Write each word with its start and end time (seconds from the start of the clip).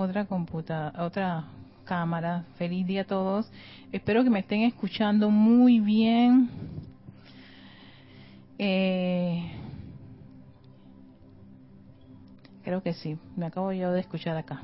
otra 0.00 0.24
computadora, 0.24 1.04
otra 1.04 1.44
cámara. 1.84 2.44
Feliz 2.56 2.86
día 2.86 3.02
a 3.02 3.04
todos. 3.04 3.50
Espero 3.92 4.24
que 4.24 4.30
me 4.30 4.40
estén 4.40 4.62
escuchando 4.62 5.30
muy 5.30 5.80
bien. 5.80 6.50
Eh, 8.58 9.52
creo 12.62 12.82
que 12.82 12.94
sí. 12.94 13.18
Me 13.36 13.46
acabo 13.46 13.72
yo 13.72 13.92
de 13.92 14.00
escuchar 14.00 14.36
acá. 14.36 14.62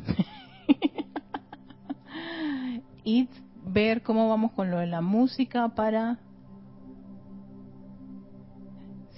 y 3.05 3.29
ver 3.65 4.03
cómo 4.03 4.29
vamos 4.29 4.53
con 4.53 4.71
lo 4.71 4.79
de 4.79 4.87
la 4.87 5.01
música 5.01 5.69
para... 5.69 6.19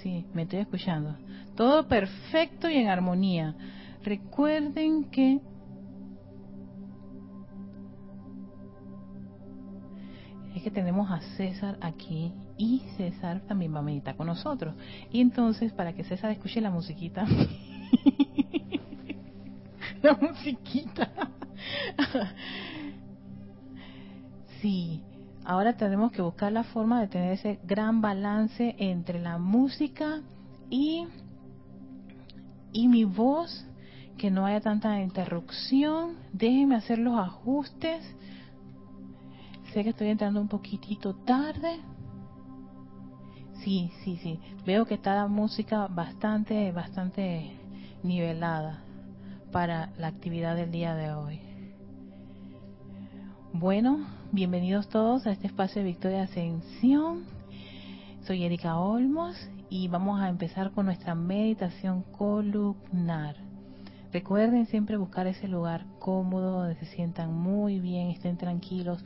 Sí, 0.03 0.25
me 0.33 0.43
estoy 0.43 0.61
escuchando. 0.61 1.17
Todo 1.57 1.89
perfecto 1.89 2.69
y 2.69 2.77
en 2.77 2.89
armonía. 2.89 3.55
Recuerden 4.03 5.05
que 5.11 5.41
tenemos 10.71 11.11
a 11.11 11.21
César 11.37 11.79
aquí 11.81 12.33
y 12.57 12.83
César 12.97 13.41
también 13.47 13.75
va 13.75 13.81
a 13.81 13.83
meditar 13.83 14.17
con 14.17 14.27
nosotros. 14.27 14.75
Y 15.11 15.21
entonces, 15.21 15.73
para 15.73 15.93
que 15.93 16.05
César 16.05 16.31
escuche 16.31 16.61
la 16.61 16.71
musiquita, 16.71 17.27
la 20.03 20.15
musiquita. 20.15 21.11
sí, 24.61 25.03
ahora 25.45 25.77
tenemos 25.77 26.13
que 26.13 26.23
buscar 26.23 26.53
la 26.53 26.65
forma 26.65 27.01
de 27.01 27.09
tener 27.09 27.33
ese 27.33 27.59
gran 27.65 28.01
balance 28.01 28.75
entre 28.79 29.21
la 29.21 29.39
música 29.39 30.21
y, 30.71 31.07
y 32.73 32.89
mi 32.89 33.05
voz, 33.05 33.65
que 34.19 34.31
no 34.31 34.45
haya 34.45 34.61
tanta 34.61 35.01
interrupción. 35.01 36.17
Déjenme 36.33 36.75
hacer 36.75 36.99
los 36.99 37.19
ajustes. 37.19 38.05
Sé 39.73 39.85
que 39.85 39.91
estoy 39.91 40.09
entrando 40.09 40.41
un 40.41 40.49
poquitito 40.49 41.15
tarde. 41.15 41.81
Sí, 43.63 43.91
sí, 44.03 44.17
sí. 44.23 44.41
Veo 44.65 44.87
que 44.87 44.95
está 44.95 45.15
la 45.15 45.27
música 45.27 45.89
bastante, 45.89 46.73
bastante 46.73 47.53
nivelada 48.03 48.83
para 49.53 49.91
la 49.99 50.07
actividad 50.07 50.57
del 50.57 50.71
día 50.71 50.95
de 50.95 51.13
hoy. 51.13 51.41
Bueno, 53.53 54.07
bienvenidos 54.33 54.89
todos 54.89 55.27
a 55.27 55.33
este 55.33 55.49
espacio 55.49 55.83
de 55.83 55.89
Victoria 55.89 56.23
Ascensión. 56.23 57.25
Soy 58.27 58.45
Erika 58.45 58.79
Olmos 58.79 59.37
y 59.69 59.89
vamos 59.89 60.19
a 60.21 60.31
empezar 60.31 60.71
con 60.71 60.87
nuestra 60.87 61.15
meditación 61.15 62.05
columnar. 62.05 63.37
Recuerden 64.13 64.65
siempre 64.67 64.97
buscar 64.97 65.27
ese 65.27 65.47
lugar 65.47 65.85
cómodo 65.99 66.61
donde 66.61 66.77
se 66.77 66.87
sientan 66.87 67.35
muy 67.35 67.79
bien, 67.79 68.09
estén 68.09 68.39
tranquilos, 68.39 69.05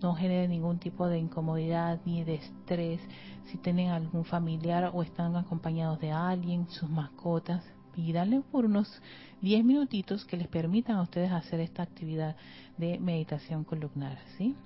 no 0.00 0.14
generen 0.14 0.50
ningún 0.50 0.78
tipo 0.78 1.06
de 1.06 1.18
incomodidad 1.18 2.00
ni 2.04 2.24
de 2.24 2.36
estrés. 2.36 3.00
Si 3.46 3.58
tienen 3.58 3.90
algún 3.90 4.24
familiar 4.24 4.90
o 4.94 5.02
están 5.02 5.36
acompañados 5.36 6.00
de 6.00 6.12
alguien, 6.12 6.68
sus 6.68 6.88
mascotas, 6.88 7.62
pídanle 7.94 8.40
por 8.40 8.64
unos 8.64 9.02
10 9.42 9.64
minutitos 9.64 10.24
que 10.24 10.36
les 10.36 10.48
permitan 10.48 10.96
a 10.96 11.02
ustedes 11.02 11.32
hacer 11.32 11.60
esta 11.60 11.82
actividad 11.82 12.36
de 12.78 12.98
meditación 12.98 13.64
columnar, 13.64 14.18
¿sí? 14.38 14.56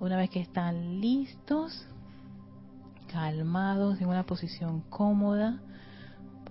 Una 0.00 0.16
vez 0.16 0.30
que 0.30 0.40
están 0.40 1.00
listos, 1.00 1.86
calmados, 3.12 4.00
en 4.00 4.08
una 4.08 4.24
posición 4.24 4.80
cómoda, 4.90 5.60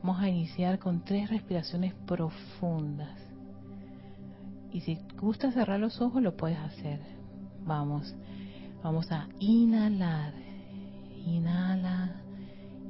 vamos 0.01 0.21
a 0.21 0.29
iniciar 0.29 0.79
con 0.79 1.03
tres 1.03 1.29
respiraciones 1.29 1.93
profundas. 2.05 3.19
Y 4.71 4.81
si 4.81 4.97
gusta 5.19 5.51
cerrar 5.51 5.79
los 5.79 6.01
ojos, 6.01 6.21
lo 6.21 6.35
puedes 6.35 6.57
hacer. 6.57 7.22
Vamos, 7.65 8.13
vamos 8.83 9.09
a 9.11 9.27
inhalar. 9.39 10.33
Inhala, 11.25 12.11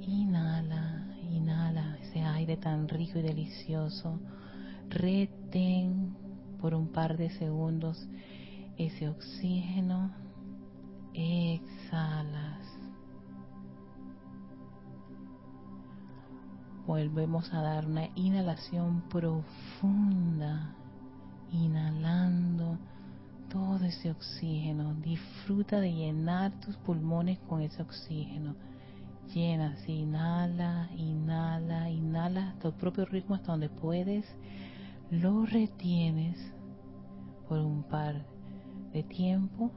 inhala, 0.01 1.05
inhala 1.31 1.97
ese 2.01 2.21
aire 2.21 2.57
tan 2.57 2.87
rico 2.87 3.19
y 3.19 3.21
delicioso. 3.21 4.19
Retén 4.89 6.15
por 6.59 6.73
un 6.73 6.87
par 6.87 7.17
de 7.17 7.29
segundos 7.29 8.07
ese 8.77 9.09
oxígeno. 9.09 10.11
Exhalas. 11.13 12.65
Volvemos 16.87 17.53
a 17.53 17.61
dar 17.61 17.85
una 17.85 18.09
inhalación 18.15 19.03
profunda. 19.09 20.73
Inhalando 21.51 22.79
todo 23.53 23.85
ese 23.85 24.09
oxígeno. 24.09 24.95
Disfruta 24.95 25.79
de 25.79 25.93
llenar 25.93 26.59
tus 26.59 26.75
pulmones 26.77 27.37
con 27.47 27.61
ese 27.61 27.83
oxígeno. 27.83 28.55
Llena, 29.31 29.77
inhala, 29.87 30.89
inhala, 30.97 31.89
inhala 31.89 32.55
tu 32.59 32.71
propio 32.73 33.05
ritmo 33.05 33.35
hasta 33.35 33.51
donde 33.51 33.69
puedes. 33.69 34.25
Lo 35.11 35.45
retienes 35.45 36.35
por 37.47 37.59
un 37.59 37.83
par 37.83 38.25
de 38.91 39.03
tiempo. 39.03 39.69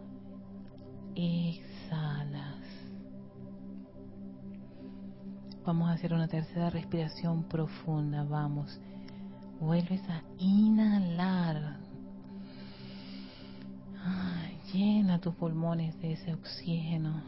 Exhalas. 1.14 2.64
Vamos 5.66 5.90
a 5.90 5.92
hacer 5.92 6.14
una 6.14 6.28
tercera 6.28 6.70
respiración 6.70 7.44
profunda. 7.44 8.24
Vamos. 8.24 8.80
Vuelves 9.60 10.02
a 10.08 10.22
inhalar 10.38 11.85
llena 14.72 15.20
tus 15.20 15.34
pulmones 15.34 15.98
de 16.00 16.12
ese 16.12 16.34
oxígeno 16.34 17.22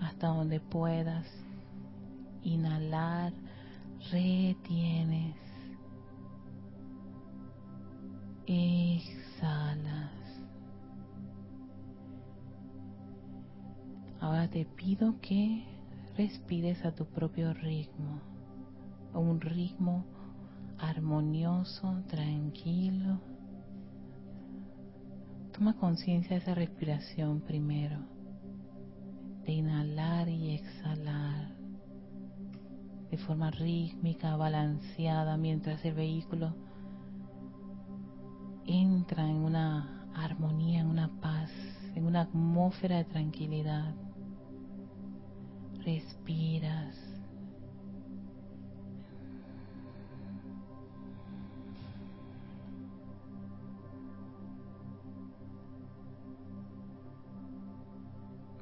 hasta 0.00 0.28
donde 0.28 0.60
puedas. 0.60 1.26
Inhalar, 2.44 3.32
retienes, 4.10 5.36
exhalas. 8.46 10.10
Ahora 14.20 14.48
te 14.48 14.64
pido 14.64 15.20
que 15.20 15.64
respires 16.16 16.84
a 16.84 16.92
tu 16.92 17.06
propio 17.06 17.54
ritmo, 17.54 18.20
un 19.14 19.40
ritmo 19.40 20.04
armonioso, 20.78 22.02
tranquilo 22.08 23.20
Toma 25.52 25.76
conciencia 25.76 26.30
de 26.30 26.42
esa 26.42 26.54
respiración 26.54 27.40
primero, 27.42 27.98
de 29.44 29.52
inhalar 29.52 30.28
y 30.28 30.54
exhalar 30.54 31.52
de 33.10 33.18
forma 33.18 33.50
rítmica, 33.50 34.34
balanceada, 34.36 35.36
mientras 35.36 35.84
el 35.84 35.94
vehículo 35.94 36.56
entra 38.64 39.28
en 39.28 39.36
una 39.36 40.08
armonía, 40.14 40.80
en 40.80 40.86
una 40.86 41.10
paz, 41.20 41.50
en 41.94 42.06
una 42.06 42.22
atmósfera 42.22 42.96
de 42.96 43.04
tranquilidad. 43.04 43.94
Respiras 45.84 47.11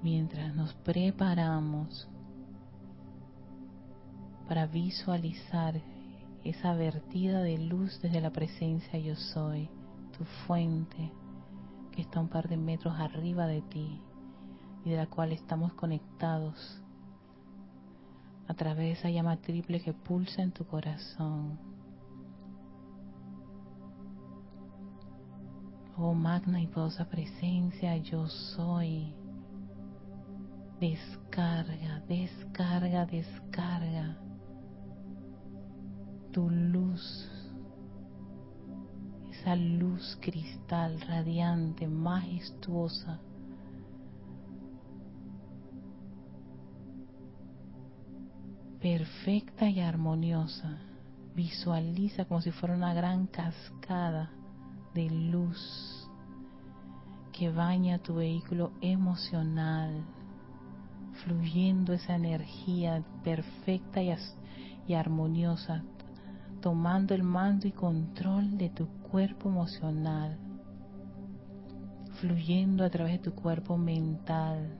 mientras 0.03 0.55
nos 0.55 0.73
preparamos 0.75 2.09
para 4.49 4.67
visualizar 4.67 5.81
esa 6.45 6.75
vertida 6.75 7.43
de 7.43 7.59
luz 7.59 8.01
desde 8.03 8.21
la 8.21 8.31
presencia 8.31 8.99
yo 8.99 9.15
soy, 9.15 9.69
tu 10.17 10.25
fuente 10.47 11.13
que 11.93 12.03
está 12.03 12.21
un 12.21 12.29
par 12.29 12.49
de 12.49 12.57
metros 12.57 12.99
arriba 12.99 13.47
de 13.47 13.63
ti 13.63 14.01
y 14.85 14.91
de 14.91 14.97
la 14.97 15.07
cual 15.07 15.33
estamos 15.33 15.73
conectados 15.75 16.83
a 18.49 18.55
través 18.55 18.79
de 18.79 18.93
esa 18.93 19.11
llama 19.11 19.37
triple 19.37 19.81
que 19.81 19.93
pulsa 19.93 20.43
en 20.43 20.51
tu 20.51 20.67
corazón. 20.67 21.59
Oh 25.97 26.15
magna 26.15 26.61
y 26.61 26.67
poderosa 26.67 27.05
presencia, 27.05 27.97
yo 27.99 28.27
soy 28.27 29.15
Descarga, 30.81 32.03
descarga, 32.09 33.07
descarga 33.07 34.17
tu 36.33 36.49
luz, 36.49 37.29
esa 39.31 39.57
luz 39.57 40.19
cristal 40.21 41.01
radiante, 41.03 41.87
majestuosa. 41.87 43.21
perfecta 48.81 49.69
y 49.69 49.79
armoniosa 49.81 50.79
Visualiza 51.35 52.25
como 52.25 52.41
si 52.41 52.51
fuera 52.51 52.75
una 52.75 52.93
gran 52.93 53.27
cascada 53.27 54.31
de 54.95 55.09
luz 55.09 56.09
que 57.33 57.51
baña 57.51 57.99
tu 57.99 58.17
vehículo 58.17 58.73
emocional, 58.81 60.05
fluyendo 61.25 61.93
esa 61.93 62.17
energía 62.17 63.03
perfecta 63.23 64.03
y, 64.03 64.95
armoniosa, 64.95 65.83
tomando 66.61 67.15
el 67.15 67.23
mando 67.23 67.69
y 67.69 67.73
control 67.73 68.59
de 68.59 68.71
tu 68.71 68.87
cuerpo 69.11 69.49
emocional, 69.49 70.39
fluyendo 72.21 72.85
a 72.85 72.91
través 72.91 73.13
de 73.13 73.31
tu 73.31 73.33
cuerpo 73.33 73.77
mental, 73.77 74.79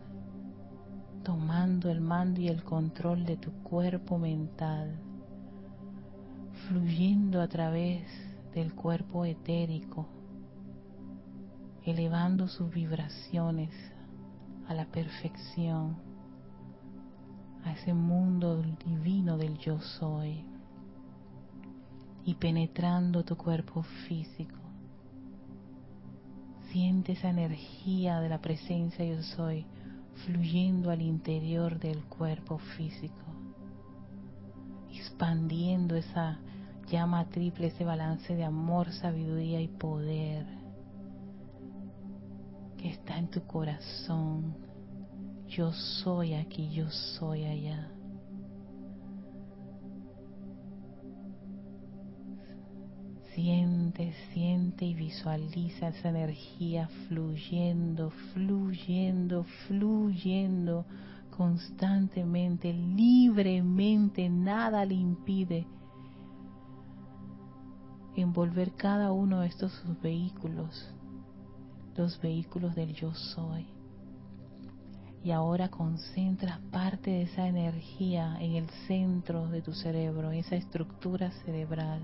tomando 1.23 1.91
el 1.91 2.01
mando 2.01 2.41
y 2.41 2.49
el 2.49 2.65
control 2.65 3.25
de 3.25 3.37
tu 3.37 3.53
cuerpo 3.63 4.19
mental, 4.19 4.99
fluyendo 6.69 7.41
a 7.41 7.49
través 7.49 8.05
del 8.55 8.75
cuerpo 8.75 9.25
etérico, 9.25 10.09
elevando 11.85 12.49
sus 12.49 12.71
vibraciones 12.71 13.71
a 14.69 14.75
la 14.75 14.87
perfección, 14.87 16.10
ese 17.73 17.95
mundo 17.95 18.63
divino 18.85 19.37
del 19.37 19.59
yo 19.59 19.81
soy, 19.81 20.45
y 22.25 22.35
penetrando 22.35 23.25
tu 23.25 23.37
cuerpo 23.37 23.83
físico. 24.07 24.57
Siente 26.71 27.13
esa 27.13 27.31
energía 27.31 28.21
de 28.21 28.29
la 28.29 28.41
presencia 28.41 29.05
yo 29.05 29.23
soy 29.23 29.67
fluyendo 30.27 30.91
al 30.91 31.03
interior 31.03 31.79
del 31.79 32.05
cuerpo 32.05 32.59
físico, 32.77 33.25
expandiendo 34.93 35.97
esa 35.97 36.39
llama 36.91 37.25
triple, 37.29 37.69
ese 37.69 37.85
balance 37.85 38.35
de 38.35 38.45
amor, 38.45 38.93
sabiduría 38.93 39.61
y 39.61 39.69
poder 39.69 40.45
que 42.77 42.89
está 42.91 43.19
en 43.19 43.29
tu 43.29 43.43
corazón. 43.47 44.70
Yo 45.51 45.73
soy 45.73 46.35
aquí, 46.35 46.71
yo 46.71 46.89
soy 46.91 47.45
allá. 47.45 47.91
Siente, 53.35 54.15
siente 54.33 54.85
y 54.85 54.95
visualiza 54.95 55.89
esa 55.89 56.11
energía 56.11 56.89
fluyendo, 57.09 58.11
fluyendo, 58.33 59.45
fluyendo 59.67 60.87
constantemente, 61.37 62.73
libremente, 62.73 64.29
nada 64.29 64.85
le 64.85 64.95
impide 64.95 65.67
envolver 68.15 68.73
cada 68.77 69.11
uno 69.11 69.41
de 69.41 69.49
estos 69.49 69.73
vehículos, 70.01 70.95
los 71.97 72.21
vehículos 72.21 72.77
del 72.77 72.95
yo 72.95 73.13
soy. 73.15 73.80
Y 75.23 75.33
ahora 75.33 75.69
concentras 75.69 76.59
parte 76.71 77.11
de 77.11 77.23
esa 77.23 77.47
energía 77.47 78.37
en 78.41 78.57
el 78.57 78.71
centro 78.87 79.49
de 79.49 79.61
tu 79.61 79.73
cerebro, 79.73 80.31
esa 80.31 80.57
estructura 80.57 81.31
cerebral 81.45 82.01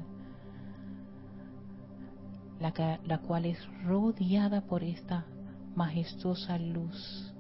la, 2.61 3.19
cual 3.19 3.47
es 3.47 3.59
rodeada 3.85 4.63
por 4.63 4.83
esta 4.83 5.27
majestuosa 5.75 6.59
luz. 6.59 7.33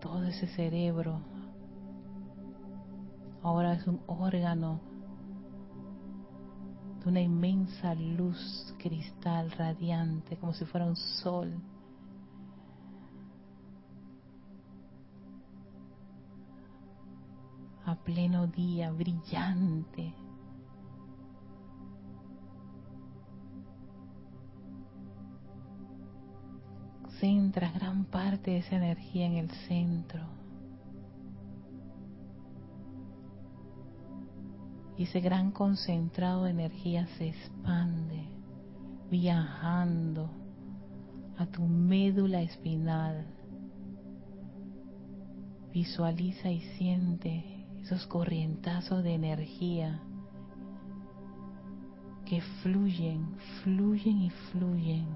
Todo 0.00 0.24
ese 0.24 0.46
cerebro 0.48 1.20
ahora 3.42 3.74
es 3.74 3.86
un 3.86 4.00
órgano 4.06 4.80
de 7.02 7.08
una 7.08 7.20
inmensa 7.20 7.94
luz 7.94 8.74
cristal 8.78 9.50
radiante, 9.52 10.36
como 10.36 10.52
si 10.52 10.64
fuera 10.64 10.86
un 10.86 10.96
sol. 10.96 11.52
A 17.90 17.96
pleno 17.96 18.46
día, 18.46 18.92
brillante. 18.92 20.14
concentras 27.02 27.74
gran 27.74 28.04
parte 28.04 28.52
de 28.52 28.58
esa 28.58 28.76
energía 28.76 29.26
en 29.26 29.32
el 29.38 29.50
centro. 29.66 30.22
Y 34.96 35.02
ese 35.02 35.20
gran 35.20 35.50
concentrado 35.50 36.44
de 36.44 36.52
energía 36.52 37.08
se 37.18 37.30
expande, 37.30 38.28
viajando 39.10 40.30
a 41.38 41.46
tu 41.46 41.62
médula 41.62 42.40
espinal. 42.40 43.26
Visualiza 45.72 46.52
y 46.52 46.60
siente 46.78 47.49
esos 47.90 48.06
corrientazos 48.06 49.02
de 49.02 49.14
energía 49.14 50.00
que 52.24 52.40
fluyen, 52.62 53.34
fluyen 53.64 54.22
y 54.22 54.30
fluyen 54.30 55.08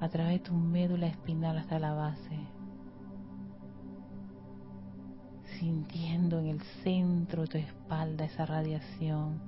a 0.00 0.08
través 0.08 0.34
de 0.34 0.38
tu 0.50 0.54
médula 0.54 1.08
espinal 1.08 1.58
hasta 1.58 1.80
la 1.80 1.92
base, 1.92 2.38
sintiendo 5.58 6.38
en 6.38 6.46
el 6.46 6.62
centro 6.84 7.42
de 7.42 7.48
tu 7.48 7.58
espalda 7.58 8.24
esa 8.24 8.46
radiación, 8.46 9.40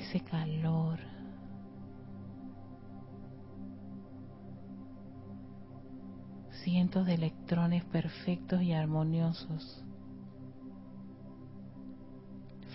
ese 0.00 0.20
calor. 0.20 0.98
Cientos 6.64 7.06
de 7.06 7.14
electrones 7.14 7.84
perfectos 7.84 8.62
y 8.62 8.72
armoniosos 8.72 9.82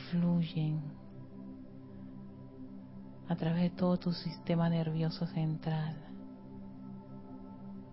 fluyen 0.09 0.81
a 3.27 3.35
través 3.35 3.63
de 3.63 3.69
todo 3.71 3.97
tu 3.97 4.13
sistema 4.13 4.69
nervioso 4.69 5.25
central. 5.27 5.95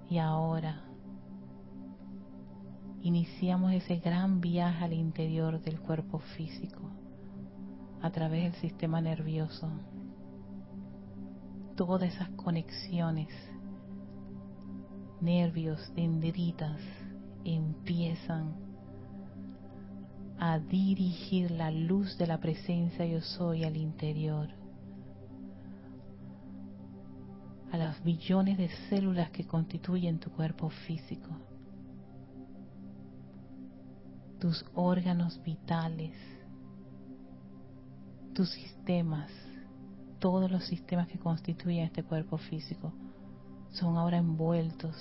Y 0.09 0.19
ahora 0.19 0.83
iniciamos 3.03 3.73
ese 3.73 3.97
gran 3.97 4.41
viaje 4.41 4.85
al 4.85 4.93
interior 4.93 5.61
del 5.61 5.81
cuerpo 5.81 6.19
físico, 6.37 6.81
a 8.03 8.11
través 8.11 8.53
del 8.53 8.61
sistema 8.61 9.01
nervioso. 9.01 9.71
Todas 11.77 12.13
esas 12.13 12.29
conexiones, 12.31 13.29
nervios, 15.21 15.93
dendritas, 15.95 16.81
empiezan 17.45 18.55
a 20.39 20.59
dirigir 20.59 21.51
la 21.51 21.71
luz 21.71 22.17
de 22.17 22.27
la 22.27 22.39
presencia 22.39 23.05
yo 23.05 23.21
soy 23.21 23.65
al 23.65 23.77
interior. 23.77 24.49
A 27.73 27.77
los 27.77 28.03
billones 28.03 28.59
de 28.59 28.69
células 28.89 29.31
que 29.31 29.47
constituyen 29.47 30.19
tu 30.19 30.31
cuerpo 30.31 30.71
físico, 30.71 31.29
tus 34.41 34.65
órganos 34.75 35.41
vitales, 35.43 36.17
tus 38.35 38.51
sistemas, 38.51 39.31
todos 40.19 40.51
los 40.51 40.65
sistemas 40.65 41.07
que 41.09 41.19
constituyen 41.19 41.85
este 41.85 42.03
cuerpo 42.03 42.39
físico 42.39 42.93
son 43.71 43.97
ahora 43.97 44.19
envueltos, 44.19 44.97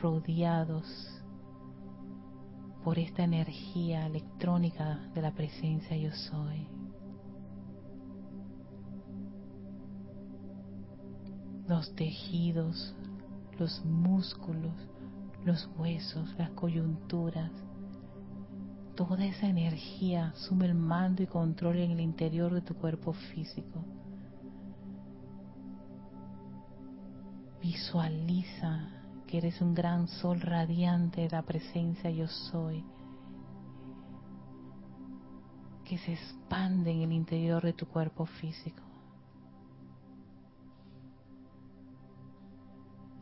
rodeados 0.00 0.84
por 2.84 2.98
esta 2.98 3.24
energía 3.24 4.06
electrónica 4.06 5.10
de 5.14 5.22
la 5.22 5.32
presencia 5.32 5.96
yo 5.96 6.12
soy. 6.12 6.68
los 11.68 11.92
tejidos, 11.94 12.94
los 13.58 13.84
músculos, 13.84 14.74
los 15.44 15.68
huesos, 15.76 16.34
las 16.38 16.50
coyunturas. 16.50 17.50
Toda 18.94 19.24
esa 19.26 19.48
energía 19.48 20.32
sume 20.36 20.66
el 20.66 20.74
mando 20.74 21.22
y 21.22 21.26
control 21.26 21.78
en 21.78 21.90
el 21.90 22.00
interior 22.00 22.54
de 22.54 22.62
tu 22.62 22.74
cuerpo 22.74 23.12
físico. 23.12 23.84
Visualiza 27.66 28.78
que 29.26 29.38
eres 29.38 29.60
un 29.60 29.74
gran 29.74 30.06
sol 30.06 30.40
radiante 30.40 31.22
de 31.22 31.30
la 31.30 31.42
presencia 31.42 32.08
yo 32.10 32.28
soy, 32.28 32.84
que 35.84 35.98
se 35.98 36.12
expande 36.12 36.92
en 36.92 37.02
el 37.02 37.12
interior 37.12 37.64
de 37.64 37.72
tu 37.72 37.86
cuerpo 37.86 38.24
físico. 38.24 38.84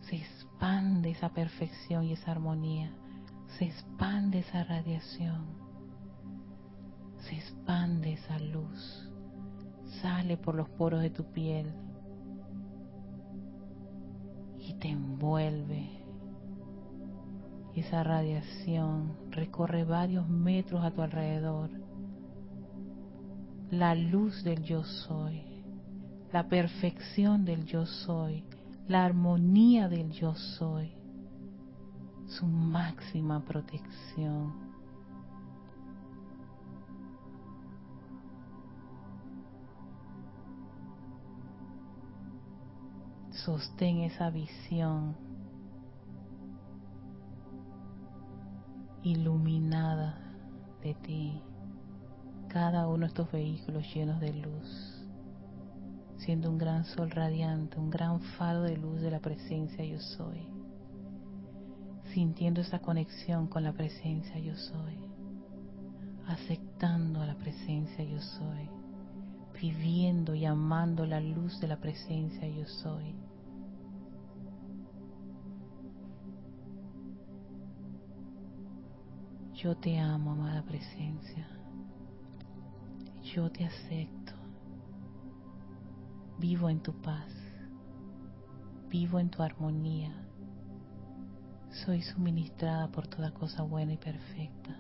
se 0.02 0.16
expande 0.16 1.12
esa 1.12 1.30
perfección 1.30 2.04
y 2.04 2.12
esa 2.12 2.32
armonía, 2.32 2.92
se 3.56 3.64
expande 3.64 4.40
esa 4.40 4.62
radiación, 4.62 5.46
se 7.20 7.36
expande 7.36 8.12
esa 8.12 8.38
luz, 8.40 9.10
sale 10.02 10.36
por 10.36 10.54
los 10.54 10.68
poros 10.68 11.00
de 11.00 11.08
tu 11.08 11.24
piel 11.32 11.72
y 14.74 14.78
te 14.78 14.88
envuelve. 14.88 15.90
Esa 17.74 18.04
radiación 18.04 19.16
recorre 19.30 19.84
varios 19.84 20.28
metros 20.28 20.84
a 20.84 20.90
tu 20.90 21.02
alrededor. 21.02 21.70
La 23.70 23.94
luz 23.94 24.44
del 24.44 24.62
yo 24.62 24.84
soy, 24.84 25.42
la 26.32 26.48
perfección 26.48 27.44
del 27.44 27.64
yo 27.64 27.86
soy, 27.86 28.44
la 28.86 29.04
armonía 29.04 29.88
del 29.88 30.10
yo 30.12 30.34
soy, 30.34 30.92
su 32.26 32.46
máxima 32.46 33.44
protección 33.44 34.63
sostén 43.44 44.00
esa 44.00 44.30
visión 44.30 45.14
iluminada 49.02 50.18
de 50.82 50.94
ti, 50.94 51.42
cada 52.48 52.88
uno 52.88 53.00
de 53.00 53.06
estos 53.08 53.30
vehículos 53.30 53.84
llenos 53.94 54.18
de 54.20 54.32
luz, 54.32 55.06
siendo 56.16 56.50
un 56.50 56.56
gran 56.56 56.86
sol 56.86 57.10
radiante, 57.10 57.78
un 57.78 57.90
gran 57.90 58.20
faro 58.38 58.62
de 58.62 58.78
luz 58.78 59.02
de 59.02 59.10
la 59.10 59.20
presencia 59.20 59.84
yo 59.84 60.00
soy, 60.00 60.48
sintiendo 62.14 62.62
esa 62.62 62.78
conexión 62.78 63.46
con 63.48 63.62
la 63.62 63.74
presencia 63.74 64.38
yo 64.38 64.56
soy, 64.56 64.96
aceptando 66.28 67.20
a 67.20 67.26
la 67.26 67.34
presencia 67.34 68.04
yo 68.04 68.22
soy, 68.22 68.70
viviendo 69.60 70.34
y 70.34 70.46
amando 70.46 71.04
la 71.04 71.20
luz 71.20 71.60
de 71.60 71.68
la 71.68 71.76
presencia 71.76 72.48
yo 72.48 72.64
soy 72.66 73.23
Yo 79.64 79.74
te 79.74 79.98
amo, 79.98 80.32
amada 80.32 80.62
presencia. 80.62 81.48
Yo 83.22 83.50
te 83.50 83.64
acepto. 83.64 84.34
Vivo 86.38 86.68
en 86.68 86.80
tu 86.80 86.92
paz. 87.00 87.32
Vivo 88.90 89.18
en 89.18 89.30
tu 89.30 89.42
armonía. 89.42 90.12
Soy 91.70 92.02
suministrada 92.02 92.88
por 92.88 93.06
toda 93.06 93.32
cosa 93.32 93.62
buena 93.62 93.94
y 93.94 93.96
perfecta. 93.96 94.76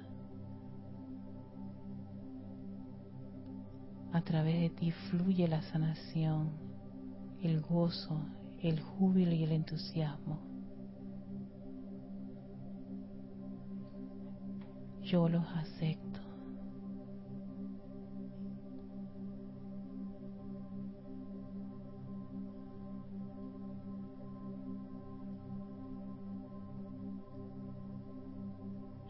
A 4.12 4.20
través 4.20 4.60
de 4.60 4.68
ti 4.68 4.90
fluye 4.90 5.48
la 5.48 5.62
sanación, 5.62 6.50
el 7.40 7.62
gozo, 7.62 8.20
el 8.60 8.82
júbilo 8.82 9.32
y 9.32 9.44
el 9.44 9.52
entusiasmo. 9.52 10.53
Yo 15.04 15.28
los 15.28 15.46
acepto. 15.54 16.20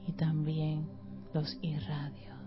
Y 0.06 0.12
también 0.12 0.86
los 1.32 1.56
irradio. 1.62 2.43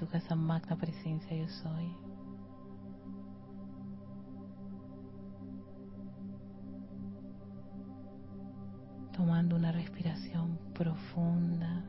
Amor 0.00 0.06
y 0.06 0.06
gratitud 0.06 0.14
a 0.14 0.18
esa 0.18 0.34
magna 0.34 0.76
presencia 0.76 1.36
yo 1.36 1.48
soy. 1.48 1.96
Tomando 9.12 9.56
una 9.56 9.72
respiración 9.72 10.58
profunda. 10.74 11.84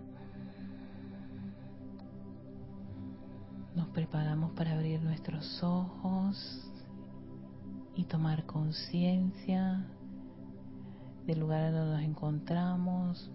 Nos 3.76 3.88
preparamos 3.90 4.52
para 4.52 4.74
abrir 4.74 5.02
nuestros 5.02 5.64
ojos 5.64 6.70
y 7.96 8.04
tomar 8.04 8.46
conciencia 8.46 9.86
del 11.26 11.40
lugar 11.40 11.72
donde 11.72 11.94
nos 11.94 12.04
encontramos, 12.04 13.32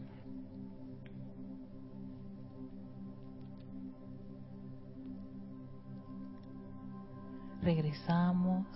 regresamos. 7.63 8.67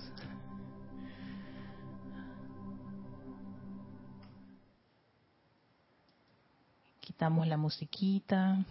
Quitamos 7.01 7.47
la 7.47 7.57
musiquita. 7.57 8.65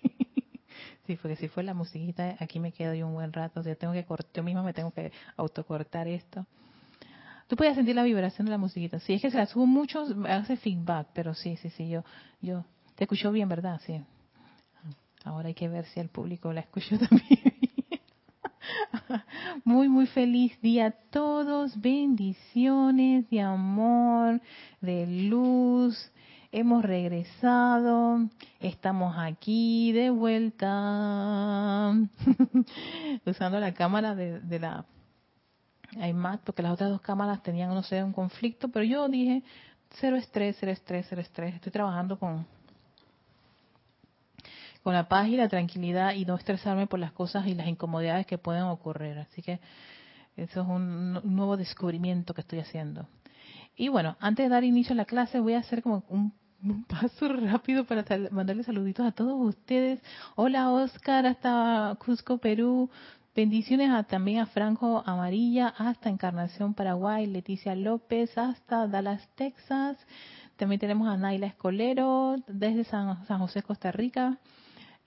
sí, 1.06 1.16
porque 1.16 1.36
si 1.36 1.48
fue 1.48 1.62
la 1.62 1.74
musiquita, 1.74 2.36
aquí 2.40 2.60
me 2.60 2.72
quedo 2.72 2.94
yo 2.94 3.06
un 3.06 3.14
buen 3.14 3.32
rato. 3.32 3.60
O 3.60 3.62
tengo 3.76 3.92
que 3.92 4.06
yo 4.34 4.42
misma 4.42 4.62
me 4.62 4.72
tengo 4.72 4.90
que 4.90 5.12
autocortar 5.36 6.08
esto. 6.08 6.46
Tú 7.50 7.56
puedes 7.56 7.74
sentir 7.74 7.96
la 7.96 8.04
vibración 8.04 8.46
de 8.46 8.52
la 8.52 8.58
musiquita. 8.58 9.00
Si 9.00 9.14
es 9.14 9.22
que 9.22 9.30
se 9.30 9.36
la 9.36 9.46
subo 9.46 9.66
mucho, 9.66 10.06
hace 10.28 10.56
feedback, 10.56 11.08
pero 11.12 11.34
sí, 11.34 11.56
sí, 11.56 11.70
sí, 11.70 11.88
yo, 11.88 12.04
yo, 12.40 12.64
te 12.94 13.04
escucho 13.04 13.32
bien, 13.32 13.48
¿verdad? 13.48 13.80
Sí. 13.84 14.00
Ahora 15.24 15.48
hay 15.48 15.54
que 15.54 15.68
ver 15.68 15.84
si 15.86 15.98
el 15.98 16.08
público 16.10 16.52
la 16.52 16.60
escuchó 16.60 16.96
también. 17.08 17.69
Muy, 19.64 19.88
muy 19.88 20.06
feliz 20.06 20.60
día 20.60 20.86
a 20.86 20.90
todos. 20.90 21.80
Bendiciones 21.80 23.28
de 23.30 23.40
amor, 23.40 24.40
de 24.80 25.06
luz. 25.28 26.12
Hemos 26.52 26.84
regresado. 26.84 28.28
Estamos 28.60 29.16
aquí 29.18 29.92
de 29.92 30.10
vuelta. 30.10 31.92
Usando 33.26 33.60
la 33.60 33.74
cámara 33.74 34.14
de, 34.14 34.40
de 34.40 34.58
la 34.58 34.84
iMac, 35.92 36.42
porque 36.42 36.62
las 36.62 36.72
otras 36.72 36.90
dos 36.90 37.00
cámaras 37.00 37.42
tenían, 37.42 37.70
no 37.70 37.82
sé, 37.82 38.02
un 38.02 38.12
conflicto. 38.12 38.68
Pero 38.68 38.84
yo 38.84 39.08
dije, 39.08 39.42
cero 40.00 40.16
estrés, 40.16 40.56
cero 40.60 40.72
estrés, 40.72 41.06
cero 41.08 41.20
estrés. 41.20 41.54
Estoy 41.54 41.72
trabajando 41.72 42.18
con 42.18 42.46
con 44.82 44.94
la 44.94 45.08
paz 45.08 45.28
y 45.28 45.36
la 45.36 45.48
tranquilidad 45.48 46.14
y 46.14 46.24
no 46.24 46.36
estresarme 46.36 46.86
por 46.86 46.98
las 46.98 47.12
cosas 47.12 47.46
y 47.46 47.54
las 47.54 47.68
incomodidades 47.68 48.26
que 48.26 48.38
pueden 48.38 48.62
ocurrir. 48.64 49.18
Así 49.18 49.42
que 49.42 49.60
eso 50.36 50.62
es 50.62 50.68
un 50.68 51.14
nuevo 51.34 51.56
descubrimiento 51.56 52.34
que 52.34 52.40
estoy 52.40 52.60
haciendo. 52.60 53.06
Y 53.76 53.88
bueno, 53.88 54.16
antes 54.20 54.46
de 54.46 54.50
dar 54.50 54.64
inicio 54.64 54.92
a 54.92 54.96
la 54.96 55.04
clase 55.04 55.40
voy 55.40 55.54
a 55.54 55.58
hacer 55.58 55.82
como 55.82 56.04
un, 56.08 56.32
paso 56.86 57.28
rápido 57.32 57.84
para 57.84 58.04
mandarle 58.30 58.62
saluditos 58.62 59.06
a 59.06 59.12
todos 59.12 59.34
ustedes. 59.40 60.00
Hola 60.34 60.70
Oscar, 60.70 61.26
hasta 61.26 61.96
Cusco, 62.04 62.38
Perú. 62.38 62.90
Bendiciones 63.34 63.90
a, 63.90 64.02
también 64.02 64.40
a 64.40 64.46
Franco 64.46 65.02
Amarilla, 65.06 65.68
hasta 65.68 66.10
Encarnación, 66.10 66.74
Paraguay. 66.74 67.26
Leticia 67.26 67.74
López, 67.74 68.36
hasta 68.36 68.86
Dallas, 68.86 69.28
Texas. 69.36 69.96
También 70.56 70.80
tenemos 70.80 71.08
a 71.08 71.16
Naila 71.16 71.46
Escolero, 71.46 72.36
desde 72.46 72.84
San, 72.84 73.24
San 73.26 73.38
José, 73.38 73.62
Costa 73.62 73.92
Rica. 73.92 74.38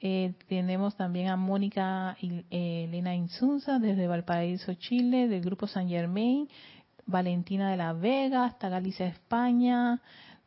Eh, 0.06 0.34
tenemos 0.50 0.98
también 0.98 1.30
a 1.30 1.38
Mónica 1.38 2.18
y, 2.20 2.44
eh, 2.52 2.84
Elena 2.90 3.16
Insunza 3.16 3.80
desde 3.80 4.06
Valparaíso, 4.06 4.74
Chile, 4.74 5.30
del 5.30 5.40
grupo 5.40 5.66
San 5.66 5.88
Germain, 5.88 6.50
Valentina 7.06 7.72
de 7.72 7.78
la 7.78 7.94
Vega 7.94 8.44
hasta 8.44 8.68
Galicia, 8.68 9.08
España, 9.08 10.02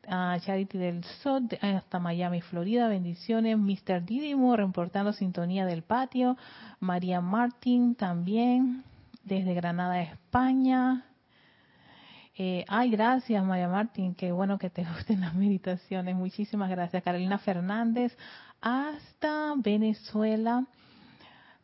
a 0.06 0.38
Charity 0.40 0.76
del 0.76 1.04
Sol 1.22 1.48
hasta 1.62 1.98
Miami, 1.98 2.42
Florida, 2.42 2.86
bendiciones, 2.88 3.56
Mr. 3.56 4.04
Didimo 4.04 4.54
reportando 4.56 5.14
sintonía 5.14 5.64
del 5.64 5.82
patio, 5.82 6.36
María 6.78 7.22
Martín 7.22 7.94
también 7.94 8.84
desde 9.24 9.54
Granada, 9.54 10.02
España, 10.02 11.06
Eh, 12.38 12.66
ay, 12.68 12.90
gracias, 12.90 13.42
María 13.44 13.66
Martín. 13.66 14.14
Qué 14.14 14.30
bueno 14.30 14.58
que 14.58 14.68
te 14.68 14.84
gusten 14.94 15.22
las 15.22 15.34
meditaciones. 15.34 16.14
Muchísimas 16.14 16.68
gracias. 16.68 17.02
Carolina 17.02 17.38
Fernández, 17.38 18.16
hasta 18.60 19.54
Venezuela. 19.56 20.66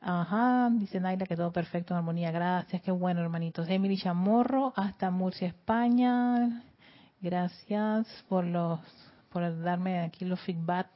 Ajá, 0.00 0.70
dice 0.72 0.98
Naila 0.98 1.26
que 1.26 1.36
todo 1.36 1.52
perfecto, 1.52 1.94
en 1.94 1.98
armonía. 1.98 2.30
Gracias, 2.30 2.80
qué 2.82 2.90
bueno, 2.90 3.20
hermanitos. 3.20 3.68
Emily 3.68 3.98
Chamorro, 3.98 4.72
hasta 4.74 5.10
Murcia, 5.10 5.48
España. 5.48 6.62
Gracias 7.20 8.06
por 8.28 8.44
los 8.44 8.80
por 9.30 9.62
darme 9.62 10.00
aquí 10.00 10.24
los 10.24 10.40
feedback 10.40 10.88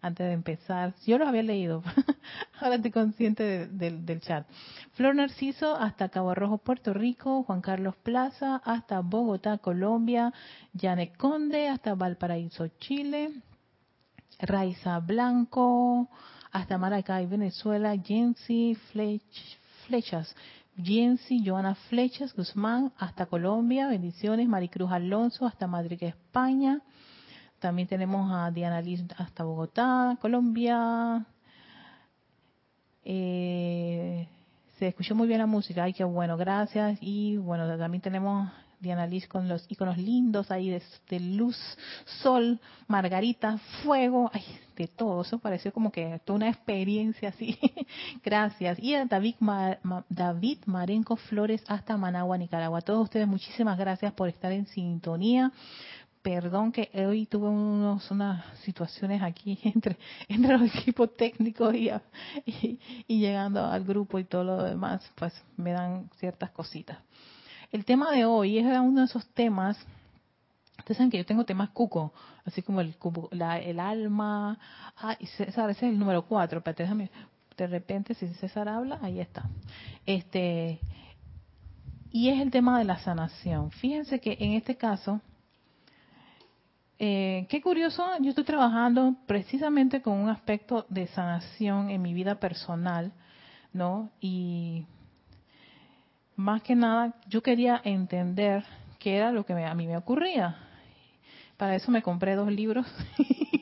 antes 0.00 0.26
de 0.26 0.32
empezar. 0.32 0.94
Yo 1.06 1.18
los 1.18 1.28
había 1.28 1.42
leído, 1.42 1.82
ahora 2.60 2.76
estoy 2.76 2.90
consciente 2.90 3.66
del 3.66 4.20
chat. 4.20 4.46
Flor 4.92 5.14
Narciso 5.14 5.76
hasta 5.76 6.08
Cabo 6.08 6.34
Rojo, 6.34 6.58
Puerto 6.58 6.94
Rico. 6.94 7.42
Juan 7.44 7.60
Carlos 7.60 7.96
Plaza 8.02 8.62
hasta 8.64 9.00
Bogotá, 9.00 9.58
Colombia. 9.58 10.32
Janet 10.78 11.16
Conde 11.16 11.68
hasta 11.68 11.94
Valparaíso, 11.94 12.68
Chile. 12.78 13.30
Raiza 14.38 14.98
Blanco 15.00 16.08
hasta 16.52 16.78
Maracay, 16.78 17.26
Venezuela, 17.26 17.94
Jensi 17.96 18.76
Flechas, 19.86 20.34
Jensi 20.82 21.42
Joana 21.44 21.74
Flechas 21.74 22.34
Guzmán, 22.34 22.92
hasta 22.98 23.26
Colombia, 23.26 23.88
bendiciones, 23.88 24.48
Maricruz 24.48 24.90
Alonso, 24.90 25.46
hasta 25.46 25.66
Madrid, 25.66 26.02
España. 26.02 26.80
También 27.58 27.88
tenemos 27.88 28.30
a 28.32 28.50
Diana 28.50 28.80
Liz 28.80 29.02
hasta 29.16 29.44
Bogotá, 29.44 30.16
Colombia. 30.20 31.24
Eh, 33.04 34.28
se 34.78 34.88
escuchó 34.88 35.14
muy 35.14 35.26
bien 35.26 35.38
la 35.38 35.46
música, 35.46 35.84
ay, 35.84 35.92
qué 35.92 36.04
bueno, 36.04 36.36
gracias. 36.36 36.98
Y 37.00 37.38
bueno, 37.38 37.78
también 37.78 38.02
tenemos 38.02 38.50
Diana 38.78 39.06
Liz 39.06 39.26
con 39.26 39.48
los 39.48 39.64
iconos 39.70 39.96
lindos 39.96 40.50
ahí 40.50 40.68
de, 40.70 41.20
luz, 41.20 41.56
sol, 42.22 42.60
margarita, 42.86 43.58
fuego, 43.82 44.30
ay, 44.32 44.44
de 44.76 44.86
todo. 44.86 45.22
Eso 45.22 45.38
pareció 45.38 45.72
como 45.72 45.90
que 45.90 46.20
toda 46.24 46.36
una 46.36 46.48
experiencia 46.48 47.30
así. 47.30 47.58
Gracias. 48.24 48.78
Y 48.78 48.94
a 48.94 49.04
David, 49.06 49.36
David 50.08 50.58
Marenco 50.66 51.16
Flores 51.16 51.64
hasta 51.68 51.96
Managua, 51.96 52.36
Nicaragua. 52.36 52.80
A 52.80 52.82
todos 52.82 53.04
ustedes, 53.04 53.26
muchísimas 53.26 53.78
gracias 53.78 54.12
por 54.12 54.28
estar 54.28 54.52
en 54.52 54.66
sintonía. 54.66 55.52
Perdón 56.26 56.72
que 56.72 56.90
hoy 57.06 57.26
tuve 57.26 57.48
unos, 57.48 58.10
unas 58.10 58.44
situaciones 58.62 59.22
aquí 59.22 59.60
entre, 59.62 59.96
entre 60.26 60.58
los 60.58 60.74
equipos 60.74 61.14
técnicos 61.14 61.72
y, 61.72 61.88
y 63.06 63.20
llegando 63.20 63.64
al 63.64 63.84
grupo 63.84 64.18
y 64.18 64.24
todo 64.24 64.42
lo 64.42 64.64
demás, 64.64 65.08
pues 65.14 65.32
me 65.56 65.70
dan 65.70 66.10
ciertas 66.18 66.50
cositas. 66.50 66.98
El 67.70 67.84
tema 67.84 68.10
de 68.10 68.24
hoy 68.24 68.58
es 68.58 68.64
uno 68.64 69.02
de 69.02 69.06
esos 69.06 69.24
temas, 69.34 69.78
ustedes 70.76 70.96
saben 70.96 71.12
que 71.12 71.18
yo 71.18 71.24
tengo 71.24 71.44
temas 71.44 71.70
cuco, 71.70 72.12
así 72.44 72.60
como 72.60 72.80
el, 72.80 72.96
el 73.62 73.78
alma, 73.78 74.58
ah, 74.96 75.16
y 75.20 75.26
César, 75.26 75.70
ese 75.70 75.86
es 75.86 75.92
el 75.92 75.98
número 76.00 76.26
cuatro, 76.26 76.60
pero 76.60 76.76
déjame, 76.76 77.08
de 77.56 77.68
repente 77.68 78.14
si 78.14 78.26
César 78.34 78.68
habla, 78.68 78.98
ahí 79.00 79.20
está. 79.20 79.48
Este, 80.04 80.80
y 82.10 82.30
es 82.30 82.40
el 82.40 82.50
tema 82.50 82.80
de 82.80 82.84
la 82.84 82.98
sanación. 82.98 83.70
Fíjense 83.70 84.18
que 84.18 84.36
en 84.40 84.54
este 84.54 84.76
caso, 84.76 85.20
eh, 86.98 87.46
qué 87.50 87.60
curioso, 87.60 88.04
yo 88.20 88.30
estoy 88.30 88.44
trabajando 88.44 89.16
precisamente 89.26 90.00
con 90.00 90.14
un 90.14 90.30
aspecto 90.30 90.86
de 90.88 91.06
sanación 91.08 91.90
en 91.90 92.00
mi 92.00 92.14
vida 92.14 92.36
personal, 92.40 93.12
¿no? 93.72 94.10
Y 94.20 94.86
más 96.36 96.62
que 96.62 96.74
nada 96.74 97.14
yo 97.28 97.42
quería 97.42 97.80
entender 97.84 98.64
qué 98.98 99.16
era 99.16 99.32
lo 99.32 99.44
que 99.44 99.52
a 99.52 99.74
mí 99.74 99.86
me 99.86 99.96
ocurría. 99.96 100.56
Para 101.56 101.74
eso 101.74 101.90
me 101.90 102.02
compré 102.02 102.34
dos 102.34 102.50
libros 102.50 102.86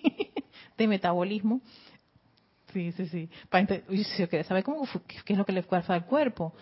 de 0.79 0.89
metabolismo. 0.89 1.61
Sí, 2.73 2.91
sí, 2.93 3.07
sí. 3.07 3.31
Para 3.49 3.83
yo 3.89 4.29
quería 4.29 4.45
saber 4.45 4.65
cómo, 4.65 4.87
qué 5.25 5.33
es 5.33 5.39
lo 5.39 5.45
que 5.45 5.53
le 5.53 5.63
pasa 5.63 5.95
al 5.95 6.07
cuerpo. 6.07 6.55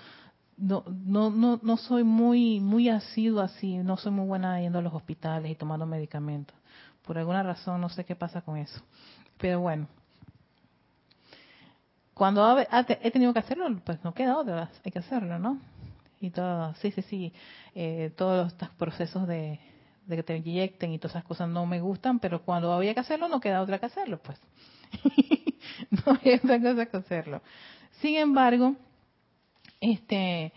No, 0.63 0.85
no, 0.87 1.31
no, 1.31 1.59
no 1.63 1.77
soy 1.77 2.05
muy, 2.05 2.61
muy 2.61 2.89
así. 2.89 3.29
No 3.29 3.97
soy 3.97 4.13
muy 4.13 4.27
buena 4.27 4.61
yendo 4.61 4.79
a 4.79 4.83
los 4.83 4.95
hospitales 4.95 5.51
y 5.51 5.55
tomando 5.55 5.87
medicamentos. 5.87 6.57
Por 7.05 7.19
alguna 7.19 7.43
razón, 7.43 7.81
no 7.81 7.89
sé 7.89 8.05
qué 8.05 8.15
pasa 8.15 8.43
con 8.43 8.57
eso. 8.57 8.81
Pero 9.39 9.61
bueno, 9.61 9.89
cuando 12.15 12.59
he 12.59 13.11
tenido 13.11 13.33
que 13.33 13.41
hacerlo, 13.41 13.67
pues 13.85 14.03
no 14.05 14.15
queda 14.15 14.39
otra, 14.39 14.71
hay 14.85 14.93
que 14.93 15.01
hacerlo, 15.01 15.39
¿no? 15.39 15.59
y 16.23 16.31
todo, 16.31 16.73
sí, 16.75 16.93
sí, 16.93 17.03
sí, 17.03 17.33
eh, 17.75 18.13
todos 18.17 18.53
estos 18.53 18.69
procesos 18.71 19.27
de, 19.27 19.59
que 20.09 20.23
te 20.23 20.37
inyecten 20.37 20.93
y 20.93 20.99
todas 20.99 21.17
esas 21.17 21.25
cosas 21.25 21.49
no 21.49 21.67
me 21.67 21.81
gustan, 21.81 22.21
pero 22.21 22.43
cuando 22.43 22.73
había 22.73 22.95
que 22.95 23.01
hacerlo 23.01 23.29
no 23.29 23.41
queda 23.41 23.61
otra 23.61 23.81
que 23.81 23.87
hacerlo, 23.87 24.21
pues. 24.23 24.41
no 25.91 26.13
había 26.13 26.37
otra 26.37 26.61
cosa 26.61 26.87
que 26.87 26.97
hacerlo. 26.97 27.43
Sin 28.01 28.17
embargo, 28.17 28.77
este, 29.83 30.55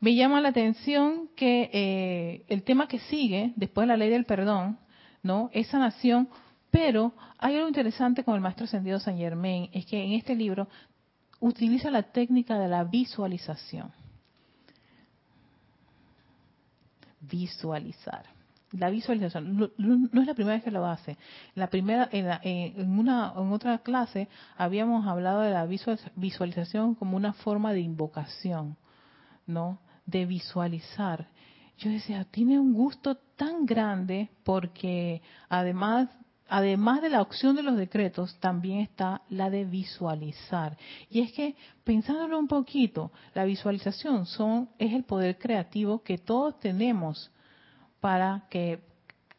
me 0.00 0.14
llama 0.14 0.40
la 0.40 0.48
atención 0.48 1.28
que 1.36 1.68
eh, 1.72 2.44
el 2.48 2.62
tema 2.62 2.88
que 2.88 2.98
sigue, 3.00 3.52
después 3.56 3.82
de 3.82 3.88
la 3.88 3.98
ley 3.98 4.08
del 4.08 4.24
perdón, 4.24 4.78
¿no? 5.22 5.50
Es 5.52 5.66
sanación, 5.66 6.30
pero 6.70 7.12
hay 7.36 7.56
algo 7.56 7.68
interesante 7.68 8.24
con 8.24 8.34
el 8.34 8.40
maestro 8.40 8.64
ascendido 8.64 8.98
San 8.98 9.18
Germain, 9.18 9.68
es 9.72 9.84
que 9.84 10.02
en 10.02 10.12
este 10.12 10.34
libro 10.34 10.68
utiliza 11.40 11.90
la 11.90 12.04
técnica 12.04 12.58
de 12.58 12.68
la 12.68 12.84
visualización. 12.84 13.92
visualizar. 17.20 18.37
La 18.72 18.90
visualización 18.90 19.56
no, 19.56 20.20
es 20.20 20.26
la 20.26 20.34
primera 20.34 20.56
vez 20.56 20.64
que 20.64 20.70
lo 20.70 20.84
hace. 20.84 21.16
La 21.54 21.68
primera, 21.68 22.08
en, 22.12 22.28
en, 22.42 22.98
una, 22.98 23.32
en 23.36 23.50
otra 23.52 23.78
clase 23.78 24.28
habíamos 24.56 25.06
hablado 25.06 25.40
de 25.40 25.50
la 25.50 25.66
visualización 26.16 26.94
como 26.94 27.16
una 27.16 27.32
forma 27.32 27.72
de 27.72 27.80
invocación, 27.80 28.76
¿no? 29.46 29.80
De 30.04 30.26
visualizar. 30.26 31.28
Yo 31.78 31.90
decía, 31.90 32.24
tiene 32.24 32.58
un 32.58 32.74
gusto 32.74 33.16
tan 33.36 33.64
grande 33.64 34.30
porque 34.44 35.22
además 35.48 36.08
además 36.48 37.02
de 37.02 37.10
la 37.10 37.20
opción 37.20 37.54
de 37.56 37.62
los 37.62 37.76
decretos, 37.76 38.36
también 38.40 38.80
está 38.80 39.22
la 39.28 39.50
de 39.50 39.64
visualizar. 39.64 40.76
Y 41.10 41.20
es 41.20 41.32
que, 41.32 41.54
pensándolo 41.84 42.38
un 42.38 42.48
poquito, 42.48 43.12
la 43.34 43.44
visualización 43.44 44.26
son, 44.26 44.70
es 44.78 44.92
el 44.92 45.04
poder 45.04 45.38
creativo 45.38 46.02
que 46.02 46.18
todos 46.18 46.58
tenemos 46.58 47.30
para 48.00 48.44
que, 48.50 48.80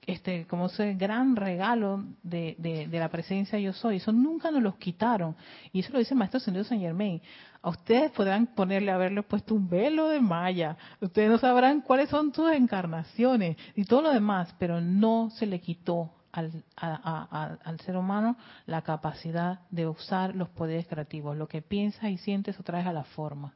este, 0.05 0.45
como 0.47 0.67
ese 0.67 0.93
gran 0.95 1.35
regalo 1.35 2.03
de, 2.23 2.55
de, 2.57 2.99
la 2.99 3.09
presencia 3.09 3.59
yo 3.59 3.73
soy, 3.73 3.97
eso 3.97 4.11
nunca 4.11 4.51
nos 4.51 4.61
los 4.61 4.75
quitaron. 4.75 5.35
Y 5.71 5.79
eso 5.79 5.93
lo 5.93 5.99
dice 5.99 6.13
el 6.13 6.17
maestro 6.17 6.39
Sendido 6.39 6.63
San 6.63 6.79
Germain. 6.79 7.21
A 7.61 7.69
ustedes 7.69 8.11
podrán 8.11 8.47
ponerle, 8.47 8.91
haberle 8.91 9.21
puesto 9.23 9.53
un 9.53 9.69
velo 9.69 10.09
de 10.09 10.21
malla. 10.21 10.77
Ustedes 11.01 11.29
no 11.29 11.37
sabrán 11.37 11.81
cuáles 11.81 12.09
son 12.09 12.33
sus 12.33 12.51
encarnaciones 12.51 13.57
y 13.75 13.85
todo 13.85 14.01
lo 14.01 14.13
demás, 14.13 14.55
pero 14.57 14.79
no 14.79 15.29
se 15.31 15.45
le 15.45 15.59
quitó 15.59 16.11
al, 16.31 16.63
al, 16.77 17.79
ser 17.81 17.97
humano 17.97 18.37
la 18.65 18.81
capacidad 18.81 19.61
de 19.71 19.87
usar 19.87 20.35
los 20.35 20.49
poderes 20.49 20.87
creativos. 20.87 21.35
Lo 21.35 21.47
que 21.47 21.61
piensas 21.61 22.09
y 22.11 22.17
sientes 22.17 22.57
lo 22.57 22.63
traes 22.63 22.87
a 22.87 22.93
la 22.93 23.03
forma. 23.03 23.53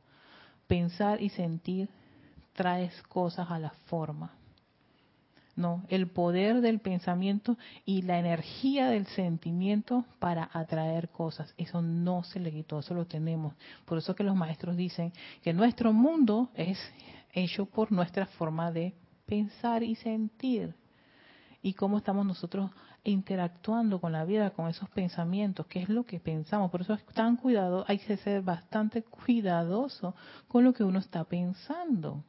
Pensar 0.68 1.22
y 1.22 1.30
sentir 1.30 1.90
traes 2.54 3.02
cosas 3.04 3.50
a 3.50 3.60
la 3.60 3.72
forma. 3.86 4.32
No, 5.56 5.84
el 5.90 6.08
poder 6.08 6.62
del 6.62 6.80
pensamiento 6.80 7.58
y 7.86 8.02
la 8.02 8.18
energía 8.18 8.88
del 8.88 9.06
sentimiento 9.06 10.06
para 10.18 10.50
atraer 10.52 11.10
cosas. 11.10 11.54
Eso 11.58 11.82
no 11.82 12.24
se 12.24 12.40
le 12.40 12.52
quitó, 12.52 12.80
eso 12.80 12.96
lo 12.96 13.06
tenemos. 13.06 13.54
Por 13.86 14.00
eso 14.00 14.16
que 14.16 14.24
los 14.24 14.36
maestros 14.36 14.76
dicen 14.76 15.14
que 15.44 15.54
nuestro 15.54 15.94
mundo 15.94 16.50
es 16.56 16.80
hecho 17.34 17.68
por 17.68 17.92
nuestra 17.92 18.26
forma 18.26 18.72
de 18.72 18.96
pensar 19.28 19.84
y 19.84 19.96
sentir 19.96 20.76
y 21.62 21.74
cómo 21.74 21.98
estamos 21.98 22.26
nosotros 22.26 22.70
interactuando 23.04 24.00
con 24.00 24.12
la 24.12 24.26
vida, 24.26 24.52
con 24.52 24.70
esos 24.70 24.90
pensamientos, 24.90 25.66
qué 25.68 25.82
es 25.82 25.90
lo 25.90 26.06
que 26.06 26.20
pensamos. 26.20 26.70
Por 26.70 26.82
eso 26.82 26.94
es 26.94 27.06
tan 27.06 27.38
cuidado, 27.38 27.86
hay 27.88 28.00
que 28.00 28.18
ser 28.18 28.42
bastante 28.42 29.04
cuidadoso 29.04 30.16
con 30.48 30.64
lo 30.64 30.74
que 30.74 30.84
uno 30.84 31.00
está 31.00 31.24
pensando. 31.24 32.24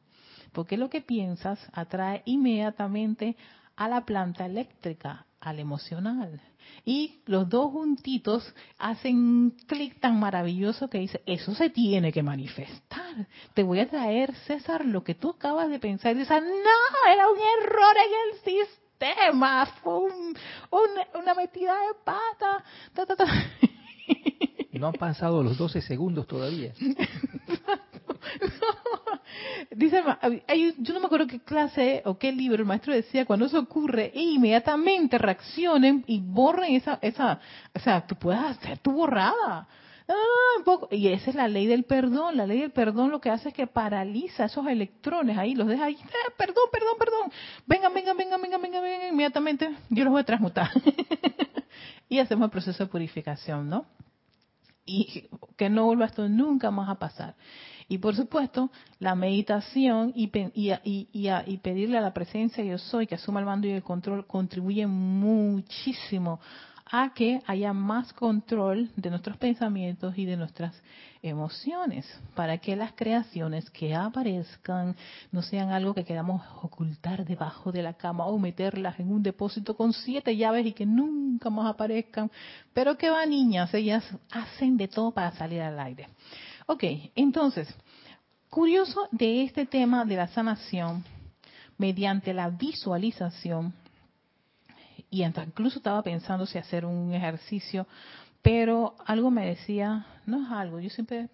Porque 0.55 0.77
lo 0.77 0.89
que 0.89 1.01
piensas 1.01 1.59
atrae 1.73 2.23
inmediatamente 2.25 3.35
a 3.75 3.89
la 3.89 4.05
planta 4.05 4.45
eléctrica, 4.45 5.27
al 5.41 5.59
emocional. 5.59 6.41
Y 6.85 7.19
los 7.25 7.47
dos 7.47 7.71
juntitos 7.71 8.55
hacen 8.79 9.17
un 9.17 9.51
clic 9.67 9.99
tan 9.99 10.19
maravilloso 10.19 10.89
que 10.89 10.99
dice, 10.99 11.21
eso 11.25 11.53
se 11.53 11.69
tiene 11.69 12.11
que 12.11 12.23
manifestar. 12.23 13.27
Te 13.53 13.61
voy 13.61 13.81
a 13.81 13.89
traer, 13.89 14.33
César, 14.47 14.85
lo 14.85 15.03
que 15.03 15.13
tú 15.13 15.31
acabas 15.31 15.69
de 15.69 15.77
pensar. 15.77 16.15
Y 16.15 16.19
dices, 16.19 16.41
no, 16.41 17.11
era 17.11 17.29
un 17.29 17.37
error 17.37 17.95
en 17.97 18.33
el 18.33 18.39
sistema 18.39 18.85
tema, 18.97 19.65
fue 19.83 19.99
una 21.13 21.33
metida 21.33 21.73
de 21.73 21.93
pata. 22.03 22.63
No 24.71 24.87
han 24.87 24.93
pasado 24.93 25.41
los 25.43 25.57
12 25.57 25.81
segundos 25.81 26.27
todavía. 26.27 26.73
dice, 29.71 30.03
yo 30.77 30.93
no 30.93 30.99
me 30.99 31.05
acuerdo 31.05 31.27
qué 31.27 31.39
clase 31.39 32.01
o 32.05 32.17
qué 32.17 32.31
libro 32.31 32.61
el 32.61 32.67
maestro 32.67 32.93
decía, 32.93 33.25
cuando 33.25 33.45
eso 33.45 33.59
ocurre, 33.59 34.11
inmediatamente 34.13 35.17
reaccionen 35.17 36.03
y 36.07 36.19
borren 36.19 36.75
esa, 36.75 36.99
esa, 37.01 37.39
o 37.73 37.79
sea, 37.79 38.05
tú 38.05 38.15
puedes 38.15 38.41
hacer 38.41 38.79
tu 38.79 38.91
borrada. 38.91 39.67
Y 40.91 41.07
esa 41.07 41.31
es 41.31 41.35
la 41.35 41.47
ley 41.47 41.65
del 41.65 41.83
perdón. 41.83 42.37
La 42.37 42.45
ley 42.45 42.61
del 42.61 42.71
perdón 42.71 43.09
lo 43.09 43.19
que 43.19 43.29
hace 43.29 43.49
es 43.49 43.55
que 43.55 43.67
paraliza 43.67 44.45
esos 44.45 44.67
electrones 44.67 45.37
ahí, 45.37 45.55
los 45.55 45.67
deja 45.67 45.85
ahí, 45.85 45.97
ah, 46.01 46.33
perdón, 46.37 46.65
perdón, 46.71 46.95
perdón. 46.99 47.31
Vengan, 47.65 47.93
vengan, 47.93 48.15
vengan, 48.15 48.41
vengan, 48.41 48.61
vengan, 48.61 48.83
vengan, 48.83 49.09
inmediatamente 49.09 49.75
yo 49.89 50.03
los 50.03 50.11
voy 50.11 50.21
a 50.21 50.25
transmutar. 50.25 50.69
y 52.09 52.19
hacemos 52.19 52.45
el 52.45 52.51
proceso 52.51 52.83
de 52.83 52.89
purificación, 52.89 53.69
¿no? 53.69 53.85
Y 54.85 55.27
que 55.57 55.69
no 55.69 55.85
vuelva 55.85 56.05
esto 56.05 56.29
nunca 56.29 56.69
más 56.69 56.89
a 56.89 56.99
pasar. 56.99 57.35
Y 57.87 57.99
por 57.99 58.15
supuesto, 58.15 58.71
la 58.99 59.13
meditación 59.13 60.11
y, 60.15 60.31
y, 60.53 60.71
y, 60.83 61.07
y, 61.13 61.57
pedirle 61.57 61.97
a 61.97 62.01
la 62.01 62.13
presencia 62.13 62.63
yo 62.63 62.79
soy 62.79 63.05
que 63.05 63.15
asuma 63.15 63.39
el 63.39 63.45
mando 63.45 63.67
y 63.67 63.71
el 63.71 63.83
control 63.83 64.25
contribuye 64.25 64.87
muchísimo 64.87 66.39
a 66.85 67.13
que 67.13 67.41
haya 67.47 67.73
más 67.73 68.13
control 68.13 68.91
de 68.95 69.09
nuestros 69.09 69.37
pensamientos 69.37 70.17
y 70.17 70.25
de 70.25 70.37
nuestras 70.37 70.79
emociones, 71.21 72.05
para 72.35 72.59
que 72.59 72.75
las 72.75 72.93
creaciones 72.93 73.69
que 73.71 73.95
aparezcan 73.95 74.95
no 75.31 75.41
sean 75.41 75.71
algo 75.71 75.95
que 75.95 76.05
queramos 76.05 76.43
ocultar 76.61 77.25
debajo 77.25 77.71
de 77.71 77.81
la 77.81 77.93
cama 77.93 78.25
o 78.27 78.37
meterlas 78.37 78.99
en 78.99 79.11
un 79.11 79.23
depósito 79.23 79.75
con 79.75 79.93
siete 79.93 80.37
llaves 80.37 80.65
y 80.67 80.73
que 80.73 80.85
nunca 80.85 81.49
más 81.49 81.73
aparezcan, 81.73 82.29
pero 82.73 82.97
que 82.97 83.09
va 83.09 83.25
niñas, 83.25 83.73
ellas 83.73 84.03
hacen 84.31 84.77
de 84.77 84.87
todo 84.87 85.11
para 85.11 85.31
salir 85.31 85.61
al 85.61 85.79
aire. 85.79 86.07
Ok, 86.67 86.83
entonces, 87.13 87.67
curioso 88.49 89.07
de 89.11 89.43
este 89.43 89.67
tema 89.67 90.03
de 90.03 90.15
la 90.15 90.27
sanación 90.29 91.03
mediante 91.77 92.33
la 92.33 92.49
visualización, 92.49 93.71
y 95.11 95.23
incluso 95.23 95.77
estaba 95.77 96.01
pensando 96.01 96.47
si 96.47 96.57
hacer 96.57 96.83
un 96.83 97.13
ejercicio, 97.13 97.85
pero 98.41 98.95
algo 99.05 99.29
me 99.29 99.45
decía, 99.45 100.07
no 100.25 100.43
es 100.43 100.51
algo, 100.51 100.79
yo 100.79 100.89
siempre 100.89 101.29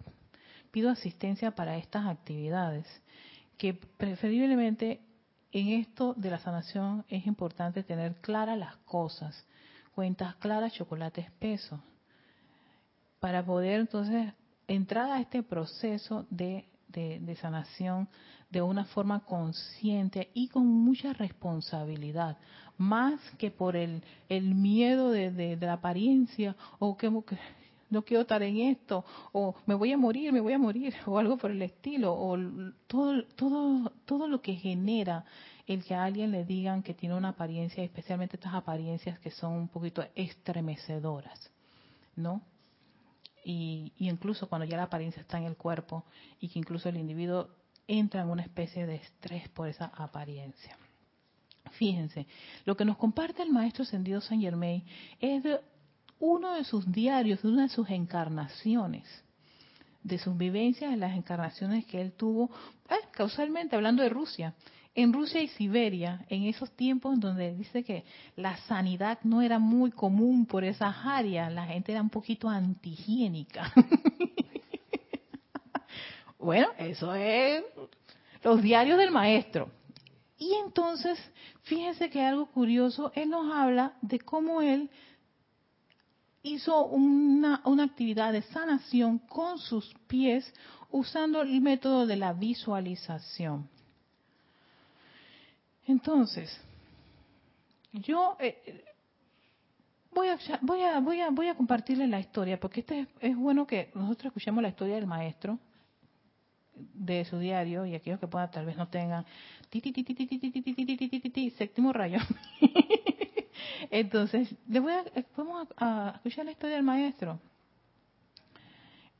pido 0.69 0.89
asistencia 0.89 1.51
para 1.51 1.77
estas 1.77 2.07
actividades, 2.07 2.85
que 3.57 3.73
preferiblemente 3.73 4.99
en 5.53 5.69
esto 5.69 6.13
de 6.17 6.29
la 6.29 6.39
sanación 6.39 7.05
es 7.07 7.25
importante 7.25 7.83
tener 7.83 8.15
claras 8.15 8.57
las 8.57 8.75
cosas, 8.77 9.45
cuentas 9.95 10.35
claras, 10.35 10.73
chocolate 10.73 11.21
espeso, 11.21 11.81
para 13.21 13.45
poder 13.45 13.79
entonces 13.79 14.33
entrar 14.73 15.11
a 15.11 15.19
este 15.19 15.43
proceso 15.43 16.25
de, 16.29 16.65
de 16.87 17.35
sanación 17.35 18.07
de 18.51 18.61
una 18.61 18.85
forma 18.85 19.21
consciente 19.21 20.29
y 20.33 20.49
con 20.49 20.67
mucha 20.67 21.13
responsabilidad, 21.13 22.37
más 22.77 23.19
que 23.37 23.49
por 23.49 23.75
el, 23.75 24.03
el 24.27 24.55
miedo 24.55 25.09
de, 25.09 25.31
de, 25.31 25.55
la 25.65 25.73
apariencia 25.73 26.55
o 26.79 26.97
que, 26.97 27.09
no 27.89 28.03
quiero 28.03 28.21
estar 28.21 28.43
en 28.43 28.57
esto 28.57 29.05
o 29.31 29.55
me 29.65 29.75
voy 29.75 29.93
a 29.93 29.97
morir, 29.97 30.31
me 30.33 30.41
voy 30.41 30.53
a 30.53 30.59
morir 30.59 30.93
o 31.05 31.17
algo 31.17 31.37
por 31.37 31.51
el 31.51 31.61
estilo 31.61 32.13
o 32.13 32.37
todo 32.87 33.23
todo 33.35 33.91
todo 34.05 34.27
lo 34.27 34.41
que 34.41 34.55
genera 34.55 35.25
el 35.67 35.83
que 35.83 35.95
a 35.95 36.03
alguien 36.03 36.31
le 36.31 36.43
digan 36.43 36.83
que 36.83 36.93
tiene 36.93 37.15
una 37.15 37.29
apariencia, 37.29 37.83
especialmente 37.83 38.35
estas 38.35 38.53
apariencias 38.53 39.19
que 39.19 39.31
son 39.31 39.53
un 39.53 39.67
poquito 39.69 40.03
estremecedoras, 40.15 41.51
¿no? 42.15 42.41
Y, 43.43 43.93
y 43.97 44.09
incluso 44.09 44.47
cuando 44.47 44.65
ya 44.65 44.77
la 44.77 44.83
apariencia 44.83 45.21
está 45.21 45.37
en 45.37 45.45
el 45.45 45.57
cuerpo 45.57 46.05
y 46.39 46.49
que 46.49 46.59
incluso 46.59 46.89
el 46.89 46.97
individuo 46.97 47.49
entra 47.87 48.21
en 48.21 48.29
una 48.29 48.43
especie 48.43 48.85
de 48.85 48.95
estrés 48.95 49.49
por 49.49 49.67
esa 49.67 49.85
apariencia. 49.85 50.77
Fíjense, 51.71 52.27
lo 52.65 52.75
que 52.75 52.85
nos 52.85 52.97
comparte 52.97 53.43
el 53.43 53.51
maestro 53.51 53.83
ascendido 53.83 54.21
Saint 54.21 54.43
Germain 54.43 54.83
es 55.19 55.43
de 55.43 55.59
uno 56.19 56.53
de 56.53 56.63
sus 56.63 56.91
diarios, 56.91 57.41
de 57.41 57.49
una 57.49 57.63
de 57.63 57.69
sus 57.69 57.89
encarnaciones, 57.89 59.05
de 60.03 60.17
sus 60.17 60.37
vivencias, 60.37 60.91
de 60.91 60.97
las 60.97 61.15
encarnaciones 61.15 61.85
que 61.85 62.01
él 62.01 62.13
tuvo, 62.13 62.51
eh, 62.89 62.95
causalmente 63.11 63.75
hablando 63.75 64.03
de 64.03 64.09
Rusia, 64.09 64.53
en 64.93 65.13
Rusia 65.13 65.41
y 65.41 65.47
Siberia, 65.49 66.25
en 66.29 66.43
esos 66.43 66.69
tiempos 66.71 67.19
donde 67.19 67.55
dice 67.55 67.83
que 67.83 68.03
la 68.35 68.57
sanidad 68.57 69.19
no 69.23 69.41
era 69.41 69.57
muy 69.57 69.91
común 69.91 70.45
por 70.45 70.63
esas 70.63 70.95
áreas, 71.05 71.51
la 71.51 71.65
gente 71.65 71.93
era 71.93 72.01
un 72.01 72.09
poquito 72.09 72.49
antihigiénica. 72.49 73.71
Bueno, 76.41 76.69
eso 76.79 77.13
es 77.13 77.63
los 78.43 78.63
diarios 78.63 78.97
del 78.97 79.11
maestro. 79.11 79.69
Y 80.39 80.55
entonces, 80.65 81.19
fíjense 81.61 82.09
que 82.09 82.19
algo 82.19 82.47
curioso, 82.47 83.11
él 83.13 83.29
nos 83.29 83.53
habla 83.53 83.93
de 84.01 84.19
cómo 84.19 84.63
él 84.63 84.89
hizo 86.41 86.87
una, 86.87 87.61
una 87.63 87.83
actividad 87.83 88.33
de 88.33 88.41
sanación 88.41 89.19
con 89.19 89.59
sus 89.59 89.93
pies 90.07 90.51
usando 90.89 91.43
el 91.43 91.61
método 91.61 92.07
de 92.07 92.15
la 92.15 92.33
visualización. 92.33 93.69
Entonces, 95.91 96.49
yo 97.91 98.37
eh, 98.39 98.85
voy, 100.13 100.29
a, 100.29 100.39
voy, 100.61 100.81
a, 100.81 100.99
voy, 101.01 101.19
a, 101.19 101.29
voy 101.29 101.47
a 101.47 101.55
compartirles 101.55 102.07
la 102.07 102.19
historia, 102.21 102.57
porque 102.57 102.79
este 102.79 103.07
es 103.19 103.35
bueno 103.35 103.67
que 103.67 103.91
nosotros 103.93 104.27
escuchemos 104.27 104.61
la 104.63 104.69
historia 104.69 104.95
del 104.95 105.05
maestro 105.05 105.59
de 106.73 107.25
su 107.25 107.37
diario 107.39 107.85
y 107.85 107.93
aquellos 107.93 108.21
que 108.21 108.27
puedan 108.27 108.49
tal 108.49 108.65
vez 108.65 108.77
no 108.77 108.87
tengan 108.87 109.25
séptimo 111.57 111.91
rayo. 111.91 112.19
Entonces, 113.91 114.55
les 114.69 114.81
voy 114.81 114.93
a, 114.93 115.03
vamos 115.35 115.67
a, 115.75 116.13
escuchar 116.15 116.45
la 116.45 116.51
historia 116.51 116.77
del 116.77 116.85
maestro 116.85 117.37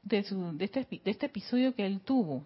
de, 0.04 0.24
su, 0.24 0.58
de, 0.58 0.66
este, 0.66 0.88
de 1.04 1.12
este 1.12 1.26
episodio 1.26 1.76
que 1.76 1.86
él 1.86 2.00
tuvo. 2.00 2.46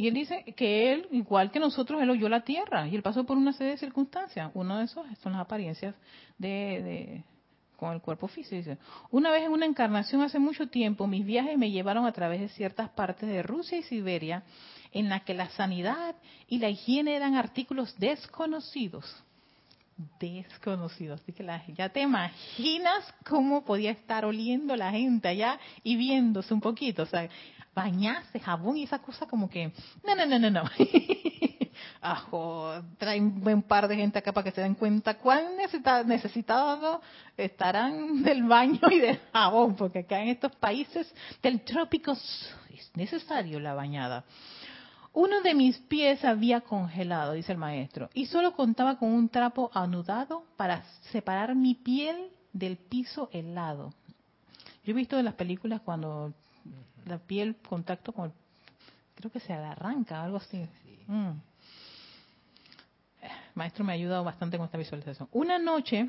Y 0.00 0.08
él 0.08 0.14
dice 0.14 0.44
que 0.56 0.94
él, 0.94 1.08
igual 1.10 1.50
que 1.50 1.60
nosotros, 1.60 2.00
él 2.00 2.08
oyó 2.08 2.30
la 2.30 2.40
tierra 2.40 2.88
y 2.88 2.96
él 2.96 3.02
pasó 3.02 3.24
por 3.24 3.36
una 3.36 3.52
serie 3.52 3.72
de 3.72 3.76
circunstancias. 3.76 4.50
Uno 4.54 4.78
de 4.78 4.86
esos 4.86 5.04
son 5.18 5.32
las 5.32 5.42
apariencias 5.42 5.94
de, 6.38 7.22
con 7.76 7.92
el 7.92 8.00
cuerpo 8.00 8.26
físico. 8.26 8.78
una 9.10 9.30
vez 9.30 9.42
en 9.42 9.52
una 9.52 9.66
encarnación 9.66 10.22
hace 10.22 10.38
mucho 10.38 10.70
tiempo, 10.70 11.06
mis 11.06 11.26
viajes 11.26 11.58
me 11.58 11.70
llevaron 11.70 12.06
a 12.06 12.12
través 12.12 12.40
de 12.40 12.48
ciertas 12.48 12.88
partes 12.88 13.28
de 13.28 13.42
Rusia 13.42 13.76
y 13.76 13.82
Siberia 13.82 14.42
en 14.90 15.10
las 15.10 15.22
que 15.24 15.34
la 15.34 15.50
sanidad 15.50 16.16
y 16.48 16.60
la 16.60 16.70
higiene 16.70 17.14
eran 17.14 17.34
artículos 17.34 17.94
desconocidos. 17.98 19.04
Desconocidos. 20.18 21.20
Así 21.20 21.32
que 21.32 21.46
ya 21.74 21.88
te 21.88 22.00
imaginas 22.00 23.12
cómo 23.28 23.64
podía 23.64 23.90
estar 23.90 24.24
oliendo 24.24 24.76
la 24.76 24.90
gente 24.90 25.28
allá 25.28 25.58
y 25.82 25.96
viéndose 25.96 26.54
un 26.54 26.60
poquito. 26.60 27.02
O 27.02 27.06
sea, 27.06 27.28
bañarse, 27.74 28.40
jabón 28.40 28.76
y 28.76 28.84
esa 28.84 29.00
cosa 29.00 29.26
como 29.26 29.48
que, 29.48 29.72
no, 30.04 30.14
no, 30.14 30.26
no, 30.26 30.38
no, 30.38 30.50
no. 30.50 30.62
ajo, 32.00 32.82
traen 32.98 33.24
un 33.24 33.40
buen 33.40 33.62
par 33.62 33.88
de 33.88 33.96
gente 33.96 34.18
acá 34.18 34.32
para 34.32 34.44
que 34.44 34.52
se 34.52 34.60
den 34.60 34.74
cuenta 34.74 35.18
cuán 35.18 35.56
necesitados 36.06 37.00
estarán 37.36 38.22
del 38.22 38.44
baño 38.44 38.80
y 38.90 39.00
del 39.00 39.20
jabón, 39.32 39.76
porque 39.76 40.00
acá 40.00 40.20
en 40.20 40.28
estos 40.28 40.54
países 40.56 41.12
del 41.42 41.62
trópico 41.62 42.12
es 42.12 42.90
necesario 42.94 43.60
la 43.60 43.74
bañada. 43.74 44.24
Uno 45.12 45.40
de 45.42 45.54
mis 45.54 45.78
pies 45.78 46.24
había 46.24 46.60
congelado, 46.60 47.32
dice 47.32 47.52
el 47.52 47.58
maestro, 47.58 48.08
y 48.14 48.26
solo 48.26 48.52
contaba 48.52 48.98
con 48.98 49.10
un 49.12 49.28
trapo 49.28 49.70
anudado 49.74 50.44
para 50.56 50.84
separar 51.12 51.54
mi 51.54 51.74
piel 51.74 52.30
del 52.52 52.76
piso 52.76 53.28
helado. 53.32 53.92
Yo 54.84 54.92
he 54.92 54.94
visto 54.94 55.18
en 55.18 55.24
las 55.24 55.34
películas 55.34 55.80
cuando 55.82 56.32
la 57.06 57.18
piel 57.18 57.56
contacto 57.68 58.12
con 58.12 58.32
creo 59.14 59.30
que 59.30 59.40
se 59.40 59.52
arranca, 59.52 60.22
algo 60.22 60.38
así. 60.38 60.66
Mm 61.06 61.32
maestro 63.54 63.84
me 63.84 63.92
ha 63.92 63.94
ayudado 63.94 64.24
bastante 64.24 64.56
con 64.56 64.66
esta 64.66 64.78
visualización. 64.78 65.28
Una 65.32 65.58
noche, 65.58 66.08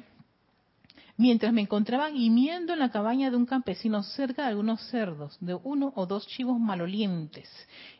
mientras 1.21 1.53
me 1.53 1.61
encontraba 1.61 2.09
gimiendo 2.09 2.73
en 2.73 2.79
la 2.79 2.89
cabaña 2.89 3.29
de 3.29 3.37
un 3.37 3.45
campesino 3.45 4.01
cerca 4.01 4.41
de 4.41 4.47
algunos 4.47 4.81
cerdos, 4.89 5.37
de 5.39 5.53
uno 5.53 5.93
o 5.95 6.07
dos 6.07 6.25
chivos 6.25 6.59
malolientes 6.59 7.47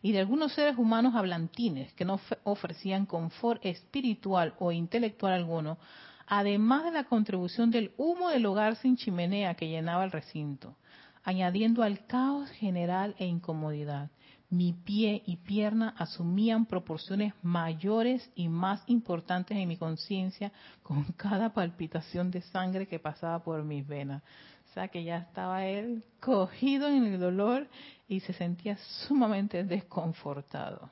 y 0.02 0.12
de 0.12 0.22
algunos 0.22 0.54
seres 0.54 0.76
humanos 0.76 1.14
hablantines 1.14 1.94
que 1.94 2.04
no 2.04 2.20
ofrecían 2.44 3.06
confort 3.06 3.64
espiritual 3.64 4.56
o 4.58 4.72
intelectual 4.72 5.34
alguno, 5.34 5.78
además 6.26 6.84
de 6.84 6.94
la 6.94 7.04
contribución 7.04 7.70
del 7.70 7.92
humo 7.96 8.30
del 8.30 8.48
hogar 8.48 8.76
sin 8.78 8.98
chimenea 8.98 9.54
que 9.54 9.70
llenaba 9.70 10.04
el 10.04 10.12
recinto, 10.12 10.76
añadiendo 11.24 11.84
al 11.84 12.08
caos 12.08 12.50
general 12.50 13.14
e 13.20 13.28
incomodidad 13.28 14.10
mi 14.52 14.74
pie 14.74 15.24
y 15.26 15.38
pierna 15.38 15.96
asumían 15.98 16.66
proporciones 16.66 17.34
mayores 17.42 18.30
y 18.36 18.50
más 18.50 18.84
importantes 18.86 19.58
en 19.58 19.68
mi 19.68 19.78
conciencia 19.78 20.52
con 20.84 21.04
cada 21.14 21.54
palpitación 21.54 22.30
de 22.30 22.42
sangre 22.42 22.86
que 22.86 23.00
pasaba 23.00 23.42
por 23.42 23.64
mis 23.64 23.88
venas. 23.88 24.22
O 24.70 24.74
sea 24.74 24.90
que 24.90 25.04
ya 25.06 25.18
estaba 25.18 25.66
él 25.66 26.04
cogido 26.20 26.90
en 26.90 27.06
el 27.06 27.20
dolor 27.20 27.68
y 28.10 28.20
se 28.20 28.34
sentía 28.34 28.78
sumamente 29.08 29.64
desconfortado. 29.64 30.90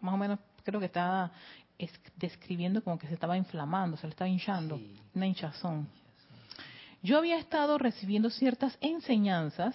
Más 0.00 0.14
o 0.14 0.16
menos 0.18 0.38
creo 0.62 0.80
que 0.80 0.86
estaba 0.86 1.32
describiendo 2.16 2.84
como 2.84 2.98
que 2.98 3.06
se 3.06 3.14
estaba 3.14 3.38
inflamando, 3.38 3.96
se 3.96 4.06
le 4.06 4.10
estaba 4.10 4.28
hinchando, 4.28 4.78
una 5.14 5.26
hinchazón. 5.26 5.88
Yo 7.02 7.16
había 7.16 7.38
estado 7.38 7.78
recibiendo 7.78 8.28
ciertas 8.28 8.76
enseñanzas 8.82 9.74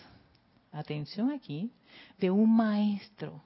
atención 0.73 1.31
aquí, 1.31 1.71
de 2.17 2.31
un 2.31 2.55
maestro 2.55 3.41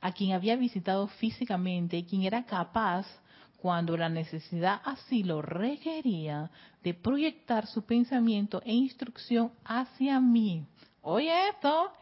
a 0.00 0.12
quien 0.12 0.32
había 0.32 0.56
visitado 0.56 1.06
físicamente 1.06 1.96
y 1.96 2.04
quien 2.04 2.22
era 2.22 2.44
capaz, 2.44 3.06
cuando 3.56 3.96
la 3.96 4.08
necesidad 4.08 4.80
así 4.84 5.22
lo 5.22 5.40
requería, 5.40 6.50
de 6.82 6.94
proyectar 6.94 7.68
su 7.68 7.82
pensamiento 7.82 8.60
e 8.64 8.72
instrucción 8.72 9.52
hacia 9.64 10.18
mí. 10.18 10.66
Oye 11.02 11.48
esto, 11.50 11.92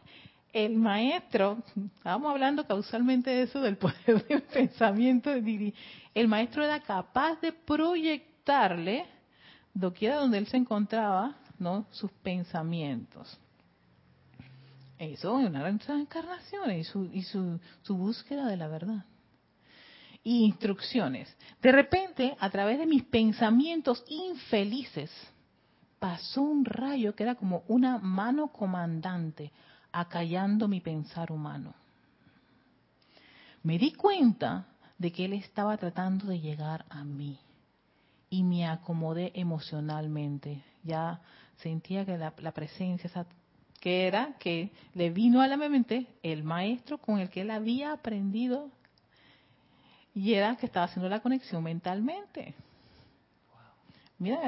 el 0.54 0.76
maestro, 0.76 1.58
estábamos 1.96 2.30
hablando 2.30 2.66
causalmente 2.66 3.28
de 3.28 3.42
eso, 3.42 3.60
del 3.60 3.76
poder 3.76 4.26
del 4.26 4.42
pensamiento, 4.54 5.30
el 5.30 6.28
maestro 6.28 6.64
era 6.64 6.80
capaz 6.80 7.38
de 7.42 7.52
proyectarle, 7.52 9.04
doquiera 9.74 10.16
donde 10.16 10.38
él 10.38 10.46
se 10.46 10.56
encontraba, 10.56 11.36
¿no? 11.58 11.84
sus 11.90 12.10
pensamientos. 12.10 13.38
Eso 15.00 15.32
una 15.32 15.66
encarnación 15.66 16.70
y, 16.72 16.84
su, 16.84 17.06
y 17.06 17.22
su, 17.22 17.58
su 17.80 17.96
búsqueda 17.96 18.46
de 18.46 18.58
la 18.58 18.68
verdad. 18.68 19.06
Y 20.22 20.44
instrucciones. 20.44 21.34
De 21.62 21.72
repente, 21.72 22.36
a 22.38 22.50
través 22.50 22.78
de 22.78 22.84
mis 22.84 23.04
pensamientos 23.04 24.04
infelices, 24.08 25.10
pasó 25.98 26.42
un 26.42 26.66
rayo 26.66 27.14
que 27.14 27.22
era 27.22 27.34
como 27.34 27.64
una 27.66 27.96
mano 27.96 28.48
comandante 28.48 29.50
acallando 29.90 30.68
mi 30.68 30.82
pensar 30.82 31.32
humano. 31.32 31.72
Me 33.62 33.78
di 33.78 33.92
cuenta 33.92 34.66
de 34.98 35.12
que 35.12 35.24
él 35.24 35.32
estaba 35.32 35.78
tratando 35.78 36.26
de 36.26 36.40
llegar 36.40 36.84
a 36.90 37.04
mí 37.04 37.38
y 38.28 38.42
me 38.42 38.66
acomodé 38.66 39.32
emocionalmente. 39.34 40.62
Ya 40.82 41.22
sentía 41.56 42.04
que 42.04 42.18
la, 42.18 42.34
la 42.36 42.52
presencia, 42.52 43.08
esa 43.08 43.24
que 43.80 44.06
era 44.06 44.34
que 44.38 44.70
le 44.94 45.10
vino 45.10 45.40
a 45.40 45.48
la 45.48 45.56
mente 45.56 46.06
el 46.22 46.44
maestro 46.44 46.98
con 46.98 47.18
el 47.18 47.30
que 47.30 47.40
él 47.40 47.50
había 47.50 47.92
aprendido 47.92 48.70
y 50.14 50.34
era 50.34 50.56
que 50.56 50.66
estaba 50.66 50.86
haciendo 50.86 51.08
la 51.08 51.20
conexión 51.20 51.62
mentalmente. 51.64 52.54
Mira, 54.18 54.38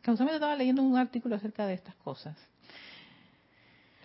casualmente 0.00 0.36
estaba 0.36 0.54
leyendo 0.54 0.82
un 0.82 0.96
artículo 0.96 1.34
acerca 1.34 1.66
de 1.66 1.74
estas 1.74 1.96
cosas. 1.96 2.36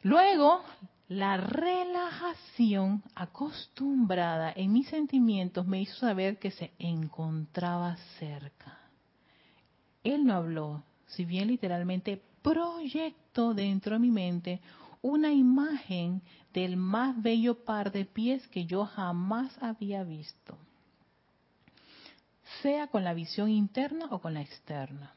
Luego, 0.01 0.63
la 1.07 1.37
relajación 1.37 3.03
acostumbrada 3.13 4.51
en 4.55 4.71
mis 4.71 4.87
sentimientos 4.87 5.67
me 5.67 5.81
hizo 5.81 5.95
saber 5.97 6.39
que 6.39 6.49
se 6.49 6.71
encontraba 6.79 7.95
cerca. 8.17 8.79
Él 10.03 10.25
no 10.25 10.33
habló, 10.33 10.83
si 11.05 11.25
bien 11.25 11.47
literalmente 11.47 12.23
proyecto 12.43 13.53
dentro 13.55 13.93
de 13.93 13.99
mi 13.99 14.11
mente 14.11 14.61
una 15.01 15.33
imagen 15.33 16.21
del 16.53 16.77
más 16.77 17.19
bello 17.21 17.65
par 17.65 17.91
de 17.91 18.05
pies 18.05 18.47
que 18.49 18.65
yo 18.65 18.85
jamás 18.85 19.51
había 19.61 20.03
visto, 20.03 20.57
sea 22.61 22.87
con 22.87 23.03
la 23.03 23.13
visión 23.13 23.49
interna 23.49 24.07
o 24.11 24.19
con 24.19 24.35
la 24.35 24.41
externa. 24.41 25.15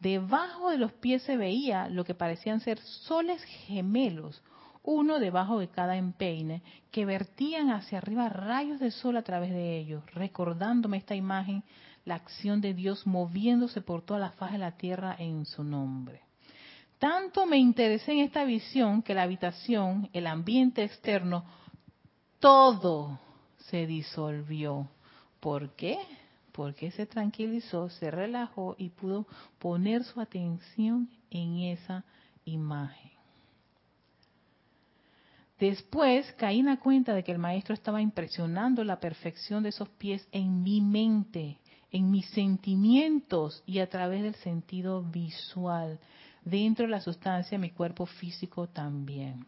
Debajo 0.00 0.70
de 0.70 0.78
los 0.78 0.92
pies 0.92 1.22
se 1.22 1.36
veía 1.36 1.88
lo 1.88 2.04
que 2.04 2.14
parecían 2.14 2.60
ser 2.60 2.80
soles 2.80 3.42
gemelos, 3.66 4.42
uno 4.82 5.18
debajo 5.18 5.58
de 5.60 5.68
cada 5.68 5.96
empeine, 5.96 6.62
que 6.90 7.06
vertían 7.06 7.70
hacia 7.70 7.98
arriba 7.98 8.28
rayos 8.28 8.80
de 8.80 8.90
sol 8.90 9.16
a 9.16 9.22
través 9.22 9.50
de 9.50 9.78
ellos, 9.78 10.04
recordándome 10.12 10.98
esta 10.98 11.14
imagen, 11.14 11.62
la 12.04 12.16
acción 12.16 12.60
de 12.60 12.74
Dios 12.74 13.06
moviéndose 13.06 13.80
por 13.80 14.02
toda 14.02 14.20
la 14.20 14.32
faz 14.32 14.52
de 14.52 14.58
la 14.58 14.72
tierra 14.72 15.16
en 15.18 15.46
su 15.46 15.64
nombre. 15.64 16.23
Tanto 16.98 17.46
me 17.46 17.58
interesé 17.58 18.12
en 18.12 18.18
esta 18.20 18.44
visión 18.44 19.02
que 19.02 19.14
la 19.14 19.22
habitación, 19.22 20.08
el 20.12 20.26
ambiente 20.26 20.84
externo, 20.84 21.44
todo 22.38 23.18
se 23.70 23.86
disolvió. 23.86 24.88
¿Por 25.40 25.74
qué? 25.74 25.98
Porque 26.52 26.90
se 26.92 27.06
tranquilizó, 27.06 27.90
se 27.90 28.10
relajó 28.10 28.76
y 28.78 28.90
pudo 28.90 29.26
poner 29.58 30.04
su 30.04 30.20
atención 30.20 31.10
en 31.30 31.58
esa 31.58 32.04
imagen. 32.44 33.12
Después 35.58 36.30
caí 36.32 36.60
en 36.60 36.66
la 36.66 36.78
cuenta 36.78 37.14
de 37.14 37.22
que 37.22 37.32
el 37.32 37.38
maestro 37.38 37.74
estaba 37.74 38.02
impresionando 38.02 38.84
la 38.84 39.00
perfección 39.00 39.62
de 39.62 39.70
esos 39.70 39.88
pies 39.88 40.26
en 40.32 40.62
mi 40.62 40.80
mente, 40.80 41.58
en 41.90 42.10
mis 42.10 42.28
sentimientos 42.30 43.62
y 43.66 43.78
a 43.78 43.88
través 43.88 44.22
del 44.22 44.34
sentido 44.36 45.02
visual 45.02 45.98
dentro 46.44 46.84
de 46.84 46.90
la 46.90 47.00
sustancia 47.00 47.56
de 47.56 47.62
mi 47.62 47.70
cuerpo 47.70 48.06
físico 48.06 48.68
también. 48.68 49.46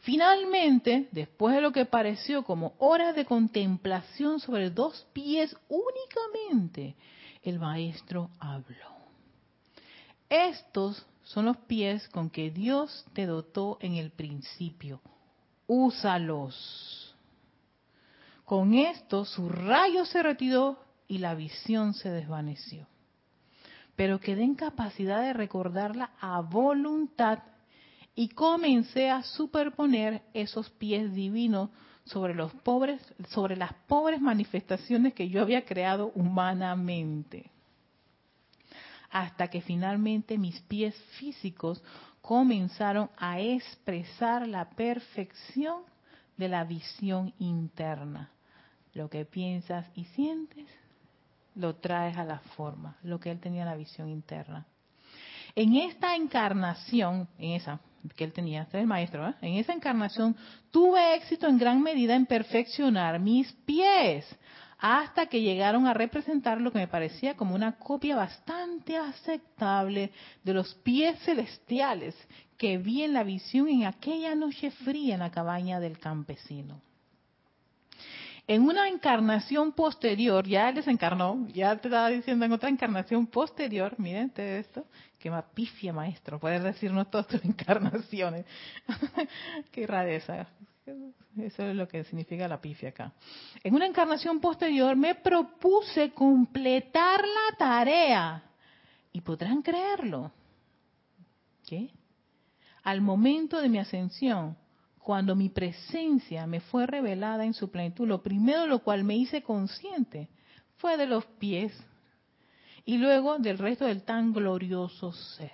Finalmente, 0.00 1.08
después 1.12 1.54
de 1.54 1.60
lo 1.60 1.72
que 1.72 1.84
pareció 1.84 2.42
como 2.42 2.74
horas 2.78 3.14
de 3.14 3.26
contemplación 3.26 4.40
sobre 4.40 4.70
dos 4.70 5.06
pies 5.12 5.54
únicamente, 5.68 6.96
el 7.42 7.58
maestro 7.58 8.30
habló. 8.38 9.00
Estos 10.28 11.04
son 11.22 11.44
los 11.46 11.58
pies 11.58 12.08
con 12.08 12.30
que 12.30 12.50
Dios 12.50 13.04
te 13.12 13.26
dotó 13.26 13.78
en 13.80 13.96
el 13.96 14.10
principio. 14.10 15.00
Úsalos. 15.66 17.14
Con 18.44 18.74
esto 18.74 19.24
su 19.24 19.48
rayo 19.48 20.04
se 20.06 20.22
retiró 20.22 20.78
y 21.08 21.18
la 21.18 21.34
visión 21.34 21.92
se 21.94 22.10
desvaneció 22.10 22.89
pero 24.00 24.18
quedé 24.18 24.44
en 24.44 24.54
capacidad 24.54 25.20
de 25.20 25.34
recordarla 25.34 26.12
a 26.18 26.40
voluntad 26.40 27.40
y 28.14 28.30
comencé 28.30 29.10
a 29.10 29.22
superponer 29.22 30.22
esos 30.32 30.70
pies 30.70 31.12
divinos 31.12 31.68
sobre 32.04 32.34
sobre 33.28 33.56
las 33.58 33.74
pobres 33.86 34.22
manifestaciones 34.22 35.12
que 35.12 35.28
yo 35.28 35.42
había 35.42 35.66
creado 35.66 36.12
humanamente. 36.14 37.50
Hasta 39.10 39.48
que 39.48 39.60
finalmente 39.60 40.38
mis 40.38 40.58
pies 40.62 40.94
físicos 41.18 41.82
comenzaron 42.22 43.10
a 43.18 43.38
expresar 43.38 44.48
la 44.48 44.70
perfección 44.70 45.82
de 46.38 46.48
la 46.48 46.64
visión 46.64 47.34
interna. 47.38 48.30
Lo 48.94 49.10
que 49.10 49.26
piensas 49.26 49.90
y 49.94 50.04
sientes 50.04 50.66
lo 51.60 51.76
traes 51.76 52.16
a 52.16 52.24
la 52.24 52.38
forma, 52.56 52.96
lo 53.02 53.20
que 53.20 53.30
él 53.30 53.38
tenía 53.38 53.62
en 53.62 53.68
la 53.68 53.76
visión 53.76 54.08
interna. 54.08 54.66
En 55.54 55.76
esta 55.76 56.16
encarnación, 56.16 57.28
en 57.38 57.52
esa 57.52 57.80
que 58.16 58.24
él 58.24 58.32
tenía, 58.32 58.62
este 58.62 58.78
es 58.78 58.82
el 58.82 58.86
maestro, 58.86 59.28
¿eh? 59.28 59.34
en 59.42 59.54
esa 59.54 59.74
encarnación 59.74 60.34
tuve 60.70 61.16
éxito 61.16 61.46
en 61.46 61.58
gran 61.58 61.82
medida 61.82 62.16
en 62.16 62.24
perfeccionar 62.24 63.20
mis 63.20 63.52
pies, 63.66 64.26
hasta 64.78 65.26
que 65.26 65.42
llegaron 65.42 65.86
a 65.86 65.92
representar 65.92 66.60
lo 66.60 66.72
que 66.72 66.78
me 66.78 66.88
parecía 66.88 67.36
como 67.36 67.54
una 67.54 67.72
copia 67.72 68.16
bastante 68.16 68.96
aceptable 68.96 70.10
de 70.42 70.54
los 70.54 70.74
pies 70.76 71.18
celestiales 71.20 72.16
que 72.56 72.78
vi 72.78 73.02
en 73.02 73.12
la 73.12 73.22
visión 73.22 73.68
en 73.68 73.84
aquella 73.84 74.34
noche 74.34 74.70
fría 74.70 75.14
en 75.14 75.20
la 75.20 75.30
cabaña 75.30 75.80
del 75.80 75.98
campesino. 75.98 76.80
En 78.50 78.62
una 78.62 78.88
encarnación 78.88 79.70
posterior, 79.70 80.44
ya 80.44 80.70
él 80.70 80.74
desencarnó, 80.74 81.46
ya 81.52 81.76
te 81.76 81.86
estaba 81.86 82.08
diciendo 82.08 82.44
en 82.44 82.50
otra 82.50 82.68
encarnación 82.68 83.28
posterior, 83.28 83.94
miren 83.96 84.32
esto, 84.34 84.86
que 85.20 85.30
pifia 85.54 85.92
maestro, 85.92 86.40
poder 86.40 86.60
decirnos 86.60 87.08
todas 87.12 87.28
tus 87.28 87.44
encarnaciones. 87.44 88.44
Qué 89.70 89.86
rareza. 89.86 90.48
Eso 91.38 91.62
es 91.62 91.76
lo 91.76 91.86
que 91.86 92.02
significa 92.02 92.48
la 92.48 92.60
pifia 92.60 92.88
acá. 92.88 93.12
En 93.62 93.72
una 93.72 93.86
encarnación 93.86 94.40
posterior 94.40 94.96
me 94.96 95.14
propuse 95.14 96.10
completar 96.10 97.20
la 97.20 97.56
tarea. 97.56 98.42
Y 99.12 99.20
podrán 99.20 99.62
creerlo. 99.62 100.32
¿Qué? 101.68 101.88
Al 102.82 103.00
momento 103.00 103.60
de 103.60 103.68
mi 103.68 103.78
ascensión, 103.78 104.56
cuando 105.10 105.34
mi 105.34 105.48
presencia 105.48 106.46
me 106.46 106.60
fue 106.60 106.86
revelada 106.86 107.44
en 107.44 107.52
su 107.52 107.68
plenitud, 107.68 108.06
lo 108.06 108.22
primero 108.22 108.64
lo 108.66 108.78
cual 108.78 109.02
me 109.02 109.16
hice 109.16 109.42
consciente 109.42 110.28
fue 110.76 110.96
de 110.96 111.06
los 111.06 111.24
pies 111.24 111.72
y 112.84 112.96
luego 112.96 113.36
del 113.38 113.58
resto 113.58 113.86
del 113.86 114.04
tan 114.04 114.32
glorioso 114.32 115.12
ser. 115.12 115.50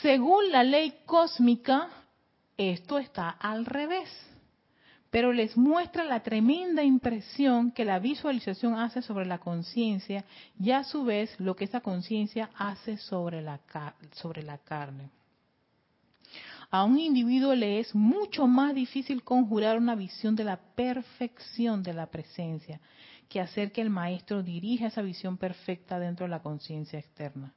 Según 0.00 0.50
la 0.50 0.64
ley 0.64 1.00
cósmica, 1.04 1.90
esto 2.56 2.96
está 2.96 3.28
al 3.28 3.66
revés, 3.66 4.08
pero 5.10 5.34
les 5.34 5.54
muestra 5.54 6.02
la 6.02 6.22
tremenda 6.22 6.82
impresión 6.82 7.72
que 7.72 7.84
la 7.84 7.98
visualización 7.98 8.72
hace 8.72 9.02
sobre 9.02 9.26
la 9.26 9.36
conciencia 9.36 10.24
y 10.58 10.70
a 10.70 10.82
su 10.82 11.04
vez 11.04 11.38
lo 11.38 11.54
que 11.54 11.66
esa 11.66 11.82
conciencia 11.82 12.48
hace 12.56 12.96
sobre 12.96 13.42
la, 13.42 13.60
sobre 14.12 14.42
la 14.42 14.56
carne. 14.56 15.10
A 16.70 16.84
un 16.84 16.98
individuo 16.98 17.54
le 17.54 17.80
es 17.80 17.94
mucho 17.94 18.46
más 18.46 18.74
difícil 18.74 19.24
conjurar 19.24 19.78
una 19.78 19.94
visión 19.94 20.36
de 20.36 20.44
la 20.44 20.58
perfección 20.58 21.82
de 21.82 21.94
la 21.94 22.06
presencia 22.06 22.80
que 23.28 23.40
hacer 23.40 23.72
que 23.72 23.80
el 23.80 23.88
maestro 23.88 24.42
dirija 24.42 24.88
esa 24.88 25.00
visión 25.00 25.38
perfecta 25.38 25.98
dentro 25.98 26.26
de 26.26 26.30
la 26.30 26.42
conciencia 26.42 26.98
externa. 26.98 27.54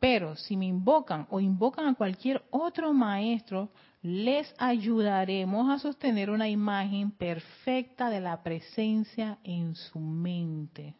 Pero 0.00 0.34
si 0.36 0.56
me 0.56 0.66
invocan 0.66 1.26
o 1.30 1.38
invocan 1.40 1.86
a 1.86 1.94
cualquier 1.94 2.44
otro 2.50 2.92
maestro, 2.92 3.70
les 4.02 4.52
ayudaremos 4.58 5.70
a 5.70 5.78
sostener 5.78 6.28
una 6.28 6.48
imagen 6.48 7.12
perfecta 7.12 8.10
de 8.10 8.20
la 8.20 8.42
presencia 8.42 9.38
en 9.44 9.76
su 9.76 9.98
mente. 9.98 10.94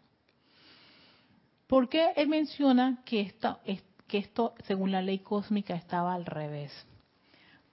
¿Por 1.66 1.88
qué 1.88 2.12
él 2.16 2.28
menciona 2.28 3.02
que 3.04 3.20
esto, 3.20 3.58
que 4.06 4.18
esto, 4.18 4.54
según 4.64 4.92
la 4.92 5.02
ley 5.02 5.18
cósmica, 5.18 5.74
estaba 5.74 6.14
al 6.14 6.24
revés? 6.24 6.72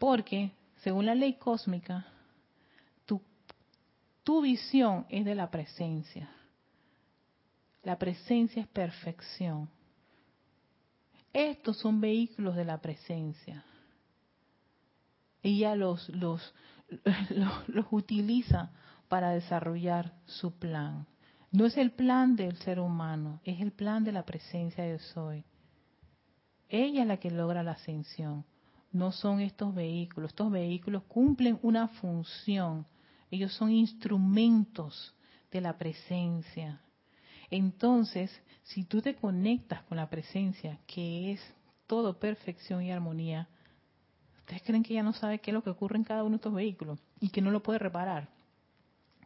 Porque, 0.02 0.52
según 0.78 1.06
la 1.06 1.14
ley 1.14 1.36
cósmica, 1.36 2.08
tu, 3.06 4.42
visión 4.42 5.06
es 5.10 5.24
de 5.26 5.36
la 5.36 5.52
presencia. 5.52 6.28
La 7.84 8.00
presencia 8.00 8.64
es 8.64 8.68
perfección. 8.68 9.70
Estos 11.32 11.78
son 11.78 12.02
vehículos 12.02 12.56
de 12.56 12.66
la 12.66 12.82
presencia. 12.82 13.64
Ella 15.44 15.76
los, 15.76 16.10
los, 16.10 16.52
los, 17.30 17.86
utiliza 17.92 18.72
para 19.08 19.30
desarrollar 19.30 20.16
su 20.26 20.58
plan. 20.58 21.06
No 21.52 21.68
es 21.68 21.78
el 21.78 21.92
plan 21.92 22.36
del 22.36 22.58
ser 22.58 22.80
humano, 22.80 23.40
es 23.44 23.62
el 23.62 23.72
plan 23.72 24.04
de 24.04 24.14
la 24.14 24.26
presencia 24.26 24.84
de 24.84 24.98
Soy. 24.98 25.46
Ella 26.70 27.04
es 27.04 27.08
la 27.08 27.18
que 27.18 27.30
logra 27.30 27.62
la 27.62 27.74
ascensión, 27.74 28.46
no 28.92 29.12
son 29.12 29.40
estos 29.40 29.74
vehículos. 29.74 30.32
Estos 30.32 30.52
vehículos 30.52 31.04
cumplen 31.04 31.60
una 31.62 31.88
función, 31.88 32.86
ellos 33.30 33.54
son 33.54 33.72
instrumentos 33.72 35.16
de 35.52 35.62
la 35.62 35.78
presencia. 35.78 36.82
Entonces, 37.50 38.32
si 38.64 38.86
tú 38.86 39.02
te 39.02 39.16
conectas 39.16 39.84
con 39.84 39.98
la 39.98 40.10
presencia, 40.10 40.80
que 40.88 41.34
es 41.34 41.42
todo 41.88 42.20
perfección 42.20 42.84
y 42.84 42.92
armonía, 42.92 43.50
¿ustedes 44.40 44.64
creen 44.64 44.84
que 44.84 44.94
ella 44.94 45.04
no 45.04 45.14
sabe 45.14 45.40
qué 45.40 45.52
es 45.52 45.56
lo 45.56 45.64
que 45.64 45.70
ocurre 45.70 45.98
en 45.98 46.04
cada 46.04 46.24
uno 46.24 46.32
de 46.32 46.36
estos 46.38 46.54
vehículos 46.54 47.00
y 47.20 47.30
que 47.30 47.42
no 47.42 47.52
lo 47.52 47.62
puede 47.64 47.80
reparar? 47.80 48.30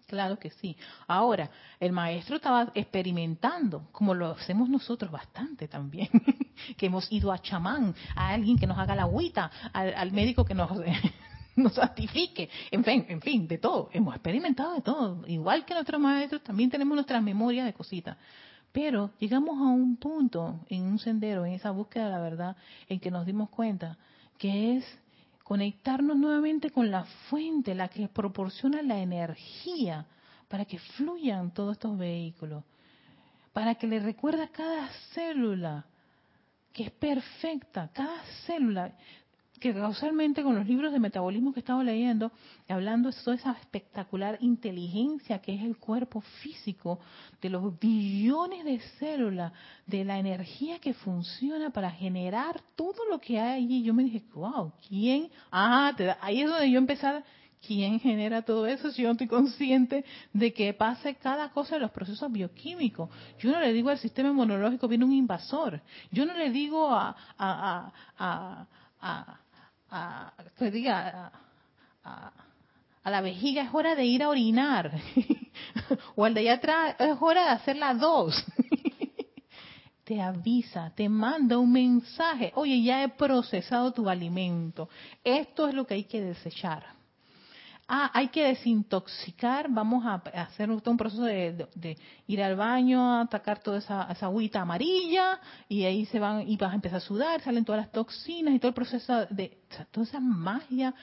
Claro 0.08 0.38
que 0.38 0.52
sí. 0.52 0.78
Ahora, 1.08 1.50
el 1.80 1.92
maestro 1.92 2.36
estaba 2.36 2.72
experimentando, 2.76 3.88
como 3.92 4.14
lo 4.14 4.32
hacemos 4.32 4.70
nosotros 4.70 5.12
bastante 5.12 5.68
también, 5.68 6.10
que 6.78 6.86
hemos 6.86 7.12
ido 7.12 7.32
a 7.32 7.40
chamán, 7.40 7.96
a 8.16 8.30
alguien 8.30 8.58
que 8.58 8.68
nos 8.68 8.78
haga 8.78 8.96
la 8.96 9.04
agüita, 9.04 9.50
al 9.74 10.12
médico 10.12 10.46
que 10.46 10.54
nos 10.54 10.70
nos 11.56 11.74
santifique, 11.74 12.50
en 12.72 12.84
fin, 12.84 13.06
en 13.10 13.22
fin, 13.22 13.48
de 13.48 13.58
todo. 13.58 13.90
Hemos 13.94 14.14
experimentado 14.14 14.76
de 14.76 14.82
todo. 14.82 15.24
Igual 15.28 15.66
que 15.66 15.74
nuestros 15.74 16.00
maestros, 16.00 16.44
también 16.44 16.70
tenemos 16.70 16.96
nuestras 16.96 17.24
memorias 17.24 17.66
de 17.66 17.74
cositas. 17.74 18.18
Pero 18.72 19.12
llegamos 19.20 19.58
a 19.58 19.64
un 19.64 19.96
punto, 19.96 20.60
en 20.70 20.84
un 20.84 21.00
sendero, 21.00 21.46
en 21.46 21.54
esa 21.54 21.72
búsqueda 21.72 22.06
de 22.06 22.12
la 22.12 22.20
verdad, 22.20 22.58
en 22.90 23.00
que 23.00 23.10
nos 23.10 23.26
dimos 23.26 23.50
cuenta 23.50 23.98
que 24.38 24.78
es 24.78 24.86
conectarnos 25.46 26.18
nuevamente 26.18 26.72
con 26.72 26.90
la 26.90 27.06
fuente, 27.30 27.76
la 27.76 27.88
que 27.88 28.08
proporciona 28.08 28.82
la 28.82 28.98
energía 29.00 30.08
para 30.48 30.66
que 30.66 30.80
fluyan 30.80 31.54
todos 31.54 31.74
estos 31.74 31.96
vehículos, 32.00 32.64
para 33.54 33.76
que 33.76 33.86
le 33.86 34.00
recuerda 34.00 34.46
a 34.46 34.48
cada 34.48 34.90
célula 35.14 35.86
que 36.74 36.86
es 36.86 36.92
perfecta, 36.92 37.92
cada 37.94 38.24
célula 38.48 38.92
que 39.74 39.80
causalmente 39.80 40.44
con 40.44 40.54
los 40.54 40.68
libros 40.68 40.92
de 40.92 41.00
metabolismo 41.00 41.52
que 41.52 41.60
estaba 41.60 41.84
leyendo, 41.84 42.32
hablando 42.70 43.10
de 43.10 43.16
toda 43.24 43.36
esa 43.36 43.54
espectacular 43.54 44.38
inteligencia 44.42 45.40
que 45.40 45.56
es 45.56 45.64
el 45.64 45.78
cuerpo 45.78 46.22
físico, 46.22 47.00
de 47.42 47.50
los 47.50 47.80
billones 47.80 48.64
de 48.64 48.80
células, 49.00 49.52
de 49.88 50.06
la 50.06 50.20
energía 50.20 50.78
que 50.78 50.94
funciona 50.94 51.72
para 51.72 51.90
generar 51.90 52.62
todo 52.76 53.10
lo 53.10 53.20
que 53.20 53.40
hay 53.40 53.64
allí, 53.64 53.82
yo 53.82 53.96
me 53.96 54.04
dije, 54.04 54.22
wow, 54.36 54.72
¿quién? 54.88 55.32
Ah, 55.52 55.96
ahí 56.22 56.42
es 56.42 56.50
donde 56.50 56.70
yo 56.70 56.78
empecé 56.78 57.24
¿Quién 57.66 58.00
genera 58.00 58.44
todo 58.44 58.68
eso 58.68 58.92
si 58.92 59.02
yo 59.02 59.08
no 59.08 59.14
estoy 59.14 59.28
consciente 59.28 60.06
de 60.32 60.54
que 60.54 60.72
pase 60.76 61.16
cada 61.16 61.50
cosa 61.50 61.76
de 61.76 61.82
los 61.82 61.90
procesos 61.90 62.32
bioquímicos? 62.32 63.10
Yo 63.40 63.52
no 63.52 63.60
le 63.60 63.74
digo 63.74 63.90
al 63.90 63.98
sistema 63.98 64.30
inmunológico, 64.30 64.88
viene 64.88 65.06
un 65.06 65.14
invasor. 65.14 65.82
Yo 66.12 66.28
no 66.28 66.36
le 66.38 66.52
digo 66.52 66.92
a, 66.92 67.16
a, 67.40 67.92
a, 68.20 68.68
a 69.02 69.40
a, 69.90 70.34
que 70.58 70.72
diga, 70.72 71.32
a, 72.04 72.32
la 73.04 73.22
vejiga 73.22 73.64
es 73.64 73.70
hora 73.74 73.96
de 73.96 74.06
ir 74.06 74.24
a 74.24 74.30
orinar, 74.30 74.92
o 76.16 76.26
al 76.26 76.34
de 76.34 76.42
allá 76.42 76.54
atrás 76.54 76.96
es 77.00 77.18
hora 77.20 77.44
de 77.44 77.50
hacer 77.50 77.78
las 77.78 78.00
dos. 78.00 78.44
te 80.04 80.22
avisa, 80.22 80.92
te 80.96 81.10
manda 81.10 81.58
un 81.58 81.72
mensaje, 81.72 82.52
oye, 82.56 82.82
ya 82.82 83.04
he 83.04 83.10
procesado 83.10 83.92
tu 83.92 84.08
alimento, 84.10 84.88
esto 85.24 85.68
es 85.68 85.74
lo 85.74 85.86
que 85.86 85.96
hay 85.96 86.04
que 86.04 86.22
desechar 86.22 86.95
ah, 87.88 88.12
hay 88.14 88.30
que 88.30 88.44
desintoxicar, 88.44 89.68
vamos 89.70 90.06
a 90.06 90.16
hacer 90.42 90.70
un 90.70 90.98
proceso 90.98 91.24
de, 91.24 91.98
ir 92.28 92.42
al 92.42 92.56
baño, 92.56 93.22
atacar 93.22 93.60
toda 93.60 93.80
esa, 93.80 94.04
agüita 94.04 94.62
amarilla, 94.62 95.40
y 95.70 95.84
ahí 95.84 96.06
se 96.08 96.20
van, 96.20 96.48
y 96.48 96.58
vas 96.58 96.72
a 96.72 96.76
empezar 96.76 96.98
a 96.98 97.02
sudar, 97.02 97.42
salen 97.42 97.66
todas 97.66 97.82
las 97.82 97.92
toxinas 97.92 98.54
y 98.54 98.60
todo 98.60 98.70
el 98.70 98.76
proceso 98.76 99.26
de, 99.28 99.58
toda 99.92 100.06
esa 100.06 100.20
magia, 100.20 100.94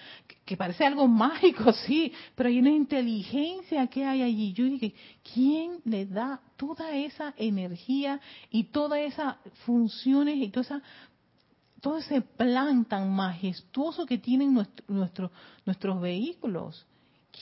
que, 0.44 0.56
parece 0.56 0.84
algo 0.84 1.06
mágico, 1.26 1.72
sí, 1.72 2.12
pero 2.34 2.48
hay 2.48 2.58
una 2.58 2.70
inteligencia 2.70 3.86
que 3.86 4.04
hay 4.04 4.22
allí. 4.22 4.52
Yo 4.52 4.64
dije, 4.64 4.94
¿quién 5.32 5.80
le 5.84 6.06
da 6.06 6.40
toda 6.56 6.94
esa 6.94 7.34
energía 7.36 8.20
y 8.50 8.64
todas 8.64 9.00
esas 9.00 9.36
funciones 9.64 10.36
y 10.36 10.48
toda 10.48 10.62
esa 10.62 10.82
todo 11.82 11.98
ese 11.98 12.20
plan 12.20 12.84
tan 12.84 13.12
majestuoso 13.12 14.06
que 14.06 14.16
tienen 14.16 14.54
nuestros 14.86 16.00
vehículos. 16.00 16.86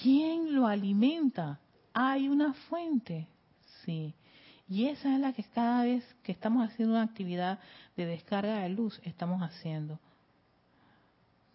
¿Quién 0.03 0.55
lo 0.55 0.67
alimenta? 0.67 1.61
Hay 1.93 2.27
una 2.27 2.55
fuente, 2.55 3.29
sí. 3.85 4.15
Y 4.67 4.87
esa 4.87 5.15
es 5.15 5.21
la 5.21 5.35
que 5.35 5.45
cada 5.45 5.83
vez 5.85 6.03
que 6.23 6.33
estamos 6.33 6.67
haciendo 6.67 6.95
una 6.95 7.03
actividad 7.03 7.59
de 7.99 8.07
descarga 8.07 8.61
de 8.61 8.71
luz, 8.71 8.99
estamos 9.05 9.43
haciendo. 9.43 10.01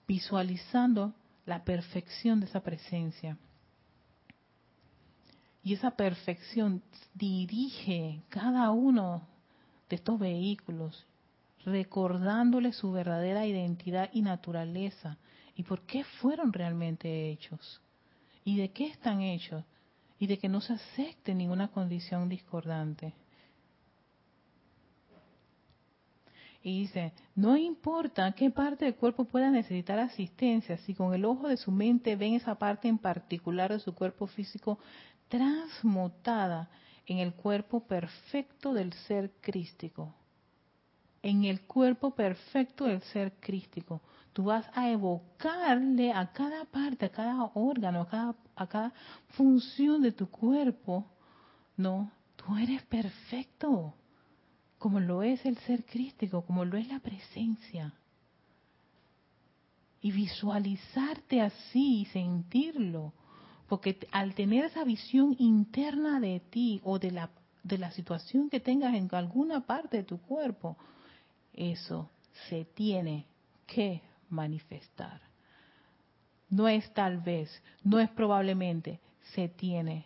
Visualizando 0.07 1.11
la 1.47 1.63
perfección 1.63 2.39
de 2.39 2.45
esa 2.45 2.59
presencia. 2.59 3.35
Y 5.63 5.73
esa 5.73 5.89
perfección 5.89 6.83
dirige 7.15 8.21
cada 8.29 8.69
uno 8.69 9.23
de 9.89 9.95
estos 9.95 10.19
vehículos 10.19 11.03
recordándole 11.65 12.71
su 12.71 12.91
verdadera 12.91 13.45
identidad 13.45 14.09
y 14.13 14.21
naturaleza. 14.21 15.17
Y 15.55 15.63
por 15.63 15.81
qué 15.81 16.03
fueron 16.03 16.53
realmente 16.53 17.29
hechos 17.29 17.81
y 18.43 18.57
de 18.57 18.69
qué 18.71 18.87
están 18.87 19.21
hechos 19.21 19.63
y 20.19 20.27
de 20.27 20.37
que 20.37 20.47
no 20.47 20.61
se 20.61 20.73
acepte 20.73 21.33
ninguna 21.33 21.69
condición 21.69 22.29
discordante. 22.29 23.13
Y 26.61 26.81
dice, 26.81 27.13
no 27.35 27.57
importa 27.57 28.31
qué 28.31 28.49
parte 28.49 28.85
del 28.85 28.95
cuerpo 28.95 29.25
pueda 29.25 29.51
necesitar 29.51 29.99
asistencia, 29.99 30.77
si 30.79 30.95
con 30.95 31.13
el 31.13 31.23
ojo 31.23 31.47
de 31.47 31.57
su 31.57 31.71
mente 31.71 32.15
ven 32.15 32.33
esa 32.33 32.55
parte 32.55 32.87
en 32.87 32.97
particular 32.97 33.71
de 33.71 33.79
su 33.79 33.93
cuerpo 33.93 34.25
físico 34.25 34.79
transmutada 35.27 36.69
en 37.05 37.19
el 37.19 37.33
cuerpo 37.33 37.81
perfecto 37.81 38.73
del 38.73 38.93
ser 38.93 39.31
crístico 39.41 40.15
en 41.25 41.43
el 41.43 41.61
cuerpo 41.61 42.11
perfecto 42.11 42.85
del 42.85 43.01
ser 43.01 43.33
crístico. 43.39 43.99
Tú 44.31 44.43
vas 44.43 44.63
a 44.75 44.91
evocarle 44.91 46.13
a 46.13 46.31
cada 46.31 46.65
parte, 46.65 47.07
a 47.07 47.09
cada 47.09 47.49
órgano, 47.55 48.01
a 48.01 48.07
cada, 48.07 48.35
a 48.55 48.67
cada 48.67 48.93
función 49.29 50.03
de 50.03 50.11
tu 50.11 50.29
cuerpo, 50.29 51.03
no, 51.77 52.11
tú 52.35 52.55
eres 52.57 52.83
perfecto, 52.83 53.95
como 54.77 54.99
lo 54.99 55.23
es 55.23 55.43
el 55.47 55.57
ser 55.57 55.83
crístico, 55.83 56.43
como 56.43 56.63
lo 56.63 56.77
es 56.77 56.87
la 56.89 56.99
presencia. 56.99 57.91
Y 60.01 60.11
visualizarte 60.11 61.41
así 61.41 62.01
y 62.01 62.05
sentirlo, 62.05 63.13
porque 63.67 63.97
al 64.11 64.35
tener 64.35 64.65
esa 64.65 64.83
visión 64.83 65.35
interna 65.39 66.19
de 66.19 66.39
ti 66.39 66.81
o 66.83 66.99
de 66.99 67.09
la, 67.09 67.31
de 67.63 67.79
la 67.79 67.89
situación 67.89 68.51
que 68.51 68.59
tengas 68.59 68.93
en 68.93 69.09
alguna 69.11 69.65
parte 69.65 69.97
de 69.97 70.03
tu 70.03 70.19
cuerpo, 70.19 70.77
eso 71.55 72.09
se 72.49 72.65
tiene 72.65 73.25
que 73.65 74.01
manifestar. 74.29 75.21
No 76.49 76.67
es 76.67 76.93
tal 76.93 77.17
vez, 77.19 77.49
no 77.83 77.99
es 77.99 78.09
probablemente, 78.09 78.99
se 79.33 79.49
tiene 79.49 80.05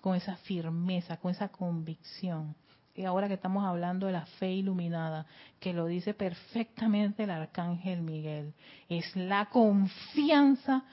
con 0.00 0.16
esa 0.16 0.36
firmeza, 0.36 1.16
con 1.18 1.30
esa 1.30 1.48
convicción. 1.48 2.54
Y 2.94 3.04
ahora 3.04 3.28
que 3.28 3.34
estamos 3.34 3.64
hablando 3.64 4.06
de 4.06 4.12
la 4.12 4.26
fe 4.26 4.52
iluminada, 4.52 5.26
que 5.58 5.72
lo 5.72 5.86
dice 5.86 6.12
perfectamente 6.12 7.24
el 7.24 7.30
arcángel 7.30 8.02
Miguel, 8.02 8.52
es 8.88 9.14
la 9.16 9.46
confianza 9.46 10.84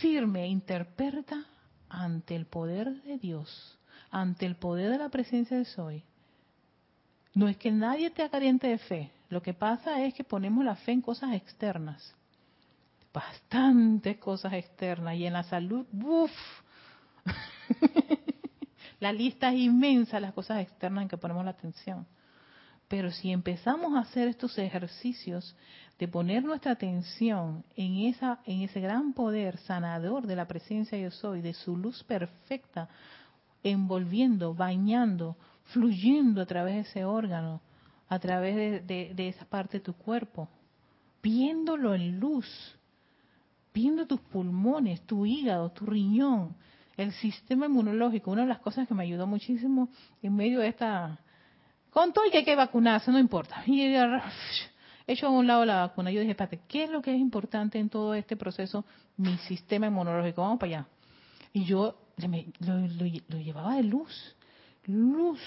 firme 0.00 0.44
e 0.44 0.48
interpreta 0.48 1.44
ante 1.88 2.34
el 2.34 2.46
poder 2.46 3.02
de 3.02 3.18
Dios, 3.18 3.78
ante 4.10 4.46
el 4.46 4.56
poder 4.56 4.90
de 4.90 4.98
la 4.98 5.08
presencia 5.08 5.56
de 5.56 5.64
Soy. 5.64 6.02
No 7.36 7.48
es 7.48 7.58
que 7.58 7.70
nadie 7.70 8.08
te 8.08 8.30
caliente 8.30 8.66
de 8.66 8.78
fe, 8.78 9.10
lo 9.28 9.42
que 9.42 9.52
pasa 9.52 10.02
es 10.02 10.14
que 10.14 10.24
ponemos 10.24 10.64
la 10.64 10.74
fe 10.74 10.92
en 10.92 11.02
cosas 11.02 11.34
externas, 11.34 12.14
bastantes 13.12 14.16
cosas 14.16 14.54
externas, 14.54 15.16
y 15.16 15.26
en 15.26 15.34
la 15.34 15.42
salud, 15.42 15.84
uff, 15.92 16.30
la 19.00 19.12
lista 19.12 19.52
es 19.52 19.58
inmensa, 19.58 20.18
las 20.18 20.32
cosas 20.32 20.62
externas 20.62 21.02
en 21.02 21.08
que 21.10 21.18
ponemos 21.18 21.44
la 21.44 21.50
atención. 21.50 22.06
Pero 22.88 23.10
si 23.10 23.30
empezamos 23.30 23.94
a 23.94 24.00
hacer 24.00 24.28
estos 24.28 24.56
ejercicios 24.56 25.54
de 25.98 26.08
poner 26.08 26.42
nuestra 26.42 26.72
atención 26.72 27.64
en 27.76 27.98
esa 28.06 28.38
en 28.46 28.62
ese 28.62 28.80
gran 28.80 29.12
poder 29.12 29.58
sanador 29.58 30.26
de 30.26 30.36
la 30.36 30.48
presencia 30.48 30.96
yo 30.96 31.10
soy, 31.10 31.42
de 31.42 31.52
su 31.52 31.76
luz 31.76 32.02
perfecta, 32.04 32.88
envolviendo, 33.62 34.54
bañando, 34.54 35.36
fluyendo 35.72 36.40
a 36.40 36.46
través 36.46 36.74
de 36.74 36.80
ese 36.80 37.04
órgano, 37.04 37.60
a 38.08 38.18
través 38.18 38.86
de, 38.86 39.28
esa 39.28 39.44
parte 39.44 39.78
de 39.78 39.84
tu 39.84 39.94
cuerpo, 39.94 40.48
viéndolo 41.22 41.94
en 41.94 42.20
luz, 42.20 42.46
viendo 43.74 44.06
tus 44.06 44.20
pulmones, 44.20 45.02
tu 45.02 45.26
hígado, 45.26 45.70
tu 45.70 45.86
riñón, 45.86 46.54
el 46.96 47.12
sistema 47.12 47.66
inmunológico. 47.66 48.30
Una 48.30 48.42
de 48.42 48.48
las 48.48 48.60
cosas 48.60 48.86
que 48.88 48.94
me 48.94 49.02
ayudó 49.02 49.26
muchísimo 49.26 49.88
en 50.22 50.34
medio 50.34 50.60
de 50.60 50.68
esta 50.68 51.18
con 51.96 52.12
todo 52.12 52.26
el 52.26 52.30
que 52.30 52.36
hay 52.36 52.44
que 52.44 52.54
vacunarse, 52.54 53.10
no 53.10 53.18
importa. 53.18 53.62
Y 53.66 53.94
hecho 55.06 55.28
a 55.28 55.30
un 55.30 55.46
lado 55.46 55.64
la 55.64 55.76
vacuna. 55.76 56.10
Yo 56.10 56.20
dije, 56.20 56.32
espérate, 56.32 56.60
¿qué 56.68 56.84
es 56.84 56.90
lo 56.90 57.00
que 57.00 57.10
es 57.14 57.18
importante 57.18 57.78
en 57.78 57.88
todo 57.88 58.12
este 58.12 58.36
proceso? 58.36 58.84
Mi 59.16 59.38
sistema 59.38 59.86
inmunológico. 59.86 60.42
Vamos 60.42 60.58
para 60.58 60.80
allá. 60.80 60.88
Y 61.54 61.64
yo 61.64 61.96
lo, 62.18 63.38
llevaba 63.38 63.76
de 63.76 63.84
luz. 63.84 64.36
Luz, 64.86 65.40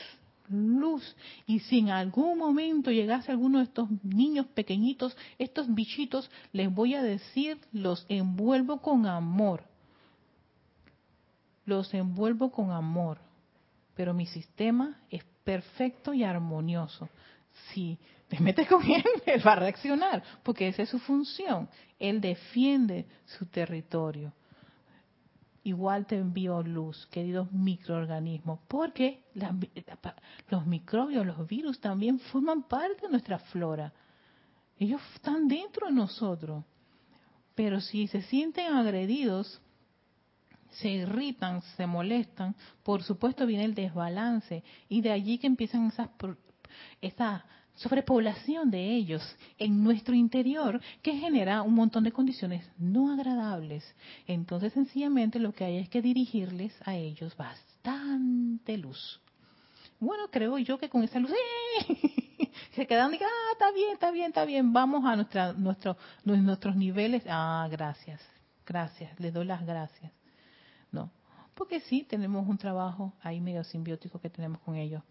luz. 0.49 1.15
Y 1.45 1.59
si 1.59 1.79
en 1.79 1.89
algún 1.89 2.37
momento 2.37 2.91
llegase 2.91 3.31
alguno 3.31 3.59
de 3.59 3.65
estos 3.65 3.89
niños 4.03 4.47
pequeñitos, 4.47 5.15
estos 5.37 5.73
bichitos, 5.73 6.29
les 6.51 6.73
voy 6.73 6.95
a 6.95 7.03
decir, 7.03 7.59
los 7.71 8.05
envuelvo 8.09 8.81
con 8.81 9.05
amor. 9.05 9.63
Los 11.65 11.93
envuelvo 11.93 12.51
con 12.51 12.71
amor. 12.71 13.19
Pero 13.95 14.13
mi 14.13 14.25
sistema 14.25 14.99
es 15.09 15.23
perfecto 15.43 16.13
y 16.13 16.23
armonioso. 16.23 17.09
Si 17.71 17.97
te 18.27 18.39
metes 18.39 18.67
con 18.67 18.83
él, 18.83 19.03
él 19.25 19.41
va 19.45 19.53
a 19.53 19.59
reaccionar, 19.59 20.23
porque 20.43 20.67
esa 20.67 20.83
es 20.83 20.89
su 20.89 20.99
función. 20.99 21.69
Él 21.99 22.21
defiende 22.21 23.05
su 23.25 23.45
territorio. 23.45 24.33
Igual 25.63 26.05
te 26.05 26.17
envío 26.17 26.61
luz, 26.63 27.07
queridos 27.07 27.51
microorganismos, 27.51 28.59
porque 28.67 29.25
los 30.49 30.65
microbios, 30.65 31.25
los 31.25 31.47
virus 31.47 31.79
también 31.79 32.19
forman 32.19 32.63
parte 32.63 33.01
de 33.01 33.09
nuestra 33.09 33.39
flora. 33.39 33.93
Ellos 34.77 35.01
están 35.15 35.47
dentro 35.47 35.87
de 35.87 35.93
nosotros. 35.93 36.63
Pero 37.55 37.81
si 37.81 38.07
se 38.07 38.21
sienten 38.21 38.73
agredidos, 38.73 39.61
se 40.69 40.89
irritan, 40.89 41.61
se 41.75 41.85
molestan, 41.85 42.55
por 42.83 43.03
supuesto 43.03 43.45
viene 43.45 43.65
el 43.65 43.75
desbalance 43.75 44.63
y 44.87 45.01
de 45.01 45.11
allí 45.11 45.37
que 45.37 45.47
empiezan 45.47 45.87
esas 45.87 46.09
esa 47.01 47.45
sobrepoblación 47.79 48.69
de 48.69 48.95
ellos 48.95 49.23
en 49.57 49.83
nuestro 49.83 50.13
interior 50.13 50.81
que 51.01 51.13
genera 51.13 51.61
un 51.61 51.73
montón 51.73 52.03
de 52.03 52.11
condiciones 52.11 52.69
no 52.77 53.11
agradables. 53.11 53.83
Entonces 54.27 54.73
sencillamente 54.73 55.39
lo 55.39 55.53
que 55.53 55.63
hay 55.63 55.77
es 55.77 55.89
que 55.89 56.01
dirigirles 56.01 56.75
a 56.85 56.95
ellos 56.95 57.35
bastante 57.37 58.77
luz. 58.77 59.21
Bueno, 59.99 60.29
creo 60.29 60.57
yo 60.57 60.77
que 60.77 60.89
con 60.89 61.03
esa 61.03 61.19
luz 61.19 61.31
¡eh! 61.31 62.51
se 62.75 62.85
quedan 62.85 63.13
y 63.13 63.17
ah, 63.17 63.51
está 63.53 63.71
bien, 63.71 63.93
está 63.93 64.11
bien, 64.11 64.27
está 64.27 64.45
bien, 64.45 64.73
vamos 64.73 65.05
a 65.05 65.15
nuestra, 65.15 65.53
nuestro, 65.53 65.97
nuestros 66.23 66.75
niveles. 66.75 67.23
Ah, 67.27 67.67
gracias, 67.71 68.21
gracias, 68.65 69.17
les 69.19 69.33
doy 69.33 69.45
las 69.45 69.65
gracias. 69.65 70.11
No, 70.91 71.11
porque 71.55 71.79
sí 71.81 72.03
tenemos 72.03 72.47
un 72.47 72.57
trabajo 72.57 73.13
ahí 73.21 73.39
medio 73.39 73.63
simbiótico 73.63 74.19
que 74.19 74.29
tenemos 74.29 74.59
con 74.61 74.75
ellos. 74.75 75.01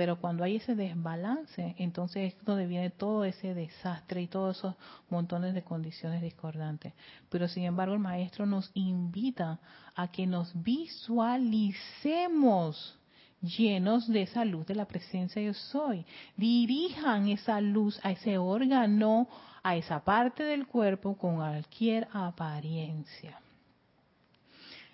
Pero 0.00 0.16
cuando 0.18 0.44
hay 0.44 0.56
ese 0.56 0.74
desbalance, 0.74 1.74
entonces 1.76 2.32
es 2.32 2.44
donde 2.46 2.66
viene 2.66 2.88
todo 2.88 3.26
ese 3.26 3.52
desastre 3.52 4.22
y 4.22 4.28
todos 4.28 4.56
esos 4.56 4.74
montones 5.10 5.52
de 5.52 5.62
condiciones 5.62 6.22
discordantes. 6.22 6.94
Pero 7.28 7.48
sin 7.48 7.64
embargo 7.64 7.92
el 7.92 8.00
maestro 8.00 8.46
nos 8.46 8.70
invita 8.72 9.60
a 9.94 10.10
que 10.10 10.26
nos 10.26 10.50
visualicemos 10.62 12.98
llenos 13.42 14.08
de 14.08 14.22
esa 14.22 14.46
luz 14.46 14.64
de 14.64 14.74
la 14.74 14.86
presencia 14.86 15.42
yo 15.42 15.52
soy. 15.52 16.06
Dirijan 16.34 17.28
esa 17.28 17.60
luz 17.60 18.00
a 18.02 18.12
ese 18.12 18.38
órgano, 18.38 19.28
a 19.62 19.76
esa 19.76 20.02
parte 20.02 20.44
del 20.44 20.66
cuerpo 20.66 21.18
con 21.18 21.36
cualquier 21.36 22.08
apariencia. 22.14 23.38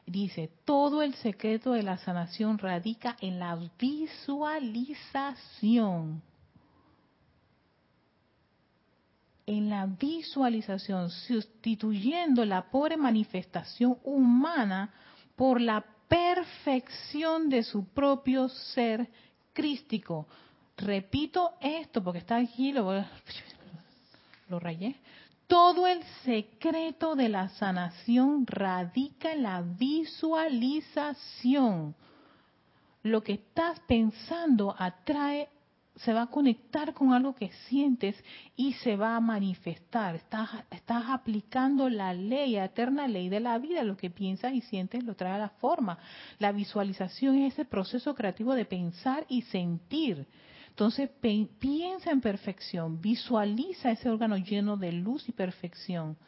Dice, 0.07 0.51
todo 0.65 1.03
el 1.03 1.15
secreto 1.17 1.73
de 1.73 1.83
la 1.83 1.99
sanación 1.99 2.57
radica 2.59 3.17
en 3.21 3.41
la 3.41 3.59
visualización. 3.77 6.23
En 9.47 9.69
la 9.69 9.87
visualización, 9.87 11.11
sustituyendo 11.11 12.45
la 12.45 12.71
pobre 12.71 12.97
manifestación 12.97 13.99
humana 14.05 14.95
por 15.35 15.61
la 15.61 15.85
perfección 16.07 17.49
de 17.49 17.65
su 17.65 17.87
propio 17.87 18.49
ser 18.49 19.11
crístico. 19.53 20.29
Repito 20.77 21.55
esto 21.61 22.05
porque 22.05 22.21
está 22.21 22.37
aquí, 22.37 22.71
lo, 22.73 22.93
lo 24.49 24.61
rayé. 24.61 24.95
Todo 25.47 25.87
el 25.87 26.03
secreto 26.25 27.15
de 27.15 27.29
la 27.29 27.51
sanación 27.51 28.47
radica 28.47 29.33
en 29.33 29.45
la 29.45 29.63
visualización. 29.63 31.95
Lo 33.05 33.23
que 33.23 33.35
estás 33.35 33.79
pensando 33.87 34.75
atrae, 34.77 35.49
se 35.97 36.13
va 36.13 36.23
a 36.23 36.27
conectar 36.27 36.93
con 36.95 37.13
algo 37.13 37.33
que 37.35 37.53
sientes 37.69 38.17
y 38.57 38.73
se 38.75 38.97
va 38.97 39.15
a 39.15 39.21
manifestar. 39.21 40.17
Estás, 40.17 40.51
aplicando 40.89 41.89
la 41.89 42.13
ley, 42.13 42.55
la 42.55 42.65
eterna 42.65 43.07
ley 43.07 43.29
de 43.29 43.39
la 43.39 43.57
vida. 43.59 43.85
Lo 43.85 43.97
que 43.97 44.11
piensas 44.11 44.53
y 44.53 44.63
sientes 44.63 45.05
lo 45.05 45.15
trae 45.15 45.35
a 45.35 45.39
la 45.39 45.51
forma. 45.51 45.99
La 46.41 46.51
visualización 46.51 47.39
es 47.39 47.53
ese 47.53 47.65
proceso 47.65 48.17
creativo 48.17 48.55
de 48.55 48.65
pensar 48.65 49.25
y 49.29 49.43
sentir. 49.43 50.27
Entonces 50.77 51.09
piensa 51.59 52.11
en 52.11 52.21
perfección, 52.21 53.01
visualiza 53.01 53.93
ese 53.93 54.11
órgano 54.11 54.37
lleno 54.37 54.77
de 54.77 54.93
luz 54.93 55.27
y 55.27 55.33
perfección. 55.33 56.19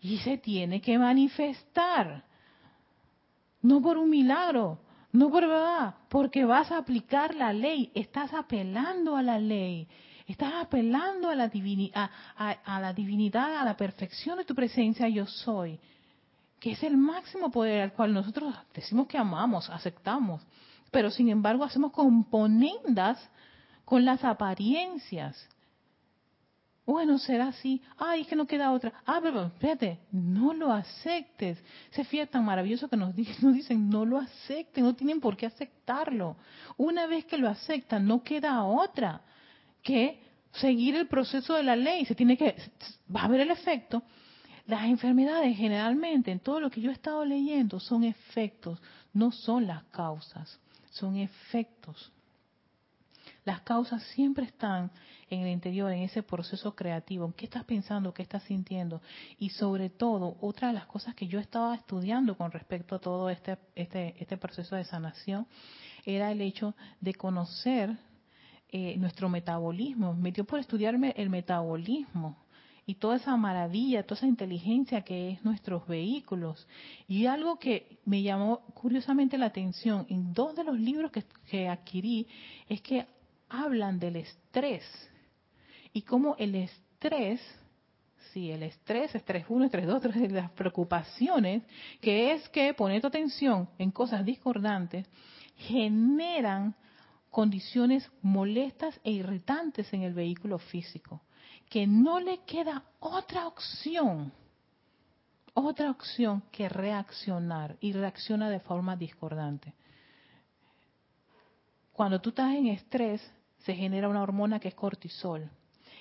Y 0.00 0.18
se 0.18 0.36
tiene 0.36 0.80
que 0.80 0.98
manifestar. 0.98 2.24
No 3.62 3.80
por 3.80 3.96
un 3.96 4.10
milagro, 4.10 4.80
no 5.12 5.30
por 5.30 5.46
verdad, 5.46 5.94
porque 6.08 6.44
vas 6.44 6.72
a 6.72 6.78
aplicar 6.78 7.36
la 7.36 7.52
ley, 7.52 7.92
estás 7.94 8.34
apelando 8.34 9.16
a 9.16 9.22
la 9.22 9.38
ley, 9.38 9.86
estás 10.26 10.54
apelando 10.54 11.30
a 11.30 11.36
la, 11.36 11.46
divinidad, 11.46 12.10
a, 12.36 12.80
la 12.80 12.92
divinidad, 12.92 13.58
a 13.58 13.64
la 13.64 13.76
perfección 13.76 14.38
de 14.38 14.44
tu 14.44 14.56
presencia 14.56 15.08
yo 15.08 15.24
soy, 15.24 15.78
que 16.58 16.72
es 16.72 16.82
el 16.82 16.96
máximo 16.96 17.48
poder 17.52 17.82
al 17.82 17.92
cual 17.92 18.12
nosotros 18.12 18.56
decimos 18.74 19.06
que 19.06 19.18
amamos, 19.18 19.70
aceptamos, 19.70 20.44
pero 20.90 21.12
sin 21.12 21.28
embargo 21.28 21.62
hacemos 21.62 21.92
componendas 21.92 23.20
con 23.88 24.04
las 24.04 24.22
apariencias. 24.22 25.48
Bueno, 26.84 27.16
será 27.16 27.48
así. 27.48 27.80
Ay, 27.96 28.20
es 28.20 28.26
que 28.26 28.36
no 28.36 28.46
queda 28.46 28.70
otra. 28.70 28.92
Ah, 29.06 29.18
pero 29.22 29.46
espérate, 29.46 30.00
no 30.12 30.52
lo 30.52 30.70
aceptes. 30.70 31.58
Ese 31.90 32.04
fiel 32.04 32.28
tan 32.28 32.44
maravilloso 32.44 32.86
que 32.88 32.98
nos, 32.98 33.16
nos 33.42 33.54
dicen, 33.54 33.88
no 33.88 34.04
lo 34.04 34.18
acepten, 34.18 34.84
no 34.84 34.94
tienen 34.94 35.22
por 35.22 35.38
qué 35.38 35.46
aceptarlo. 35.46 36.36
Una 36.76 37.06
vez 37.06 37.24
que 37.24 37.38
lo 37.38 37.48
aceptan, 37.48 38.06
no 38.06 38.22
queda 38.22 38.62
otra 38.62 39.22
que 39.82 40.20
seguir 40.52 40.94
el 40.94 41.06
proceso 41.06 41.54
de 41.54 41.62
la 41.62 41.74
ley. 41.74 42.04
Se 42.04 42.14
tiene 42.14 42.36
que, 42.36 42.56
va 43.14 43.22
a 43.22 43.24
haber 43.24 43.40
el 43.40 43.50
efecto. 43.52 44.02
Las 44.66 44.84
enfermedades 44.84 45.56
generalmente, 45.56 46.30
en 46.30 46.40
todo 46.40 46.60
lo 46.60 46.68
que 46.68 46.82
yo 46.82 46.90
he 46.90 46.92
estado 46.94 47.24
leyendo, 47.24 47.80
son 47.80 48.04
efectos, 48.04 48.82
no 49.14 49.32
son 49.32 49.66
las 49.66 49.82
causas, 49.84 50.60
son 50.90 51.16
efectos. 51.16 52.12
Las 53.48 53.62
causas 53.62 54.02
siempre 54.14 54.44
están 54.44 54.90
en 55.30 55.40
el 55.40 55.48
interior, 55.48 55.90
en 55.90 56.02
ese 56.02 56.22
proceso 56.22 56.74
creativo. 56.74 57.32
¿Qué 57.34 57.46
estás 57.46 57.64
pensando? 57.64 58.12
¿Qué 58.12 58.20
estás 58.20 58.42
sintiendo? 58.42 59.00
Y 59.38 59.48
sobre 59.48 59.88
todo, 59.88 60.36
otra 60.42 60.68
de 60.68 60.74
las 60.74 60.84
cosas 60.84 61.14
que 61.14 61.26
yo 61.26 61.40
estaba 61.40 61.74
estudiando 61.74 62.36
con 62.36 62.52
respecto 62.52 62.96
a 62.96 62.98
todo 62.98 63.30
este, 63.30 63.56
este, 63.74 64.16
este 64.20 64.36
proceso 64.36 64.76
de 64.76 64.84
sanación 64.84 65.46
era 66.04 66.30
el 66.30 66.42
hecho 66.42 66.74
de 67.00 67.14
conocer 67.14 67.96
eh, 68.70 68.98
nuestro 68.98 69.30
metabolismo. 69.30 70.12
Me 70.12 70.30
dio 70.30 70.44
por 70.44 70.60
estudiarme 70.60 71.14
el 71.16 71.30
metabolismo 71.30 72.36
y 72.84 72.96
toda 72.96 73.16
esa 73.16 73.34
maravilla, 73.38 74.02
toda 74.02 74.18
esa 74.18 74.26
inteligencia 74.26 75.00
que 75.00 75.30
es 75.30 75.42
nuestros 75.42 75.86
vehículos. 75.86 76.68
Y 77.06 77.24
algo 77.24 77.58
que 77.58 77.98
me 78.04 78.22
llamó 78.22 78.60
curiosamente 78.74 79.38
la 79.38 79.46
atención 79.46 80.04
en 80.10 80.34
dos 80.34 80.54
de 80.54 80.64
los 80.64 80.78
libros 80.78 81.10
que, 81.10 81.24
que 81.46 81.66
adquirí 81.66 82.26
es 82.68 82.82
que 82.82 83.06
hablan 83.48 83.98
del 83.98 84.16
estrés 84.16 84.84
y 85.92 86.02
cómo 86.02 86.36
el 86.38 86.54
estrés, 86.54 87.40
sí, 88.32 88.50
el 88.50 88.62
estrés, 88.62 89.14
estrés 89.14 89.46
1, 89.48 89.64
estrés 89.64 89.86
2, 89.86 90.02
de 90.02 90.28
las 90.30 90.50
preocupaciones, 90.52 91.62
que 92.00 92.32
es 92.32 92.48
que 92.50 92.74
poner 92.74 93.00
tu 93.00 93.08
atención 93.08 93.68
en 93.78 93.90
cosas 93.90 94.24
discordantes, 94.24 95.06
generan 95.56 96.74
condiciones 97.30 98.10
molestas 98.22 98.98
e 99.04 99.10
irritantes 99.10 99.92
en 99.92 100.02
el 100.02 100.14
vehículo 100.14 100.58
físico 100.58 101.22
que 101.68 101.86
no 101.86 102.18
le 102.20 102.44
queda 102.44 102.82
otra 103.00 103.46
opción, 103.46 104.32
otra 105.54 105.90
opción 105.90 106.42
que 106.50 106.68
reaccionar 106.68 107.76
y 107.80 107.92
reacciona 107.92 108.48
de 108.48 108.60
forma 108.60 108.96
discordante. 108.96 109.74
Cuando 111.92 112.20
tú 112.20 112.30
estás 112.30 112.54
en 112.54 112.68
estrés, 112.68 113.20
se 113.64 113.74
genera 113.74 114.08
una 114.08 114.22
hormona 114.22 114.60
que 114.60 114.68
es 114.68 114.74
cortisol. 114.74 115.50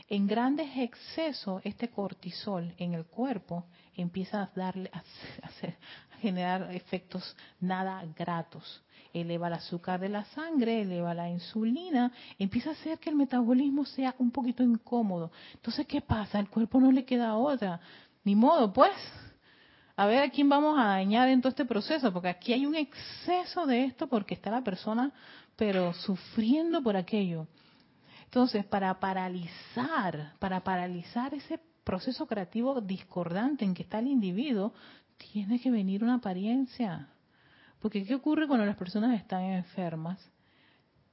En 0.10 0.26
grandes 0.26 0.70
excesos, 0.78 1.62
este 1.66 1.90
cortisol 1.90 2.74
en 2.78 2.94
el 2.94 3.06
cuerpo 3.06 3.66
empieza 3.94 4.44
a 4.44 4.52
darle 4.56 4.90
a, 4.94 5.02
generar 6.22 6.74
efectos 6.74 7.36
nada 7.60 8.04
gratos. 8.16 8.84
Eleva 9.14 9.48
el 9.48 9.54
azúcar 9.54 10.00
de 10.00 10.10
la 10.10 10.24
sangre, 10.26 10.82
eleva 10.82 11.14
la 11.14 11.30
insulina, 11.30 12.12
empieza 12.40 12.70
a 12.70 12.74
hacer 12.74 13.00
que 13.00 13.10
el 13.10 13.16
metabolismo 13.16 13.86
sea 13.86 14.16
un 14.18 14.32
poquito 14.32 14.64
incómodo. 14.64 15.32
Entonces, 15.54 15.86
¿qué 15.86 16.02
pasa? 16.02 16.40
El 16.40 16.50
cuerpo 16.50 16.80
no 16.80 16.92
le 16.92 17.04
queda 17.04 17.36
otra. 17.36 17.80
Ni 18.24 18.36
modo, 18.36 18.72
pues. 18.72 18.94
A 19.96 20.06
ver 20.06 20.22
a 20.22 20.30
quién 20.30 20.48
vamos 20.48 20.78
a 20.80 20.86
dañar 20.86 21.28
en 21.30 21.42
todo 21.42 21.50
este 21.50 21.66
proceso, 21.66 22.14
porque 22.14 22.30
aquí 22.30 22.54
hay 22.54 22.66
un 22.66 22.76
exceso 22.76 23.66
de 23.66 23.86
esto 23.86 24.08
porque 24.08 24.36
está 24.36 24.52
la 24.52 24.64
persona, 24.64 25.12
pero 25.58 25.94
sufriendo 25.94 26.82
por 26.82 26.96
aquello. 26.96 27.48
Entonces, 28.24 28.64
para 28.66 29.00
paralizar, 29.00 30.34
para 30.40 30.64
paralizar 30.64 31.34
ese 31.34 31.60
proceso 31.84 32.28
creativo 32.28 32.80
discordante 32.80 33.66
en 33.66 33.74
que 33.74 33.84
está 33.84 34.00
el 34.00 34.08
individuo, 34.08 34.74
tiene 35.18 35.60
que 35.60 35.72
venir 35.72 36.04
una 36.04 36.16
apariencia. 36.16 37.10
Porque 37.80 38.06
¿qué 38.06 38.16
ocurre 38.16 38.48
cuando 38.48 38.66
las 38.66 38.76
personas 38.76 39.20
están 39.20 39.44
enfermas? 39.44 40.20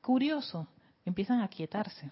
Curioso, 0.00 0.68
empiezan 1.04 1.40
a 1.40 1.48
quietarse. 1.48 2.10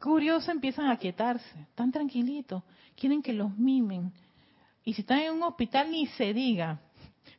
Curioso, 0.00 0.50
empiezan 0.50 0.86
a 0.86 0.96
quietarse. 0.96 1.60
Están 1.60 1.90
tranquilitos, 1.90 2.62
quieren 2.96 3.22
que 3.22 3.32
los 3.32 3.56
mimen. 3.56 4.12
Y 4.84 4.94
si 4.94 5.02
están 5.02 5.20
en 5.20 5.32
un 5.32 5.42
hospital, 5.42 5.90
ni 5.90 6.06
se 6.06 6.32
diga. 6.32 6.80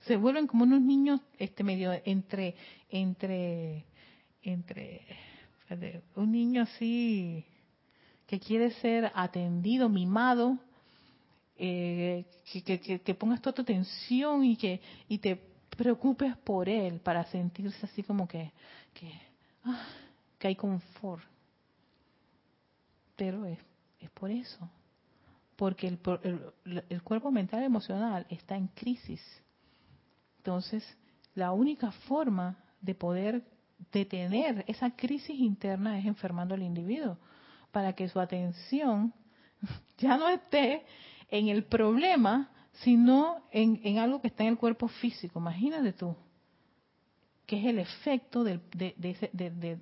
Se 0.01 0.17
vuelven 0.17 0.47
como 0.47 0.63
unos 0.63 0.81
niños 0.81 1.21
este 1.37 1.63
medio 1.63 1.93
entre 2.05 2.55
entre 2.89 3.85
entre 4.43 6.01
un 6.15 6.31
niño 6.31 6.63
así 6.63 7.45
que 8.27 8.39
quiere 8.39 8.71
ser 8.81 9.11
atendido, 9.13 9.89
mimado, 9.89 10.57
eh, 11.55 12.25
que, 12.65 13.15
pongas 13.15 13.41
toda 13.41 13.53
tu 13.53 13.61
atención 13.61 14.43
y 14.43 14.55
que 14.55 14.81
y 15.07 15.19
te 15.19 15.39
preocupes 15.77 16.35
por 16.37 16.67
él 16.69 16.99
para 16.99 17.25
sentirse 17.25 17.85
así 17.85 18.03
como 18.03 18.27
que, 18.27 18.51
que, 18.93 19.11
ah, 19.65 19.85
hay 20.41 20.55
confort. 20.55 21.23
Pero 23.15 23.45
es, 23.45 23.59
es 23.99 24.09
por 24.09 24.31
eso, 24.31 24.69
porque 25.55 25.87
el, 25.87 25.99
el, 26.65 26.83
el 26.89 27.03
cuerpo 27.03 27.31
mental 27.31 27.63
emocional 27.63 28.25
está 28.29 28.57
en 28.57 28.67
crisis. 28.67 29.21
Entonces, 30.43 30.83
la 31.35 31.53
única 31.53 31.91
forma 31.91 32.57
de 32.81 32.93
poder 32.93 33.45
detener 33.93 34.65
esa 34.67 34.93
crisis 34.93 35.39
interna 35.39 35.97
es 35.97 36.05
enfermando 36.05 36.53
al 36.53 36.63
individuo 36.63 37.17
para 37.71 37.93
que 37.93 38.09
su 38.09 38.19
atención 38.19 39.13
ya 39.97 40.17
no 40.17 40.27
esté 40.27 40.85
en 41.29 41.47
el 41.47 41.63
problema, 41.63 42.51
sino 42.83 43.47
en, 43.51 43.97
algo 43.99 44.19
que 44.19 44.27
está 44.27 44.43
en 44.43 44.49
el 44.49 44.57
cuerpo 44.57 44.89
físico. 44.89 45.39
Imagínate 45.39 45.93
tú, 45.93 46.13
que 47.45 47.59
es 47.59 47.65
el 47.65 47.79
efecto 47.79 48.43
de, 48.43 48.61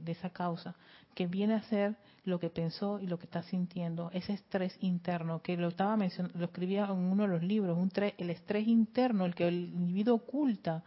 esa 0.05 0.29
causa, 0.29 0.75
que 1.13 1.27
viene 1.27 1.55
a 1.55 1.63
ser 1.63 1.95
lo 2.23 2.39
que 2.39 2.49
pensó 2.49 2.99
y 2.99 3.07
lo 3.07 3.17
que 3.19 3.25
está 3.25 3.43
sintiendo, 3.43 4.09
ese 4.13 4.33
estrés 4.33 4.77
interno, 4.81 5.41
que 5.41 5.57
lo 5.57 5.69
estaba 5.69 5.97
mencionando, 5.97 6.39
lo 6.39 6.45
escribía 6.45 6.85
en 6.85 6.91
uno 6.91 7.23
de 7.23 7.29
los 7.29 7.43
libros, 7.43 7.77
un 7.77 7.91
el 8.17 8.29
estrés 8.29 8.67
interno, 8.67 9.25
el 9.25 9.35
que 9.35 9.47
el 9.47 9.71
individuo 9.73 10.15
oculta 10.15 10.83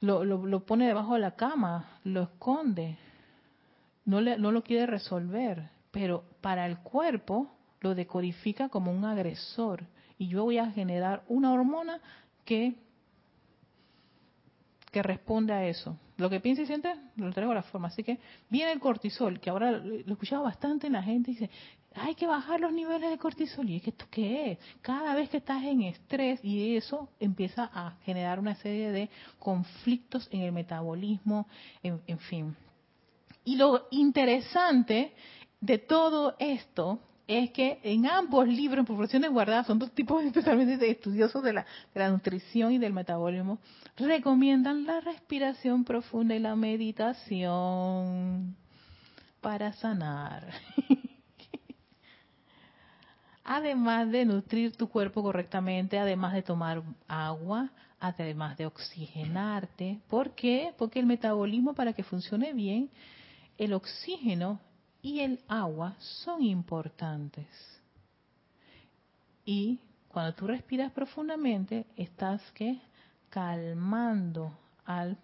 lo, 0.00 0.24
lo, 0.24 0.60
pone 0.60 0.86
debajo 0.86 1.14
de 1.14 1.20
la 1.20 1.36
cama, 1.36 1.98
lo 2.04 2.22
esconde, 2.22 2.98
no, 4.04 4.20
le, 4.20 4.38
no 4.38 4.52
lo 4.52 4.62
quiere 4.62 4.86
resolver, 4.86 5.70
pero 5.90 6.24
para 6.40 6.66
el 6.66 6.78
cuerpo 6.78 7.50
lo 7.80 7.94
decodifica 7.94 8.68
como 8.68 8.92
un 8.92 9.04
agresor 9.04 9.84
y 10.18 10.28
yo 10.28 10.44
voy 10.44 10.58
a 10.58 10.70
generar 10.70 11.24
una 11.28 11.52
hormona 11.52 12.00
que 12.44 12.74
que 14.96 15.02
responde 15.02 15.52
a 15.52 15.66
eso. 15.66 15.98
Lo 16.16 16.30
que 16.30 16.40
piensa 16.40 16.62
y 16.62 16.66
siente, 16.66 16.90
lo 17.16 17.30
traigo 17.30 17.52
a 17.52 17.56
la 17.56 17.62
forma. 17.62 17.88
Así 17.88 18.02
que 18.02 18.18
viene 18.48 18.72
el 18.72 18.80
cortisol, 18.80 19.40
que 19.40 19.50
ahora 19.50 19.72
lo 19.72 20.18
he 20.18 20.36
bastante 20.36 20.86
en 20.86 20.94
la 20.94 21.02
gente, 21.02 21.32
dice, 21.32 21.50
hay 21.94 22.14
que 22.14 22.26
bajar 22.26 22.60
los 22.60 22.72
niveles 22.72 23.10
de 23.10 23.18
cortisol. 23.18 23.68
¿Y 23.68 23.76
es 23.76 23.82
que 23.82 23.90
esto 23.90 24.06
qué 24.10 24.52
es? 24.52 24.58
Cada 24.80 25.14
vez 25.14 25.28
que 25.28 25.36
estás 25.36 25.62
en 25.64 25.82
estrés 25.82 26.42
y 26.42 26.76
eso 26.76 27.10
empieza 27.20 27.70
a 27.74 27.98
generar 28.06 28.40
una 28.40 28.54
serie 28.54 28.90
de 28.90 29.10
conflictos 29.38 30.30
en 30.32 30.40
el 30.40 30.52
metabolismo, 30.52 31.46
en, 31.82 32.00
en 32.06 32.18
fin. 32.18 32.56
Y 33.44 33.56
lo 33.56 33.88
interesante 33.90 35.12
de 35.60 35.76
todo 35.76 36.36
esto 36.38 37.00
es 37.26 37.50
que 37.50 37.80
en 37.82 38.06
ambos 38.06 38.46
libros, 38.46 38.80
en 38.80 38.84
proporciones 38.84 39.30
guardadas, 39.30 39.66
son 39.66 39.78
dos 39.78 39.92
tipos 39.92 40.22
especialmente 40.24 40.76
de 40.76 40.90
estudiosos 40.90 41.42
de 41.42 41.52
la, 41.52 41.66
de 41.94 42.00
la 42.00 42.10
nutrición 42.10 42.72
y 42.72 42.78
del 42.78 42.92
metabolismo, 42.92 43.58
recomiendan 43.96 44.86
la 44.86 45.00
respiración 45.00 45.84
profunda 45.84 46.34
y 46.34 46.38
la 46.38 46.56
meditación 46.56 48.56
para 49.40 49.72
sanar. 49.74 50.52
además 53.46 54.10
de 54.10 54.24
nutrir 54.24 54.76
tu 54.76 54.88
cuerpo 54.88 55.22
correctamente, 55.22 55.98
además 55.98 56.34
de 56.34 56.42
tomar 56.42 56.82
agua, 57.06 57.70
además 58.00 58.58
de 58.58 58.66
oxigenarte. 58.66 60.00
¿Por 60.08 60.34
qué? 60.34 60.74
Porque 60.76 60.98
el 60.98 61.06
metabolismo 61.06 61.72
para 61.72 61.92
que 61.92 62.02
funcione 62.02 62.52
bien, 62.52 62.90
el 63.56 63.72
oxígeno 63.72 64.60
y 65.02 65.20
el 65.20 65.40
agua 65.48 65.96
son 65.98 66.42
importantes. 66.42 67.46
Y 69.44 69.78
cuando 70.08 70.34
tú 70.34 70.46
respiras 70.46 70.90
profundamente, 70.92 71.86
estás 71.96 72.42
que 72.52 72.80
calmando 73.28 74.56
a 74.84 75.14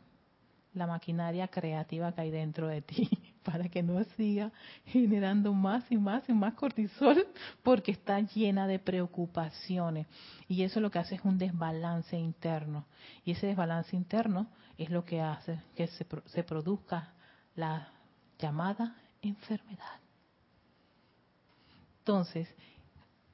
la 0.75 0.87
maquinaria 0.87 1.49
creativa 1.49 2.13
que 2.13 2.21
hay 2.21 2.31
dentro 2.31 2.69
de 2.69 2.83
ti 2.83 3.09
para 3.43 3.69
que 3.69 3.83
no 3.83 4.03
siga 4.17 4.53
generando 4.87 5.53
más 5.53 5.91
y 5.91 5.97
más 5.97 6.29
y 6.29 6.33
más 6.33 6.55
cortisol 6.55 7.27
porque 7.63 7.93
está 7.93 8.21
llena 8.21 8.67
de 8.67 8.79
preocupaciones. 8.79 10.07
Y 10.49 10.63
eso 10.63 10.81
lo 10.81 10.91
que 10.91 10.99
hace 10.99 11.17
es 11.17 11.25
un 11.25 11.39
desbalance 11.39 12.17
interno. 12.17 12.87
Y 13.25 13.33
ese 13.33 13.49
desbalance 13.49 13.97
interno 13.97 14.49
es 14.79 14.91
lo 14.91 15.05
que 15.05 15.21
hace 15.21 15.61
que 15.75 15.87
se, 15.89 16.07
se 16.27 16.43
produzca 16.45 17.13
la 17.55 17.89
llamada 18.39 18.97
enfermedad. 19.23 20.01
Entonces, 22.01 22.49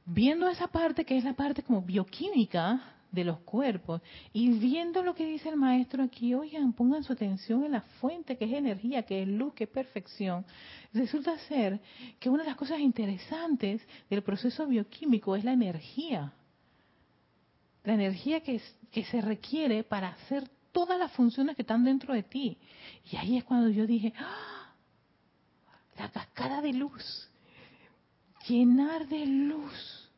viendo 0.05 0.49
esa 0.49 0.69
parte 0.69 1.05
que 1.05 1.17
es 1.17 1.25
la 1.25 1.35
parte 1.35 1.63
como 1.63 1.83
bioquímica 1.83 2.95
de 3.11 3.25
los 3.25 3.39
cuerpos 3.39 4.03
y 4.33 4.51
viendo 4.51 5.03
lo 5.03 5.15
que 5.15 5.27
dice 5.27 5.49
el 5.49 5.57
maestro 5.57 6.03
aquí, 6.03 6.35
oigan, 6.35 6.75
pongan 6.75 7.03
su 7.03 7.15
atención 7.15 7.65
en 7.65 7.73
la 7.73 7.81
fuente 7.81 8.37
que 8.37 8.45
es 8.45 8.53
energía, 8.53 9.03
que 9.03 9.23
es 9.23 9.29
luz, 9.29 9.55
que 9.55 9.65
es 9.65 9.71
perfección. 9.71 10.45
Resulta 10.93 11.39
ser 11.41 11.81
que 12.21 12.29
una 12.29 12.43
de 12.43 12.51
las 12.51 12.59
cosas 12.59 12.81
interesantes 12.81 13.81
del 14.11 14.23
proceso 14.23 14.67
bioquímico 14.67 15.35
es 15.37 15.45
la 15.45 15.53
energía. 15.53 16.33
La 17.85 17.95
energía 17.95 18.41
que, 18.43 18.61
se 18.93 19.21
requiere 19.23 19.85
para 19.85 20.09
hacer 20.09 20.49
todas 20.73 20.99
las 20.99 21.13
funciones 21.13 21.57
que 21.57 21.63
están 21.63 21.85
dentro 21.85 22.13
de 22.13 22.23
ti. 22.23 22.59
Y 23.11 23.17
ahí 23.17 23.39
es 23.39 23.45
cuando 23.45 23.71
yo 23.71 23.87
dije, 23.87 24.13
¡Ah! 24.19 24.58
La 25.99 26.09
cascada 26.11 26.61
de 26.63 26.73
luz, 26.73 27.29
llenar 28.47 29.07
de 29.09 29.27
luz 29.27 30.11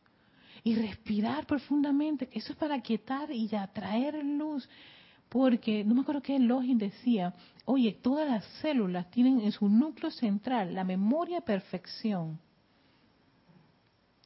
y 0.62 0.74
respirar 0.74 1.46
profundamente, 1.46 2.28
eso 2.32 2.52
es 2.52 2.58
para 2.58 2.80
quietar 2.80 3.32
y 3.32 3.54
atraer 3.54 4.22
luz. 4.24 4.68
Porque, 5.28 5.84
no 5.84 5.94
me 5.94 6.00
acuerdo 6.00 6.22
qué 6.22 6.38
Login 6.38 6.78
decía, 6.78 7.32
oye, 7.64 7.92
todas 7.92 8.28
las 8.28 8.44
células 8.60 9.10
tienen 9.10 9.40
en 9.40 9.52
su 9.52 9.68
núcleo 9.68 10.10
central 10.10 10.74
la 10.74 10.82
memoria 10.82 11.40
perfección. 11.40 12.38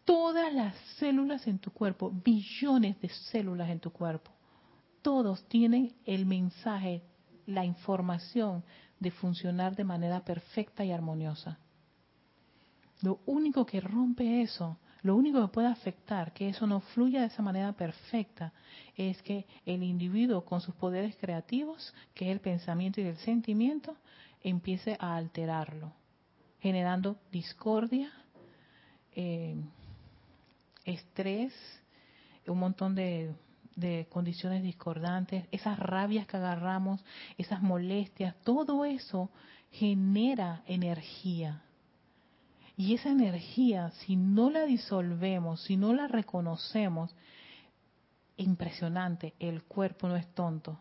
Todas 0.05 0.53
las 0.53 0.75
células 0.99 1.47
en 1.47 1.59
tu 1.59 1.71
cuerpo, 1.71 2.11
billones 2.11 3.01
de 3.01 3.09
células 3.09 3.71
en 3.71 3.81
tu 3.81 3.91
cuerpo, 3.91 4.31
todos 5.03 5.47
tienen 5.49 5.95
el 6.07 6.25
mensaje, 6.25 7.03
la 7.47 7.65
información 7.65 8.65
de 9.05 9.13
funcionar 9.13 9.77
de 9.77 9.85
manera 9.85 10.25
perfecta 10.25 10.85
y 10.85 10.91
armoniosa. 10.91 11.59
Lo 13.03 13.21
único 13.27 13.65
que 13.65 13.81
rompe 13.81 14.43
eso 14.43 14.79
lo 15.05 15.17
único 15.17 15.43
que 15.43 15.53
puede 15.53 15.69
afectar 15.69 16.33
que 16.33 16.49
eso 16.49 16.67
no 16.67 16.81
fluya 16.81 17.21
de 17.21 17.27
esa 17.27 17.43
manera 17.43 17.75
perfecta 17.75 18.55
es 18.97 19.21
que 19.21 19.47
el 19.67 19.83
individuo 19.83 20.47
con 20.47 20.63
sus 20.63 20.75
poderes 20.77 21.15
creativos, 21.17 21.93
que 22.15 22.25
es 22.25 22.33
el 22.33 22.41
pensamiento 22.41 23.03
y 23.03 23.05
el 23.05 23.19
sentimiento, 23.19 23.99
empiece 24.41 24.97
a 24.99 25.17
alterarlo, 25.17 25.93
generando 26.59 27.19
discordia, 27.31 28.11
eh, 29.15 29.57
estrés, 30.87 31.53
un 32.47 32.59
montón 32.59 32.95
de, 32.95 33.35
de 33.77 34.07
condiciones 34.11 34.62
discordantes, 34.62 35.47
esas 35.51 35.79
rabias 35.79 36.27
que 36.27 36.37
agarramos, 36.37 37.05
esas 37.39 37.62
molestias, 37.62 38.35
todo 38.43 38.85
eso 38.85 39.31
genera 39.70 40.62
energía 40.66 41.64
y 42.77 42.95
esa 42.95 43.11
energía, 43.11 43.91
si 43.91 44.16
no 44.16 44.51
la 44.51 44.64
disolvemos, 44.64 45.62
si 45.62 45.77
no 45.77 45.93
la 45.95 46.09
reconocemos, 46.09 47.14
impresionante, 48.37 49.35
el 49.39 49.62
cuerpo 49.62 50.09
no 50.09 50.16
es 50.16 50.27
tonto. 50.35 50.81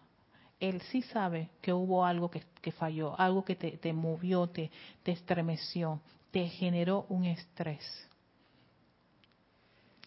Él 0.60 0.82
sí 0.92 1.04
sabe 1.04 1.50
que 1.62 1.72
hubo 1.72 2.06
algo 2.06 2.32
que, 2.32 2.72
falló, 2.72 3.20
algo 3.20 3.44
que 3.44 3.56
te, 3.56 3.94
movió, 3.94 4.48
te, 4.48 4.72
te 5.04 5.12
estremeció, 5.12 6.02
te 6.32 6.48
generó 6.48 7.06
un 7.10 7.26
estrés. 7.26 7.84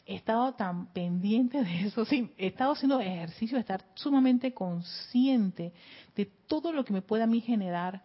He 0.08 0.14
estado 0.14 0.54
tan 0.54 0.86
pendiente 0.92 1.64
de 1.64 1.86
eso, 1.86 2.04
sí, 2.04 2.32
he 2.38 2.46
estado 2.46 2.72
haciendo 2.72 3.00
ejercicio 3.00 3.56
de 3.56 3.62
estar 3.62 3.84
sumamente 3.94 4.54
consciente 4.54 5.72
de 6.14 6.26
todo 6.46 6.72
lo 6.72 6.84
que 6.84 6.92
me 6.92 7.02
puede 7.02 7.24
a 7.24 7.26
mí 7.26 7.40
generar 7.40 8.04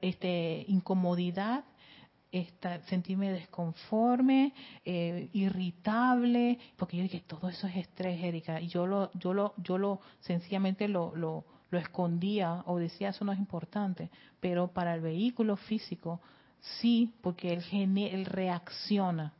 este, 0.00 0.64
incomodidad, 0.66 1.64
sentirme 2.86 3.30
desconforme, 3.30 4.52
eh, 4.84 5.30
irritable, 5.32 6.58
porque 6.76 6.96
yo 6.96 7.04
dije, 7.04 7.22
todo 7.26 7.48
eso 7.48 7.68
es 7.68 7.76
estrés, 7.76 8.20
Erika, 8.22 8.60
y 8.60 8.66
yo 8.66 8.84
lo, 8.84 9.12
yo 9.12 9.32
lo, 9.32 9.54
yo 9.58 9.78
lo 9.78 10.00
sencillamente 10.20 10.88
lo, 10.88 11.14
lo, 11.14 11.44
lo 11.70 11.78
escondía 11.78 12.64
o 12.66 12.78
decía, 12.78 13.10
eso 13.10 13.24
no 13.24 13.32
es 13.32 13.38
importante, 13.38 14.10
pero 14.40 14.68
para 14.68 14.94
el 14.94 15.00
vehículo 15.02 15.56
físico, 15.56 16.20
sí, 16.80 17.14
porque 17.22 17.52
él, 17.52 17.62
él 17.96 18.24
reacciona. 18.24 19.34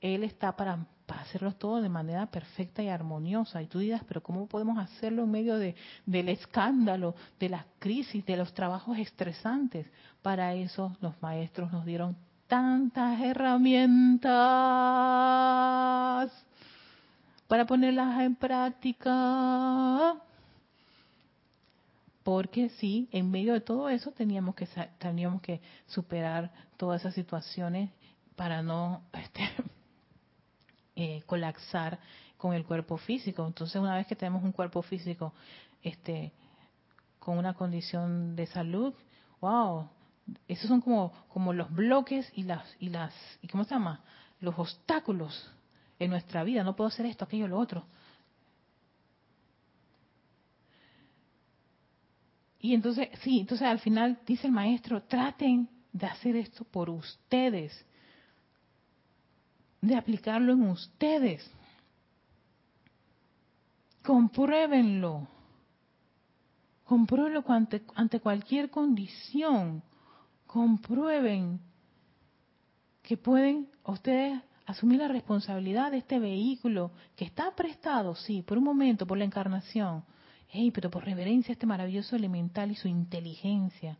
Él 0.00 0.24
está 0.24 0.56
para 0.56 0.86
hacerlo 1.08 1.52
todo 1.52 1.80
de 1.80 1.88
manera 1.88 2.26
perfecta 2.26 2.82
y 2.82 2.88
armoniosa. 2.88 3.62
Y 3.62 3.66
tú 3.66 3.78
dirás, 3.78 4.02
pero 4.06 4.22
¿cómo 4.22 4.46
podemos 4.46 4.78
hacerlo 4.78 5.24
en 5.24 5.30
medio 5.30 5.56
de, 5.58 5.74
del 6.06 6.28
escándalo, 6.28 7.14
de 7.38 7.48
las 7.48 7.64
crisis, 7.78 8.24
de 8.24 8.36
los 8.36 8.52
trabajos 8.54 8.98
estresantes? 8.98 9.86
Para 10.22 10.54
eso 10.54 10.96
los 11.00 11.20
maestros 11.22 11.72
nos 11.72 11.84
dieron 11.84 12.16
tantas 12.46 13.20
herramientas 13.20 14.28
para 17.46 17.66
ponerlas 17.66 18.20
en 18.20 18.36
práctica. 18.36 20.16
Porque 22.22 22.68
sí, 22.70 23.08
en 23.10 23.30
medio 23.30 23.54
de 23.54 23.60
todo 23.62 23.88
eso 23.88 24.12
teníamos 24.12 24.54
que 24.54 24.68
teníamos 24.98 25.40
que 25.40 25.62
superar 25.86 26.52
todas 26.76 27.00
esas 27.00 27.14
situaciones 27.14 27.90
para 28.36 28.60
no 28.62 29.02
este, 29.14 29.48
eh, 31.00 31.22
colapsar 31.26 31.96
con 32.36 32.54
el 32.54 32.64
cuerpo 32.64 32.96
físico. 32.96 33.46
Entonces, 33.46 33.80
una 33.80 33.94
vez 33.94 34.08
que 34.08 34.16
tenemos 34.16 34.42
un 34.42 34.50
cuerpo 34.50 34.82
físico 34.82 35.32
este, 35.80 36.32
con 37.20 37.38
una 37.38 37.54
condición 37.54 38.34
de 38.34 38.46
salud, 38.46 38.92
wow, 39.40 39.88
esos 40.48 40.66
son 40.66 40.80
como, 40.80 41.12
como 41.28 41.52
los 41.52 41.72
bloques 41.72 42.28
y 42.34 42.42
las, 42.42 42.66
y 42.80 42.88
las, 42.88 43.14
¿y 43.40 43.46
cómo 43.46 43.62
se 43.62 43.70
llama? 43.70 44.00
Los 44.40 44.58
obstáculos 44.58 45.48
en 46.00 46.10
nuestra 46.10 46.42
vida. 46.42 46.64
No 46.64 46.74
puedo 46.74 46.88
hacer 46.88 47.06
esto, 47.06 47.24
aquello, 47.24 47.46
lo 47.46 47.60
otro. 47.60 47.86
Y 52.58 52.74
entonces, 52.74 53.08
sí, 53.20 53.38
entonces 53.38 53.68
al 53.68 53.78
final 53.78 54.18
dice 54.26 54.48
el 54.48 54.52
maestro, 54.52 55.04
traten 55.04 55.68
de 55.92 56.06
hacer 56.06 56.34
esto 56.34 56.64
por 56.64 56.90
ustedes 56.90 57.86
de 59.80 59.96
aplicarlo 59.96 60.52
en 60.52 60.62
ustedes. 60.62 61.48
Compruébenlo. 64.04 65.26
Compruébenlo 66.84 67.44
ante, 67.48 67.82
ante 67.94 68.20
cualquier 68.20 68.70
condición. 68.70 69.82
Comprueben 70.46 71.60
que 73.02 73.16
pueden 73.16 73.68
ustedes 73.84 74.40
asumir 74.66 74.98
la 74.98 75.08
responsabilidad 75.08 75.90
de 75.90 75.98
este 75.98 76.18
vehículo 76.18 76.90
que 77.16 77.24
está 77.24 77.54
prestado, 77.54 78.14
sí, 78.14 78.42
por 78.42 78.58
un 78.58 78.64
momento, 78.64 79.06
por 79.06 79.18
la 79.18 79.24
encarnación. 79.24 80.04
Hey, 80.48 80.70
pero 80.70 80.90
por 80.90 81.04
reverencia 81.04 81.52
a 81.52 81.54
este 81.54 81.66
maravilloso 81.66 82.16
elemental 82.16 82.70
y 82.70 82.74
su 82.74 82.88
inteligencia 82.88 83.98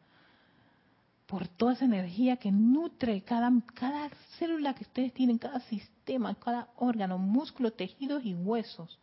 por 1.28 1.46
toda 1.46 1.74
esa 1.74 1.84
energía 1.84 2.38
que 2.38 2.50
nutre 2.50 3.20
cada, 3.20 3.52
cada 3.74 4.08
célula 4.38 4.74
que 4.74 4.84
ustedes 4.84 5.12
tienen, 5.12 5.36
cada 5.36 5.60
sistema, 5.60 6.34
cada 6.34 6.68
órgano, 6.76 7.18
músculo, 7.18 7.70
tejidos 7.70 8.24
y 8.24 8.34
huesos. 8.34 8.98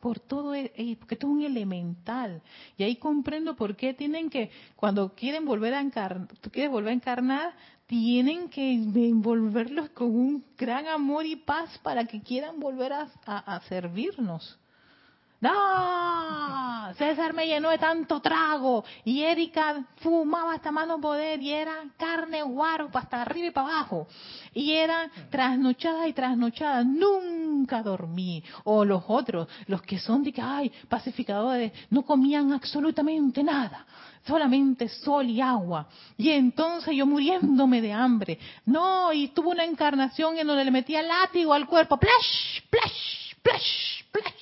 Por 0.00 0.18
todo, 0.18 0.54
e, 0.54 0.72
eh, 0.76 0.96
porque 0.98 1.16
esto 1.16 1.26
es 1.26 1.32
un 1.32 1.42
elemental. 1.42 2.40
Y 2.78 2.84
ahí 2.84 2.96
comprendo 2.96 3.54
por 3.54 3.76
qué 3.76 3.92
tienen 3.92 4.30
que, 4.30 4.50
cuando 4.76 5.14
quieren 5.14 5.44
volver 5.44 5.74
a 5.74 5.82
encarnar, 5.82 6.28
quieres 6.50 6.72
volver 6.72 6.90
a 6.90 6.94
encarnar, 6.94 7.54
tienen 7.86 8.48
que 8.48 8.72
envolverlos 8.72 9.90
con 9.90 10.08
un 10.08 10.44
gran 10.56 10.86
amor 10.86 11.26
y 11.26 11.36
paz 11.36 11.78
para 11.82 12.06
que 12.06 12.22
quieran 12.22 12.60
volver 12.60 12.94
a 12.94 13.60
servirnos. 13.68 14.58
¡No! 15.40 16.92
César 16.94 17.32
me 17.32 17.46
llenó 17.46 17.70
de 17.70 17.78
tanto 17.78 18.20
trago 18.20 18.84
y 19.04 19.22
Erika 19.22 19.84
fumaba 19.96 20.54
hasta 20.54 20.72
mano 20.72 21.00
poder 21.00 21.40
y 21.40 21.52
era 21.52 21.84
carne 21.96 22.42
guaro 22.42 22.90
hasta 22.92 23.22
arriba 23.22 23.46
y 23.46 23.50
para 23.52 23.68
abajo. 23.68 24.08
Y 24.52 24.72
eran 24.72 25.10
trasnochadas 25.30 26.08
y 26.08 26.12
trasnochadas. 26.12 26.84
Nunca 26.84 27.82
dormí. 27.82 28.42
O 28.64 28.84
los 28.84 29.04
otros, 29.06 29.48
los 29.66 29.82
que 29.82 30.00
son 30.00 30.24
de 30.24 30.32
que, 30.32 30.42
ay, 30.42 30.72
pacificadores, 30.88 31.72
no 31.90 32.02
comían 32.02 32.52
absolutamente 32.52 33.44
nada. 33.44 33.86
Solamente 34.26 34.88
sol 34.88 35.28
y 35.28 35.40
agua. 35.40 35.86
Y 36.16 36.30
entonces 36.30 36.96
yo 36.96 37.06
muriéndome 37.06 37.80
de 37.80 37.92
hambre. 37.92 38.38
No, 38.66 39.12
y 39.12 39.28
tuvo 39.28 39.50
una 39.50 39.64
encarnación 39.64 40.36
en 40.36 40.46
donde 40.46 40.64
le 40.64 40.70
metía 40.72 41.02
látigo 41.02 41.54
al 41.54 41.66
cuerpo. 41.66 41.96
¡Plash! 41.96 42.62
¡Plash! 42.68 43.27
¡Plash! 43.42 44.04
¡Plash! 44.12 44.38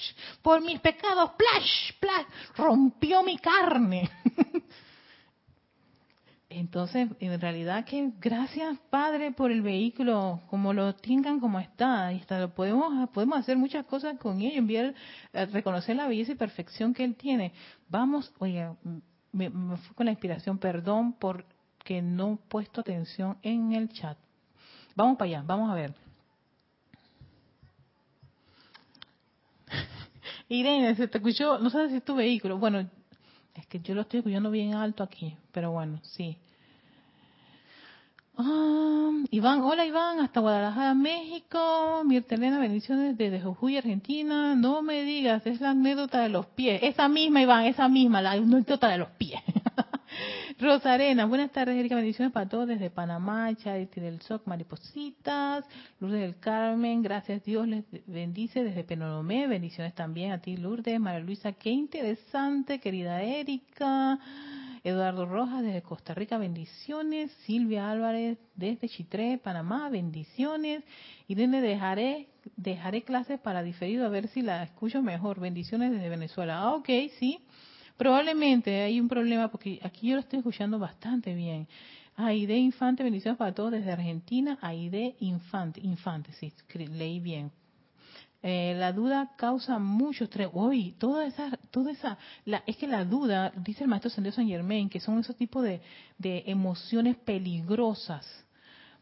por 0.47 0.63
mis 0.63 0.79
pecados, 0.79 1.33
plash, 1.33 1.93
plash, 1.99 2.25
rompió 2.57 3.25
mi 3.25 3.37
carne. 3.37 4.09
Entonces, 6.49 7.09
en 7.19 7.41
realidad 7.41 7.85
que 7.85 8.13
gracias 8.21 8.79
Padre 8.89 9.33
por 9.33 9.51
el 9.51 9.61
vehículo, 9.61 10.41
como 10.49 10.73
lo 10.73 10.95
tengan 10.95 11.41
como 11.41 11.59
está, 11.59 12.13
y 12.13 12.21
hasta 12.21 12.39
lo 12.39 12.55
podemos, 12.55 13.11
podemos 13.11 13.39
hacer 13.41 13.57
muchas 13.57 13.85
cosas 13.87 14.21
con 14.21 14.41
ello, 14.41 14.57
enviar, 14.57 14.95
eh, 15.33 15.47
reconocer 15.47 15.97
la 15.97 16.07
belleza 16.07 16.31
y 16.31 16.37
perfección 16.37 16.95
que 16.95 17.03
él 17.03 17.17
tiene. 17.17 17.53
Vamos, 17.89 18.33
oye, 18.39 18.69
me, 19.33 19.51
me 19.51 19.77
fui 19.79 19.97
con 19.97 20.07
la 20.07 20.13
inspiración, 20.13 20.59
perdón 20.59 21.15
porque 21.15 22.01
no 22.03 22.35
he 22.35 22.49
puesto 22.49 22.83
atención 22.83 23.37
en 23.43 23.73
el 23.73 23.89
chat. 23.89 24.17
Vamos 24.95 25.19
para 25.19 25.29
allá, 25.29 25.43
vamos 25.45 25.69
a 25.73 25.75
ver. 25.75 26.06
Irene, 30.49 30.95
se 30.95 31.09
te 31.09 31.19
escuchó, 31.19 31.59
no 31.59 31.71
sé 31.71 31.89
si 31.89 31.97
es 31.97 32.05
tu 32.05 32.15
vehículo. 32.15 32.59
Bueno, 32.59 32.87
es 33.55 33.67
que 33.67 33.81
yo 33.81 33.95
lo 33.95 34.03
estoy 34.03 34.19
escuchando 34.19 34.51
bien 34.51 34.75
alto 34.75 35.03
aquí, 35.03 35.37
pero 35.53 35.73
bueno, 35.73 35.99
sí. 36.03 36.37
Ah, 38.39 39.11
Iván, 39.31 39.63
hola 39.63 39.87
Iván, 39.87 40.21
hasta 40.21 40.41
Guadalajara, 40.41 40.93
México. 40.95 42.03
Mirtelena, 42.05 42.59
bendiciones 42.59 43.17
desde 43.17 43.41
Jujuy, 43.41 43.79
Argentina. 43.79 44.55
No 44.55 44.83
me 44.83 45.03
digas, 45.03 45.47
es 45.47 45.61
la 45.61 45.71
anécdota 45.71 46.21
de 46.21 46.29
los 46.29 46.45
pies. 46.47 46.83
Esa 46.83 47.09
misma, 47.09 47.41
Iván, 47.41 47.65
esa 47.65 47.89
misma, 47.89 48.21
la 48.21 48.33
anécdota 48.33 48.89
de 48.89 48.99
los 48.99 49.09
pies. 49.11 49.41
Rosarena, 50.59 51.27
buenas 51.27 51.53
tardes, 51.53 51.77
Erika, 51.77 51.97
bendiciones 51.97 52.33
para 52.33 52.49
todos 52.49 52.67
desde 52.67 52.89
Panamá, 52.89 53.55
Charity 53.55 54.01
del 54.01 54.23
SOC, 54.23 54.47
Maripositas, 54.47 55.67
Lourdes 56.01 56.23
del 56.23 56.39
Carmen, 56.39 57.03
gracias 57.03 57.45
Dios 57.45 57.69
les 57.69 57.85
bendice 58.07 58.65
desde 58.65 58.83
Penonomé, 58.83 59.49
bendiciones 59.49 59.95
también 59.95 60.33
a 60.33 60.41
ti 60.41 60.57
Lourdes, 60.57 60.99
María 60.99 61.21
Luisa, 61.21 61.53
qué 61.53 61.69
interesante, 61.69 62.81
querida 62.81 63.23
Erika. 63.23 64.19
Eduardo 64.83 65.27
Rojas 65.27 65.65
desde 65.65 65.83
Costa 65.83 66.15
Rica, 66.15 66.39
bendiciones. 66.39 67.33
Silvia 67.45 67.91
Álvarez 67.91 68.39
desde 68.55 68.89
Chitré, 68.89 69.37
Panamá, 69.37 69.89
bendiciones. 69.89 70.85
Y 71.27 71.35
desde 71.35 71.61
dejaré, 71.61 72.29
dejaré 72.55 73.03
clases 73.03 73.41
para 73.41 73.65
diferido 73.65 74.07
a 74.07 74.11
ver 74.11 74.29
si 74.29 74.43
la 74.43 74.63
escucho 74.63 75.03
mejor. 75.03 75.41
Bendiciones 75.41 75.91
desde 75.91 76.09
Venezuela. 76.09 76.61
Ah, 76.61 76.75
ok, 76.75 76.89
sí. 77.19 77.41
Probablemente 77.97 78.83
hay 78.83 79.01
un 79.01 79.09
problema 79.09 79.49
porque 79.49 79.81
aquí 79.83 80.09
yo 80.09 80.15
lo 80.15 80.21
estoy 80.21 80.41
escuchando 80.41 80.79
bastante 80.79 81.35
bien. 81.35 81.67
Aide 82.17 82.57
Infante, 82.57 83.03
bendiciones 83.03 83.39
para 83.39 83.53
todos 83.53 83.73
desde 83.73 83.93
Argentina. 83.93 84.59
Aide 84.61 85.17
Infante, 85.21 85.81
Infante, 85.83 86.33
sí, 86.33 86.53
leí 86.75 87.21
bien. 87.21 87.51
Eh, 88.43 88.75
la 88.79 88.93
duda 88.93 89.33
causa 89.37 89.79
mucho 89.79 90.25
estrés. 90.25 90.49
Uy, 90.53 90.95
toda 90.99 91.27
esa, 91.27 91.59
toda 91.71 91.91
esa, 91.91 92.17
la, 92.45 92.63
es 92.67 92.77
que 92.77 92.87
la 92.87 93.05
duda, 93.05 93.53
dice 93.57 93.85
el 93.85 93.89
maestro 93.89 94.11
Sendido 94.11 94.35
San 94.35 94.47
Germain, 94.47 94.89
que 94.89 95.01
son 95.01 95.19
esos 95.19 95.37
tipos 95.37 95.65
de, 95.65 95.81
de 96.19 96.45
emociones 96.47 97.17
peligrosas. 97.17 98.27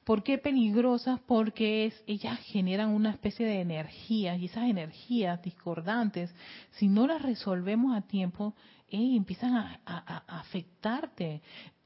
¿Por 0.05 0.23
qué 0.23 0.39
peligrosas? 0.39 1.21
Porque 1.27 1.87
es, 1.87 2.05
ellas 2.07 2.39
generan 2.41 2.91
una 2.91 3.11
especie 3.11 3.47
de 3.47 3.61
energía 3.61 4.37
y 4.37 4.47
esas 4.47 4.65
energías 4.65 5.43
discordantes, 5.43 6.35
si 6.73 6.89
no 6.89 7.07
las 7.07 7.23
resolvemos 7.23 7.97
a 7.97 8.03
tiempo, 8.03 8.55
empiezan 8.89 9.55
a, 9.55 10.25
afectarte. 10.27 11.43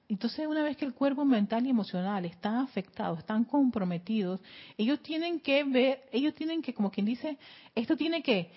Entonces, 0.08 0.46
una 0.46 0.62
vez 0.62 0.76
que 0.76 0.84
el 0.84 0.94
cuerpo 0.94 1.24
mental 1.24 1.66
y 1.66 1.70
emocional 1.70 2.24
están 2.24 2.56
afectados, 2.56 3.18
están 3.18 3.44
comprometidos, 3.44 4.40
ellos 4.76 5.00
tienen 5.02 5.40
que 5.40 5.64
ver, 5.64 6.08
ellos 6.12 6.34
tienen 6.34 6.62
que, 6.62 6.72
como 6.72 6.90
quien 6.90 7.06
dice, 7.06 7.36
esto 7.74 7.96
tiene 7.96 8.22
que 8.22 8.50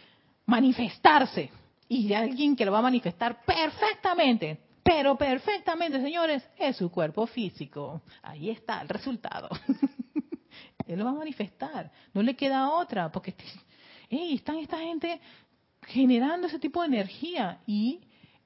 manifestarse. 0.45 1.49
Y 1.89 2.13
alguien 2.13 2.55
que 2.55 2.65
lo 2.65 2.71
va 2.71 2.79
a 2.79 2.83
manifestar 2.83 3.43
perfectamente, 3.43 4.61
pero 4.81 5.17
perfectamente, 5.17 6.01
señores, 6.01 6.41
es 6.57 6.77
su 6.77 6.89
cuerpo 6.89 7.27
físico. 7.27 8.01
Ahí 8.23 8.49
está 8.49 8.81
el 8.81 8.87
resultado. 8.87 9.49
Él 10.87 10.99
lo 10.99 11.05
va 11.05 11.11
a 11.11 11.15
manifestar. 11.15 11.91
No 12.13 12.21
le 12.23 12.35
queda 12.35 12.69
otra, 12.69 13.11
porque 13.11 13.35
hey, 14.09 14.35
están 14.35 14.57
esta 14.57 14.79
gente 14.79 15.19
generando 15.83 16.47
ese 16.47 16.59
tipo 16.59 16.81
de 16.81 16.87
energía 16.87 17.59
y 17.65 18.01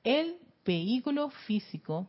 el 0.05 0.37
vehículo 0.63 1.29
físico 1.29 2.07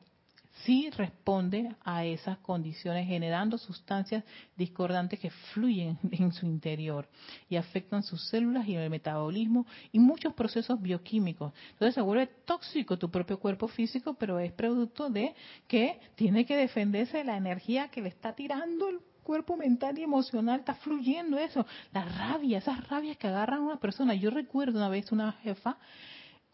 sí 0.64 0.90
responde 0.90 1.74
a 1.84 2.04
esas 2.04 2.38
condiciones 2.38 3.06
generando 3.06 3.58
sustancias 3.58 4.22
discordantes 4.56 5.18
que 5.18 5.30
fluyen 5.30 5.98
en 6.12 6.32
su 6.32 6.46
interior 6.46 7.08
y 7.48 7.56
afectan 7.56 8.02
sus 8.02 8.28
células 8.28 8.68
y 8.68 8.76
el 8.76 8.90
metabolismo 8.90 9.66
y 9.92 9.98
muchos 9.98 10.34
procesos 10.34 10.80
bioquímicos. 10.80 11.52
Entonces 11.72 11.94
se 11.94 12.00
vuelve 12.02 12.26
tóxico 12.44 12.98
tu 12.98 13.10
propio 13.10 13.38
cuerpo 13.38 13.66
físico, 13.66 14.14
pero 14.14 14.38
es 14.38 14.52
producto 14.52 15.10
de 15.10 15.34
que 15.66 15.98
tiene 16.14 16.44
que 16.44 16.56
defenderse 16.56 17.18
de 17.18 17.24
la 17.24 17.36
energía 17.36 17.88
que 17.88 18.02
le 18.02 18.10
está 18.10 18.34
tirando 18.34 18.88
el 18.88 19.00
cuerpo 19.22 19.56
mental 19.56 19.98
y 19.98 20.02
emocional, 20.02 20.60
está 20.60 20.74
fluyendo 20.74 21.36
eso, 21.36 21.66
la 21.92 22.04
rabia, 22.04 22.58
esas 22.58 22.88
rabias 22.88 23.16
que 23.16 23.26
agarran 23.26 23.60
a 23.60 23.64
una 23.64 23.80
persona. 23.80 24.14
Yo 24.14 24.30
recuerdo 24.30 24.78
una 24.78 24.88
vez 24.88 25.10
una 25.10 25.32
jefa 25.32 25.78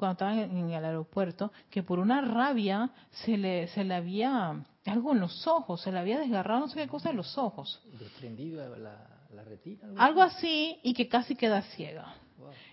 cuando 0.02 0.14
estaba 0.14 0.34
en, 0.36 0.70
el 0.70 0.84
aeropuerto, 0.84 1.52
que 1.70 1.84
por 1.84 2.00
una 2.00 2.20
rabia 2.22 2.90
se 3.24 3.38
le, 3.38 3.68
se 3.68 3.84
le 3.84 3.94
había 3.94 4.60
algo 4.84 5.12
en 5.12 5.20
los 5.20 5.46
ojos, 5.46 5.80
se 5.80 5.92
le 5.92 6.00
había 6.00 6.18
desgarrado 6.18 6.58
no 6.58 6.68
sé 6.68 6.80
qué 6.80 6.88
cosa 6.88 7.10
en 7.10 7.18
los 7.18 7.38
ojos. 7.38 7.80
Desprendido 8.00 8.76
la, 8.78 9.06
la 9.32 9.44
retina. 9.44 9.86
Algo, 9.96 10.20
así 10.20 10.76
y 10.82 10.92
que 10.92 11.06
casi 11.06 11.36
queda 11.36 11.62
ciega. 11.76 12.16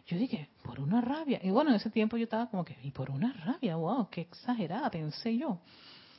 Yo 0.07 0.17
dije, 0.17 0.49
por 0.63 0.79
una 0.79 1.01
rabia. 1.01 1.39
Y 1.43 1.51
bueno, 1.51 1.69
en 1.69 1.75
ese 1.75 1.91
tiempo 1.91 2.17
yo 2.17 2.23
estaba 2.23 2.49
como 2.49 2.65
que, 2.65 2.75
y 2.81 2.89
por 2.89 3.11
una 3.11 3.31
rabia, 3.31 3.75
wow, 3.75 4.09
qué 4.09 4.21
exagerada, 4.21 4.89
pensé 4.89 5.37
yo. 5.37 5.59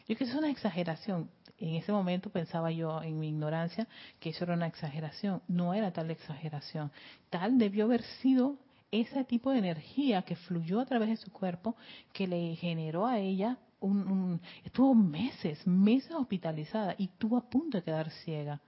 Yo 0.06 0.14
que 0.14 0.22
es 0.22 0.34
una 0.36 0.48
exageración. 0.48 1.28
En 1.58 1.74
ese 1.74 1.90
momento 1.90 2.30
pensaba 2.30 2.70
yo, 2.70 3.02
en 3.02 3.18
mi 3.18 3.30
ignorancia, 3.30 3.88
que 4.20 4.30
eso 4.30 4.44
era 4.44 4.54
una 4.54 4.68
exageración. 4.68 5.42
No 5.48 5.74
era 5.74 5.92
tal 5.92 6.08
exageración. 6.12 6.92
Tal 7.30 7.58
debió 7.58 7.86
haber 7.86 8.02
sido 8.22 8.58
ese 8.90 9.24
tipo 9.24 9.50
de 9.50 9.58
energía 9.58 10.22
que 10.22 10.36
fluyó 10.36 10.80
a 10.80 10.86
través 10.86 11.08
de 11.08 11.16
su 11.16 11.30
cuerpo 11.30 11.76
que 12.12 12.26
le 12.26 12.56
generó 12.56 13.06
a 13.06 13.18
ella 13.18 13.58
un, 13.80 14.40
estuvo 14.64 14.94
meses, 14.94 15.66
meses 15.66 16.12
hospitalizada 16.12 16.94
y 16.98 17.04
estuvo 17.04 17.36
a 17.36 17.48
punto 17.48 17.78
de 17.78 17.84
quedar 17.84 18.10
ciega. 18.10 18.60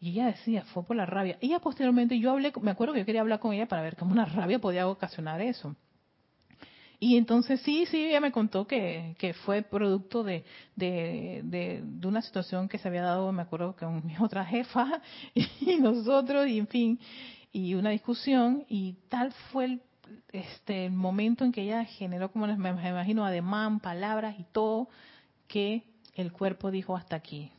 Y 0.00 0.10
ella 0.10 0.26
decía, 0.26 0.62
fue 0.72 0.84
por 0.84 0.96
la 0.96 1.06
rabia. 1.06 1.36
Ella 1.40 1.58
posteriormente, 1.58 2.18
yo 2.18 2.30
hablé, 2.30 2.52
me 2.62 2.70
acuerdo 2.70 2.94
que 2.94 3.00
yo 3.00 3.06
quería 3.06 3.20
hablar 3.20 3.40
con 3.40 3.52
ella 3.52 3.66
para 3.66 3.82
ver 3.82 3.96
cómo 3.96 4.12
una 4.12 4.24
rabia 4.24 4.60
podía 4.60 4.88
ocasionar 4.88 5.40
eso. 5.40 5.74
Y 7.00 7.16
entonces 7.16 7.60
sí, 7.60 7.86
sí, 7.86 8.06
ella 8.06 8.20
me 8.20 8.32
contó 8.32 8.66
que, 8.66 9.14
que 9.18 9.32
fue 9.32 9.62
producto 9.62 10.24
de, 10.24 10.44
de, 10.74 11.42
de, 11.44 11.80
de, 11.84 12.06
una 12.08 12.22
situación 12.22 12.68
que 12.68 12.78
se 12.78 12.88
había 12.88 13.02
dado, 13.02 13.30
me 13.30 13.42
acuerdo, 13.42 13.76
con 13.76 14.04
mi 14.04 14.16
otra 14.20 14.44
jefa 14.44 15.00
y 15.34 15.76
nosotros, 15.76 16.48
y 16.48 16.58
en 16.58 16.66
fin, 16.66 17.00
y 17.52 17.74
una 17.74 17.90
discusión 17.90 18.64
y 18.68 18.94
tal 19.08 19.32
fue 19.50 19.64
el, 19.64 19.82
este, 20.32 20.86
el 20.86 20.92
momento 20.92 21.44
en 21.44 21.52
que 21.52 21.62
ella 21.62 21.84
generó, 21.84 22.30
como 22.30 22.46
me 22.46 22.70
imagino, 22.70 23.24
ademán, 23.24 23.80
palabras 23.80 24.36
y 24.38 24.44
todo, 24.44 24.88
que 25.46 25.84
el 26.14 26.32
cuerpo 26.32 26.70
dijo 26.70 26.96
hasta 26.96 27.16
aquí. 27.16 27.50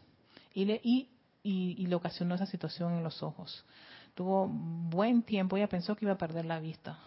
Y 0.54 0.66
le, 0.66 0.80
y, 0.84 1.10
y, 1.44 1.86
le 1.88 1.96
ocasionó 1.96 2.36
esa 2.36 2.46
situación 2.46 2.94
en 2.94 3.04
los 3.04 3.24
ojos. 3.24 3.66
Tuvo 4.14 4.48
buen 4.48 5.24
tiempo, 5.24 5.58
ella 5.58 5.70
pensó 5.70 5.96
que 5.96 6.06
iba 6.06 6.14
a 6.14 6.18
perder 6.18 6.46
la 6.46 6.60
vista, 6.60 7.00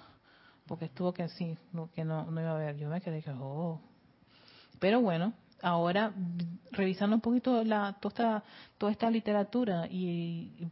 porque 0.66 0.86
estuvo 0.86 1.12
que 1.12 1.28
sí, 1.28 1.58
no, 1.72 1.90
que 1.90 2.04
no, 2.04 2.30
no 2.30 2.40
iba 2.40 2.52
a 2.52 2.58
ver. 2.58 2.76
Yo 2.76 2.88
me 2.88 3.00
quedé 3.00 3.22
que, 3.22 3.30
oh. 3.30 3.80
Pero 4.78 5.00
bueno, 5.00 5.34
ahora 5.62 6.12
revisando 6.72 7.16
un 7.16 7.20
poquito 7.20 7.64
la, 7.64 7.96
toda, 8.00 8.44
esta, 8.90 9.10
literatura 9.10 9.86
y, 9.88 10.68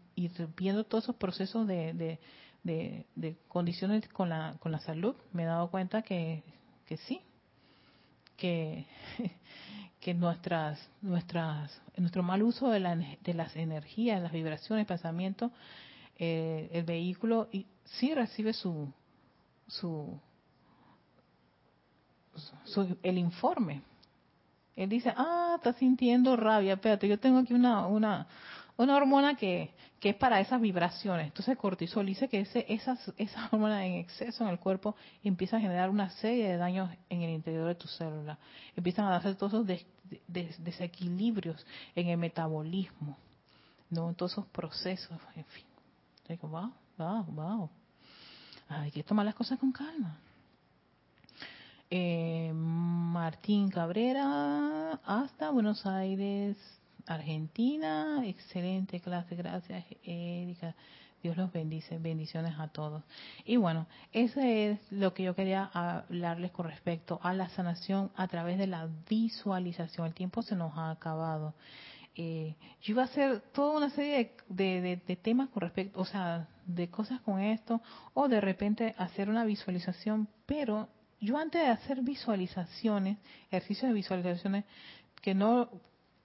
viendo 0.57 0.85
todos 0.85 1.05
esos 1.05 1.17
procesos 1.17 1.67
de, 1.67 2.19
de, 2.63 3.37
condiciones 3.49 4.09
con 4.09 4.29
la, 4.29 4.57
con 4.61 4.73
la 4.73 4.81
salud, 4.81 5.15
me 5.33 5.45
he 5.45 5.47
dado 5.47 5.71
cuenta 5.71 6.03
que, 6.03 6.43
que 6.87 6.97
sí, 6.97 7.21
que, 8.37 8.87
que 10.01 10.15
nuestras, 10.15 10.79
nuestras, 11.01 11.81
nuestro 11.97 12.23
mal 12.23 12.43
uso 12.43 12.69
de, 12.71 12.81
la, 12.81 12.97
de 12.97 13.35
las 13.35 13.55
energías, 13.57 14.21
las 14.21 14.33
vibraciones, 14.33 14.87
pensamientos, 14.87 15.53
eh, 16.19 16.69
el 16.73 16.85
vehículo 16.85 17.49
sí 17.85 18.15
recibe 18.15 18.53
su, 18.53 18.93
su, 19.69 20.21
su, 22.65 22.99
el 23.03 23.19
informe 23.19 23.83
él 24.85 24.89
dice, 24.89 25.13
ah, 25.17 25.55
está 25.57 25.73
sintiendo 25.75 26.37
rabia, 26.37 26.75
espérate, 26.75 27.07
yo 27.07 27.19
tengo 27.19 27.39
aquí 27.39 27.53
una, 27.53 27.87
una, 27.87 28.27
una 28.77 28.97
hormona 28.97 29.35
que, 29.35 29.75
que 29.99 30.11
es 30.11 30.17
para 30.17 30.41
esas 30.41 30.61
vibraciones. 30.61 31.27
Entonces 31.27 31.57
cortisol 31.59 32.07
dice 32.07 32.29
que 32.29 32.41
ese, 32.41 32.65
esas, 32.69 33.13
esa 33.19 33.49
hormona 33.53 33.87
en 33.87 33.95
exceso 33.95 34.45
en 34.45 34.51
el 34.51 34.59
cuerpo 34.59 34.97
empieza 35.23 35.59
a 35.59 35.61
generar 35.61 35.91
una 35.91 36.09
serie 36.11 36.49
de 36.49 36.57
daños 36.57 36.91
en 37.11 37.23
el 37.23 37.31
interior 37.31 37.69
de 37.69 37.75
tu 37.75 37.89
célula. 37.89 38.39
Empiezan 38.75 39.07
a 39.07 39.11
darse 39.11 39.35
todos 39.35 39.53
esos 39.53 39.85
desequilibrios 40.27 41.67
en 41.95 42.09
el 42.09 42.17
metabolismo, 42.17 43.19
¿no? 43.91 44.09
En 44.09 44.15
todos 44.15 44.33
esos 44.33 44.47
procesos, 44.47 45.19
en 45.37 45.45
fin. 45.45 45.65
Digo, 46.27 46.49
wow, 46.49 46.73
wow, 46.97 47.25
wow. 47.25 47.71
Hay 48.69 48.91
que 48.93 49.03
tomar 49.03 49.27
las 49.27 49.35
cosas 49.35 49.59
con 49.59 49.73
calma 49.73 50.19
eh, 51.91 52.53
Martín 52.55 53.69
Cabrera 53.69 55.01
hasta 55.05 55.51
Buenos 55.51 55.85
Aires, 55.87 56.57
Argentina. 57.07 58.23
Excelente 58.25 59.01
clase, 59.01 59.35
gracias 59.35 59.85
Erika. 60.05 60.75
Dios 61.23 61.37
los 61.37 61.53
bendice, 61.53 61.99
bendiciones 61.99 62.55
a 62.59 62.69
todos. 62.69 63.03
Y 63.45 63.57
bueno, 63.57 63.87
eso 64.13 64.41
es 64.41 64.79
lo 64.91 65.13
que 65.13 65.25
yo 65.25 65.35
quería 65.35 65.65
hablarles 65.65 66.51
con 66.53 66.67
respecto 66.67 67.21
a 67.23 67.35
la 67.35 67.49
sanación 67.51 68.11
a 68.17 68.27
través 68.29 68.57
de 68.57 68.67
la 68.67 68.89
visualización. 69.09 70.07
El 70.07 70.15
tiempo 70.15 70.43
se 70.43 70.57
nos 70.57 70.77
ha 70.79 70.91
acabado. 70.91 71.55
Eh, 72.17 72.55
yo 72.83 72.93
iba 72.93 73.03
a 73.03 73.07
hacer 73.07 73.41
toda 73.53 73.77
una 73.77 73.91
serie 73.91 74.33
de, 74.49 75.03
de, 75.07 75.17
temas 75.17 75.51
con 75.51 75.61
respecto, 75.61 76.01
o 76.01 76.05
sea, 76.05 76.49
de 76.65 76.89
cosas 76.89 77.21
con 77.21 77.41
esto, 77.41 77.83
o 78.15 78.29
de 78.29 78.41
repente 78.41 78.95
hacer 78.97 79.29
una 79.29 79.45
visualización, 79.45 80.29
pero 80.47 80.89
yo 81.21 81.37
antes 81.37 81.61
de 81.63 81.69
hacer 81.69 82.01
visualizaciones, 82.03 83.19
ejercicios 83.49 83.89
de 83.89 83.95
visualizaciones, 83.95 84.65
que 85.21 85.35
no 85.35 85.69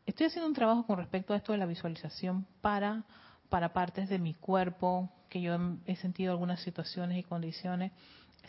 estoy 0.06 0.28
haciendo 0.28 0.48
un 0.48 0.56
trabajo 0.56 0.86
con 0.86 0.98
respecto 0.98 1.34
a 1.34 1.38
esto 1.38 1.52
de 1.52 1.58
la 1.58 1.66
visualización 1.66 2.46
para, 2.62 3.04
para 3.50 3.74
partes 3.74 4.10
de 4.10 4.20
mi 4.20 4.34
cuerpo, 4.34 5.10
que 5.30 5.41
yo 5.41 5.58
he 5.86 5.96
sentido 5.98 6.32
algunas 6.32 6.62
situaciones 6.62 7.18
y 7.18 7.24
condiciones. 7.24 7.91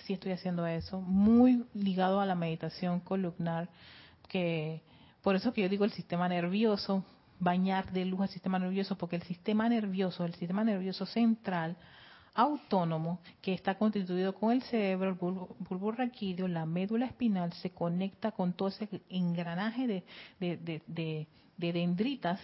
Sí 0.04 0.12
estoy 0.12 0.32
haciendo 0.32 0.66
eso, 0.66 1.00
muy 1.00 1.64
ligado 1.74 2.20
a 2.20 2.26
la 2.26 2.34
meditación 2.34 3.00
columnar, 3.00 3.68
que 4.28 4.82
por 5.22 5.34
eso 5.34 5.52
que 5.52 5.62
yo 5.62 5.68
digo 5.68 5.84
el 5.84 5.92
sistema 5.92 6.28
nervioso, 6.28 7.04
bañar 7.40 7.92
de 7.92 8.04
luz 8.04 8.20
al 8.20 8.28
sistema 8.28 8.58
nervioso, 8.58 8.96
porque 8.96 9.16
el 9.16 9.22
sistema 9.22 9.68
nervioso, 9.68 10.24
el 10.24 10.34
sistema 10.34 10.64
nervioso 10.64 11.06
central, 11.06 11.76
autónomo, 12.36 13.18
que 13.40 13.54
está 13.54 13.76
constituido 13.76 14.34
con 14.34 14.52
el 14.52 14.62
cerebro, 14.62 15.08
el 15.08 15.14
bulbo, 15.14 15.90
raquídeo, 15.90 16.46
la 16.46 16.66
médula 16.66 17.06
espinal, 17.06 17.52
se 17.54 17.70
conecta 17.70 18.30
con 18.30 18.52
todo 18.52 18.68
ese 18.68 18.88
engranaje 19.08 19.86
de, 19.86 20.04
de, 20.38 20.82
de, 20.86 21.26
de 21.56 21.72
dendritas 21.72 22.38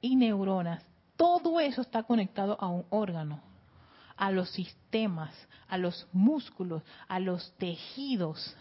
y 0.00 0.16
neuronas. 0.16 0.84
Todo 1.16 1.60
eso 1.60 1.80
está 1.80 2.02
conectado 2.02 2.58
a 2.60 2.68
un 2.68 2.84
órgano, 2.90 3.40
a 4.16 4.30
los 4.32 4.50
sistemas, 4.50 5.32
a 5.68 5.78
los 5.78 6.08
músculos, 6.12 6.82
a 7.08 7.20
los 7.20 7.52
tejidos, 7.56 8.56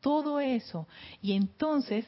todo 0.00 0.38
eso. 0.38 0.86
Y 1.20 1.32
entonces 1.32 2.06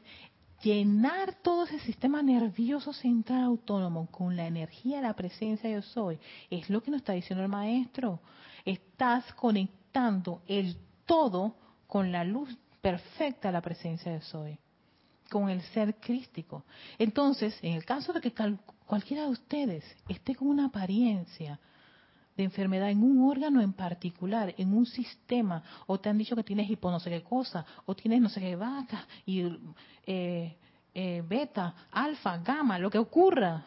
llenar 0.62 1.34
todo 1.42 1.64
ese 1.64 1.78
sistema 1.80 2.22
nervioso 2.22 2.92
central 2.92 3.44
autónomo 3.44 4.06
con 4.10 4.36
la 4.36 4.46
energía 4.46 4.96
de 4.96 5.02
la 5.02 5.14
presencia 5.14 5.70
yo 5.70 5.82
soy, 5.82 6.18
es 6.50 6.68
lo 6.68 6.82
que 6.82 6.90
nos 6.90 7.00
está 7.00 7.12
diciendo 7.12 7.44
el 7.44 7.50
maestro. 7.50 8.20
Estás 8.64 9.32
conectando 9.34 10.42
el 10.46 10.76
todo 11.06 11.54
con 11.86 12.12
la 12.12 12.24
luz 12.24 12.56
perfecta 12.80 13.48
de 13.48 13.52
la 13.52 13.62
presencia 13.62 14.12
yo 14.12 14.22
soy, 14.22 14.58
con 15.30 15.48
el 15.48 15.62
ser 15.62 15.94
crístico. 15.96 16.64
Entonces, 16.98 17.58
en 17.62 17.74
el 17.74 17.84
caso 17.84 18.12
de 18.12 18.20
que 18.20 18.34
cualquiera 18.86 19.24
de 19.24 19.30
ustedes 19.30 19.84
esté 20.08 20.34
con 20.34 20.48
una 20.48 20.66
apariencia 20.66 21.58
de 22.38 22.44
enfermedad 22.44 22.88
en 22.88 23.02
un 23.02 23.28
órgano 23.28 23.60
en 23.60 23.72
particular, 23.72 24.54
en 24.56 24.72
un 24.72 24.86
sistema, 24.86 25.60
o 25.86 25.98
te 25.98 26.08
han 26.08 26.16
dicho 26.16 26.36
que 26.36 26.44
tienes 26.44 26.70
hipo 26.70 26.98
sé 27.00 27.10
qué 27.10 27.22
cosa, 27.22 27.66
o 27.84 27.96
tienes 27.96 28.20
no 28.20 28.28
sé 28.28 28.40
qué 28.40 28.54
vaca, 28.54 29.06
y 29.26 29.42
eh, 30.06 30.56
eh, 30.94 31.22
beta, 31.28 31.74
alfa, 31.90 32.38
gamma, 32.38 32.78
lo 32.78 32.90
que 32.90 32.98
ocurra, 32.98 33.64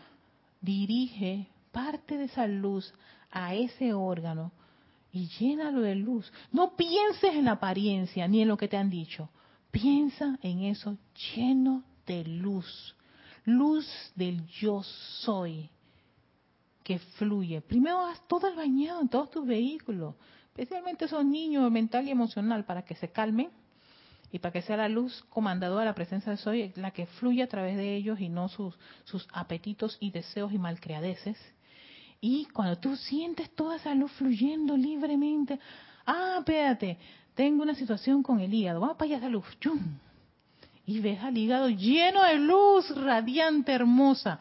dirige 0.61 1.47
parte 1.73 2.17
de 2.17 2.25
esa 2.25 2.47
luz 2.47 2.93
a 3.29 3.53
ese 3.53 3.93
órgano 3.93 4.53
y 5.11 5.27
llénalo 5.27 5.81
de 5.81 5.95
luz. 5.95 6.31
No 6.53 6.77
pienses 6.77 7.35
en 7.35 7.45
la 7.45 7.53
apariencia 7.53 8.25
ni 8.29 8.41
en 8.41 8.47
lo 8.47 8.55
que 8.55 8.69
te 8.69 8.77
han 8.77 8.89
dicho. 8.89 9.29
Piensa 9.69 10.37
en 10.41 10.63
eso 10.63 10.97
lleno 11.35 11.83
de 12.05 12.23
luz. 12.23 12.95
Luz 13.43 13.85
del 14.15 14.45
yo 14.47 14.81
soy 14.83 15.69
fluye. 16.99 17.61
Primero 17.61 18.01
haz 18.01 18.25
todo 18.27 18.47
el 18.47 18.55
bañado 18.55 19.01
en 19.01 19.09
todos 19.09 19.29
tus 19.29 19.45
vehículos, 19.45 20.15
especialmente 20.49 21.05
esos 21.05 21.25
niños 21.25 21.71
mental 21.71 22.07
y 22.07 22.11
emocional, 22.11 22.65
para 22.65 22.83
que 22.83 22.95
se 22.95 23.11
calmen 23.11 23.49
y 24.31 24.39
para 24.39 24.53
que 24.53 24.61
sea 24.61 24.77
la 24.77 24.89
luz 24.89 25.23
comandadora, 25.29 25.85
la 25.85 25.95
presencia 25.95 26.31
de 26.31 26.37
Soy, 26.37 26.71
la 26.75 26.91
que 26.91 27.05
fluye 27.05 27.43
a 27.43 27.47
través 27.47 27.77
de 27.77 27.95
ellos 27.95 28.19
y 28.19 28.29
no 28.29 28.47
sus, 28.47 28.77
sus 29.03 29.27
apetitos 29.33 29.97
y 29.99 30.11
deseos 30.11 30.53
y 30.53 30.57
malcriadeces. 30.57 31.37
Y 32.21 32.45
cuando 32.45 32.77
tú 32.77 32.95
sientes 32.95 33.49
toda 33.55 33.77
esa 33.77 33.95
luz 33.95 34.11
fluyendo 34.13 34.77
libremente, 34.77 35.59
ah, 36.05 36.37
espérate, 36.39 36.97
tengo 37.33 37.63
una 37.63 37.75
situación 37.75 38.23
con 38.23 38.39
el 38.39 38.53
hígado, 38.53 38.79
vamos 38.79 38.97
para 38.97 39.07
allá 39.07 39.17
esa 39.17 39.29
luz, 39.29 39.45
y 40.85 40.99
ves 40.99 41.21
al 41.21 41.37
hígado 41.37 41.69
lleno 41.69 42.23
de 42.23 42.37
luz 42.37 42.89
radiante, 42.95 43.71
hermosa. 43.71 44.39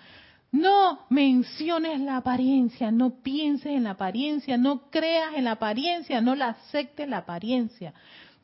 No 0.53 1.07
menciones 1.11 2.01
la 2.01 2.16
apariencia, 2.16 2.90
no 2.90 3.22
pienses 3.22 3.66
en 3.66 3.84
la 3.84 3.90
apariencia, 3.90 4.57
no 4.57 4.90
creas 4.90 5.34
en 5.36 5.44
la 5.44 5.53
apariencia, 5.53 6.20
no 6.20 6.34
la 6.34 6.48
aceptes 6.48 7.09
la 7.09 7.18
apariencia. 7.18 7.94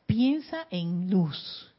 Piensa 0.05 0.67
en 0.69 1.09
luz, 1.09 1.69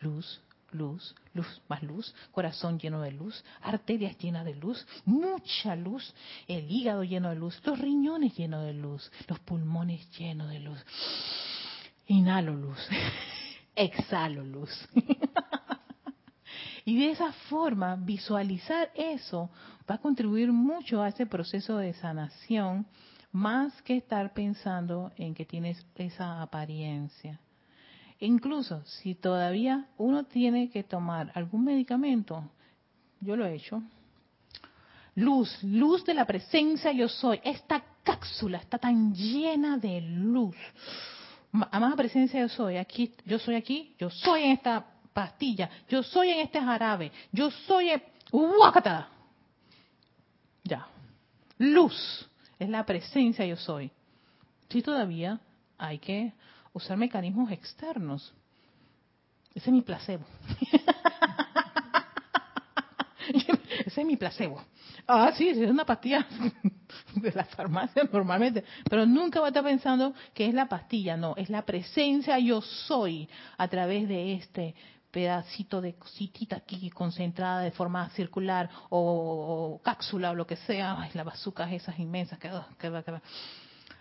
luz, 0.00 0.40
luz, 0.70 1.16
luz, 1.34 1.62
más 1.68 1.82
luz, 1.82 2.14
corazón 2.30 2.78
lleno 2.78 3.00
de 3.00 3.10
luz, 3.10 3.44
arterias 3.60 4.16
llenas 4.18 4.44
de 4.44 4.54
luz, 4.54 4.86
mucha 5.04 5.74
luz, 5.74 6.14
el 6.46 6.70
hígado 6.70 7.02
lleno 7.02 7.30
de 7.30 7.36
luz, 7.36 7.60
los 7.64 7.78
riñones 7.78 8.36
llenos 8.36 8.64
de 8.64 8.72
luz, 8.72 9.10
los 9.26 9.40
pulmones 9.40 10.08
llenos 10.16 10.48
de 10.48 10.60
luz. 10.60 10.78
Inhalo 12.06 12.54
luz, 12.54 12.78
exhalo 13.74 14.44
luz. 14.44 14.70
Y 16.88 16.96
de 16.96 17.10
esa 17.10 17.32
forma, 17.50 17.96
visualizar 17.96 18.92
eso 18.94 19.50
va 19.90 19.96
a 19.96 20.00
contribuir 20.00 20.52
mucho 20.52 21.02
a 21.02 21.08
ese 21.08 21.26
proceso 21.26 21.78
de 21.78 21.92
sanación, 21.94 22.86
más 23.32 23.82
que 23.82 23.96
estar 23.96 24.32
pensando 24.32 25.10
en 25.16 25.34
que 25.34 25.44
tienes 25.44 25.84
esa 25.96 26.40
apariencia. 26.40 27.40
incluso 28.20 28.84
si 28.84 29.16
todavía 29.16 29.88
uno 29.98 30.24
tiene 30.24 30.70
que 30.70 30.84
tomar 30.84 31.32
algún 31.34 31.64
medicamento, 31.64 32.48
yo 33.20 33.34
lo 33.34 33.44
he 33.44 33.56
hecho, 33.56 33.82
luz, 35.16 35.60
luz 35.64 36.04
de 36.04 36.14
la 36.14 36.24
presencia 36.24 36.92
yo 36.92 37.08
soy. 37.08 37.40
Esta 37.42 37.82
cápsula 38.04 38.58
está 38.58 38.78
tan 38.78 39.12
llena 39.12 39.76
de 39.76 40.00
luz. 40.02 40.56
A 41.52 41.80
más 41.80 41.96
presencia 41.96 42.40
yo 42.40 42.48
soy. 42.48 42.76
Aquí, 42.76 43.12
yo 43.24 43.40
soy 43.40 43.56
aquí, 43.56 43.96
yo 43.98 44.08
soy 44.08 44.44
en 44.44 44.52
esta 44.52 44.95
pastilla, 45.16 45.70
yo 45.88 46.02
soy 46.02 46.28
en 46.28 46.40
este 46.40 46.60
jarabe, 46.60 47.10
yo 47.32 47.50
soy 47.50 47.88
en... 47.88 48.02
Ya. 50.62 50.86
Luz 51.56 52.28
es 52.58 52.68
la 52.68 52.84
presencia 52.84 53.46
yo 53.46 53.56
soy. 53.56 53.90
Si 54.68 54.82
todavía 54.82 55.40
hay 55.78 55.98
que 55.98 56.34
usar 56.74 56.98
mecanismos 56.98 57.50
externos. 57.50 58.34
Ese 59.54 59.70
es 59.70 59.72
mi 59.72 59.80
placebo. 59.80 60.26
Ese 63.86 64.00
es 64.02 64.06
mi 64.06 64.18
placebo. 64.18 64.62
Ah, 65.06 65.32
sí, 65.34 65.48
es 65.48 65.70
una 65.70 65.86
pastilla 65.86 66.26
de 67.14 67.32
la 67.32 67.44
farmacia 67.44 68.06
normalmente, 68.12 68.64
pero 68.90 69.06
nunca 69.06 69.40
va 69.40 69.46
a 69.46 69.48
estar 69.48 69.64
pensando 69.64 70.12
que 70.34 70.46
es 70.46 70.52
la 70.52 70.68
pastilla, 70.68 71.16
no, 71.16 71.34
es 71.36 71.48
la 71.48 71.62
presencia 71.62 72.38
yo 72.38 72.60
soy 72.60 73.30
a 73.56 73.66
través 73.68 74.06
de 74.08 74.34
este 74.34 74.74
pedacito 75.16 75.80
de 75.80 75.94
cositita 75.94 76.56
aquí 76.56 76.90
concentrada 76.90 77.62
de 77.62 77.70
forma 77.70 78.10
circular 78.10 78.68
o, 78.90 79.80
cápsula 79.82 80.32
o 80.32 80.34
lo 80.34 80.46
que 80.46 80.56
sea, 80.56 81.00
ay, 81.00 81.10
las 81.14 81.24
bazucas 81.24 81.72
esas 81.72 81.98
inmensas, 81.98 82.38
que, 82.38 82.50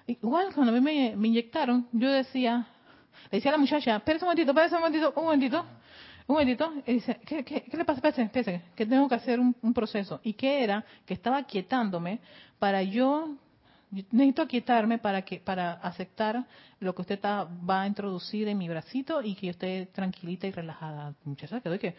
Igual 0.08 0.54
cuando 0.54 0.74
a 0.74 0.76
mí 0.76 0.82
me, 0.82 1.28
inyectaron, 1.28 1.88
yo 1.94 2.12
decía, 2.12 2.68
le 3.32 3.38
decía 3.38 3.52
a 3.52 3.54
la 3.54 3.58
muchacha, 3.60 3.96
espérate 3.96 4.26
un 4.26 4.28
momentito, 4.28 4.52
espérate 4.52 4.76
un 4.76 4.82
momentito, 4.82 5.14
un 5.16 5.24
momentito, 5.24 5.66
un 6.28 6.34
momentito, 6.34 6.74
y 6.86 6.94
dice, 6.96 7.22
¿qué, 7.26 7.46
qué, 7.46 7.78
le 7.78 7.86
pasa? 7.86 8.02
Espérate, 8.06 8.64
que 8.76 8.86
tengo 8.86 9.08
que 9.08 9.16
hacer 9.16 9.40
un, 9.40 9.56
un 9.62 9.74
proceso. 9.74 10.20
¿Y 10.22 10.34
qué 10.34 10.66
era? 10.66 10.84
Que 11.06 11.14
estaba 11.14 11.42
quietándome 11.44 12.20
para 12.60 12.84
yo 12.84 13.38
necesito 13.92 14.42
aquietarme 14.42 14.98
para 14.98 15.22
que 15.24 15.40
para 15.40 15.74
aceptar 15.74 16.46
lo 16.80 16.94
que 16.94 17.02
usted 17.02 17.20
va 17.24 17.82
a 17.82 17.88
introducir 17.88 18.48
en 18.48 18.58
mi 18.58 18.68
bracito 18.68 19.22
y 19.22 19.36
que 19.36 19.48
yo 19.48 19.52
esté 19.52 19.86
tranquilita 19.88 20.48
y 20.48 20.52
relajada. 20.52 21.14
Muchacha, 21.24 21.62
que 21.62 21.70
doy 21.70 21.80
que, 21.80 21.96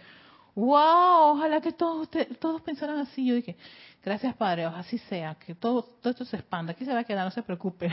wow, 0.54 1.32
ojalá 1.32 1.60
que 1.60 1.72
todos 1.72 2.08
todos 2.38 2.60
pensaran 2.62 2.98
así. 2.98 3.26
Yo 3.26 3.34
dije, 3.34 3.56
gracias 4.04 4.34
Padre, 4.34 4.64
así 4.64 4.98
sea, 4.98 5.34
que 5.34 5.54
todo, 5.54 5.82
todo 5.82 6.10
esto 6.10 6.24
se 6.24 6.36
expanda, 6.36 6.72
aquí 6.72 6.84
se 6.84 6.92
va 6.92 7.00
a 7.00 7.04
quedar, 7.04 7.24
no 7.24 7.30
se 7.30 7.42
preocupe. 7.42 7.90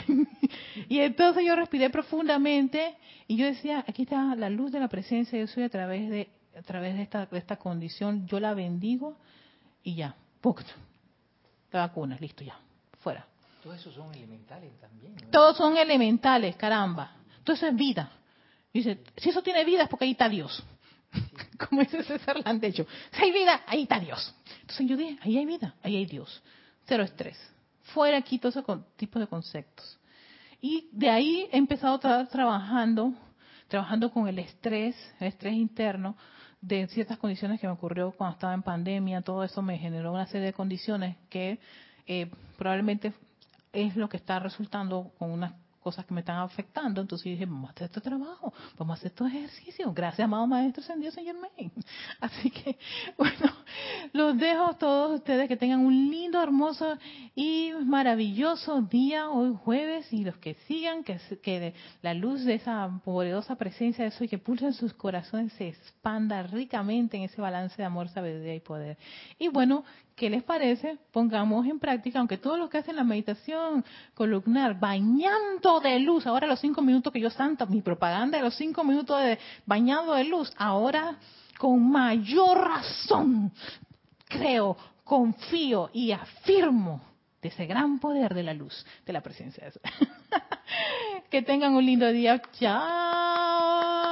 y 0.89 0.99
entonces 0.99 1.45
yo 1.45 1.55
respiré 1.55 1.89
profundamente 1.89 2.95
y 3.27 3.37
yo 3.37 3.45
decía, 3.45 3.83
aquí 3.87 4.03
está 4.03 4.35
la 4.35 4.49
luz 4.49 4.71
de 4.71 4.79
la 4.79 4.87
presencia, 4.87 5.39
yo 5.39 5.47
soy 5.47 5.63
a 5.63 5.69
través 5.69 6.09
de 6.09 6.29
a 6.57 6.61
través 6.61 6.95
de 6.95 7.01
esta, 7.01 7.25
de 7.25 7.39
esta 7.39 7.57
condición, 7.57 8.27
yo 8.27 8.39
la 8.39 8.53
bendigo 8.53 9.17
y 9.83 9.95
ya, 9.95 10.15
la 11.71 11.79
vacuna, 11.79 12.17
listo 12.19 12.43
ya, 12.43 12.59
fuera. 12.99 13.25
Todos 13.63 13.79
esos 13.79 13.93
son 13.93 14.13
elementales 14.13 14.77
también. 14.81 15.15
Todos 15.31 15.55
son 15.55 15.77
elementales, 15.77 16.57
caramba. 16.57 17.11
Todo 17.45 17.55
eso 17.55 17.65
es 17.65 17.75
vida. 17.75 18.11
Dice, 18.73 18.99
si 19.15 19.29
eso 19.29 19.41
tiene 19.41 19.63
vida 19.63 19.83
es 19.83 19.89
porque 19.89 20.03
ahí 20.03 20.11
está 20.11 20.27
Dios. 20.27 20.61
Como 21.69 21.81
dice 21.81 22.03
César 22.03 22.37
Landecho. 22.43 22.85
Si 23.11 23.23
hay 23.23 23.31
vida, 23.31 23.61
ahí 23.65 23.83
está 23.83 24.01
Dios. 24.01 24.35
Entonces 24.61 24.85
yo 24.85 24.97
dije, 24.97 25.17
ahí 25.21 25.37
hay 25.37 25.45
vida, 25.45 25.75
ahí 25.81 25.95
hay 25.95 26.05
Dios. 26.05 26.43
Cero 26.85 27.03
estrés. 27.03 27.37
Fuera 27.93 28.17
aquí 28.17 28.37
todos 28.37 28.57
esos 28.57 28.95
tipos 28.97 29.21
de 29.21 29.27
conceptos. 29.27 29.97
Y 30.59 30.89
de 30.91 31.09
ahí 31.09 31.47
he 31.49 31.57
empezado 31.57 31.93
a 31.93 31.95
estar 31.95 32.27
trabajando, 32.27 33.13
trabajando 33.69 34.11
con 34.11 34.27
el 34.27 34.39
estrés, 34.39 34.95
el 35.21 35.27
estrés 35.27 35.53
interno, 35.53 36.17
de 36.59 36.87
ciertas 36.87 37.17
condiciones 37.17 37.61
que 37.61 37.67
me 37.67 37.73
ocurrió 37.73 38.11
cuando 38.11 38.35
estaba 38.35 38.53
en 38.53 38.63
pandemia, 38.63 39.21
todo 39.21 39.43
eso 39.43 39.61
me 39.61 39.77
generó 39.77 40.13
una 40.13 40.25
serie 40.27 40.47
de 40.47 40.53
condiciones 40.53 41.17
que 41.29 41.59
eh, 42.07 42.29
probablemente 42.57 43.13
es 43.73 43.95
lo 43.95 44.07
que 44.07 44.17
está 44.17 44.39
resultando 44.39 45.11
con 45.17 45.31
unas 45.31 45.53
cosas 45.83 46.05
que 46.05 46.13
me 46.13 46.21
están 46.21 46.37
afectando. 46.37 47.01
Entonces 47.01 47.25
dije, 47.25 47.45
vamos 47.45 47.69
a 47.69 47.73
hacer 47.73 47.85
este 47.85 48.01
trabajo, 48.01 48.53
vamos 48.77 48.95
a 48.95 48.99
hacer 48.99 49.11
estos 49.11 49.27
ejercicios. 49.27 49.93
Gracias, 49.93 50.25
amado 50.25 50.47
Maestro 50.47 50.81
Ascendido 50.81 51.11
Señor 51.11 51.35
May. 51.39 51.71
Así 52.21 52.49
que, 52.49 52.77
bueno, 53.17 53.53
los 54.13 54.37
dejo 54.37 54.63
a 54.63 54.77
todos 54.77 55.19
ustedes 55.19 55.47
que 55.47 55.57
tengan 55.57 55.81
un 55.81 56.09
lindo, 56.09 56.41
hermoso 56.41 56.97
y 57.35 57.73
maravilloso 57.85 58.81
día 58.81 59.29
hoy 59.29 59.55
jueves 59.63 60.11
y 60.13 60.23
los 60.23 60.37
que 60.37 60.55
sigan, 60.67 61.03
que, 61.03 61.19
que 61.41 61.73
la 62.01 62.13
luz 62.13 62.45
de 62.45 62.55
esa 62.55 62.89
poderosa 63.03 63.55
presencia 63.55 64.05
de 64.05 64.09
eso 64.09 64.23
y 64.23 64.29
que 64.29 64.37
pulsa 64.37 64.67
en 64.67 64.73
sus 64.73 64.93
corazones 64.93 65.51
se 65.53 65.67
expanda 65.67 66.41
ricamente 66.43 67.17
en 67.17 67.23
ese 67.23 67.41
balance 67.41 67.75
de 67.75 67.83
amor, 67.83 68.07
sabiduría 68.07 68.55
y 68.55 68.61
poder. 68.61 68.97
Y 69.37 69.49
bueno, 69.49 69.83
¿qué 70.15 70.29
les 70.29 70.43
parece? 70.43 70.97
Pongamos 71.11 71.65
en 71.65 71.79
práctica, 71.79 72.19
aunque 72.19 72.37
todos 72.37 72.57
los 72.57 72.69
que 72.69 72.79
hacen 72.79 72.95
la 72.95 73.03
meditación 73.03 73.83
columnar, 74.13 74.79
bañando 74.79 75.79
de 75.79 75.99
luz, 75.99 76.27
ahora 76.27 76.47
los 76.47 76.59
cinco 76.59 76.81
minutos 76.81 77.11
que 77.11 77.19
yo 77.19 77.29
santo, 77.29 77.67
mi 77.67 77.81
propaganda 77.81 78.37
de 78.37 78.43
los 78.43 78.55
cinco 78.55 78.83
minutos 78.83 79.21
de 79.21 79.39
bañado 79.65 80.13
de 80.13 80.25
luz, 80.25 80.53
ahora 80.57 81.17
con 81.57 81.91
mayor 81.91 82.57
razón 82.57 83.51
creo, 84.33 84.75
confío 85.03 85.89
y 85.93 86.11
afirmo 86.11 87.01
de 87.41 87.49
ese 87.49 87.65
gran 87.65 87.99
poder 87.99 88.33
de 88.33 88.43
la 88.43 88.53
luz, 88.53 88.85
de 89.05 89.13
la 89.13 89.21
presencia 89.21 89.63
de 89.63 89.69
eso. 89.69 89.79
que 91.29 91.41
tengan 91.41 91.75
un 91.75 91.85
lindo 91.85 92.11
día. 92.11 92.41
Chao. 92.59 94.02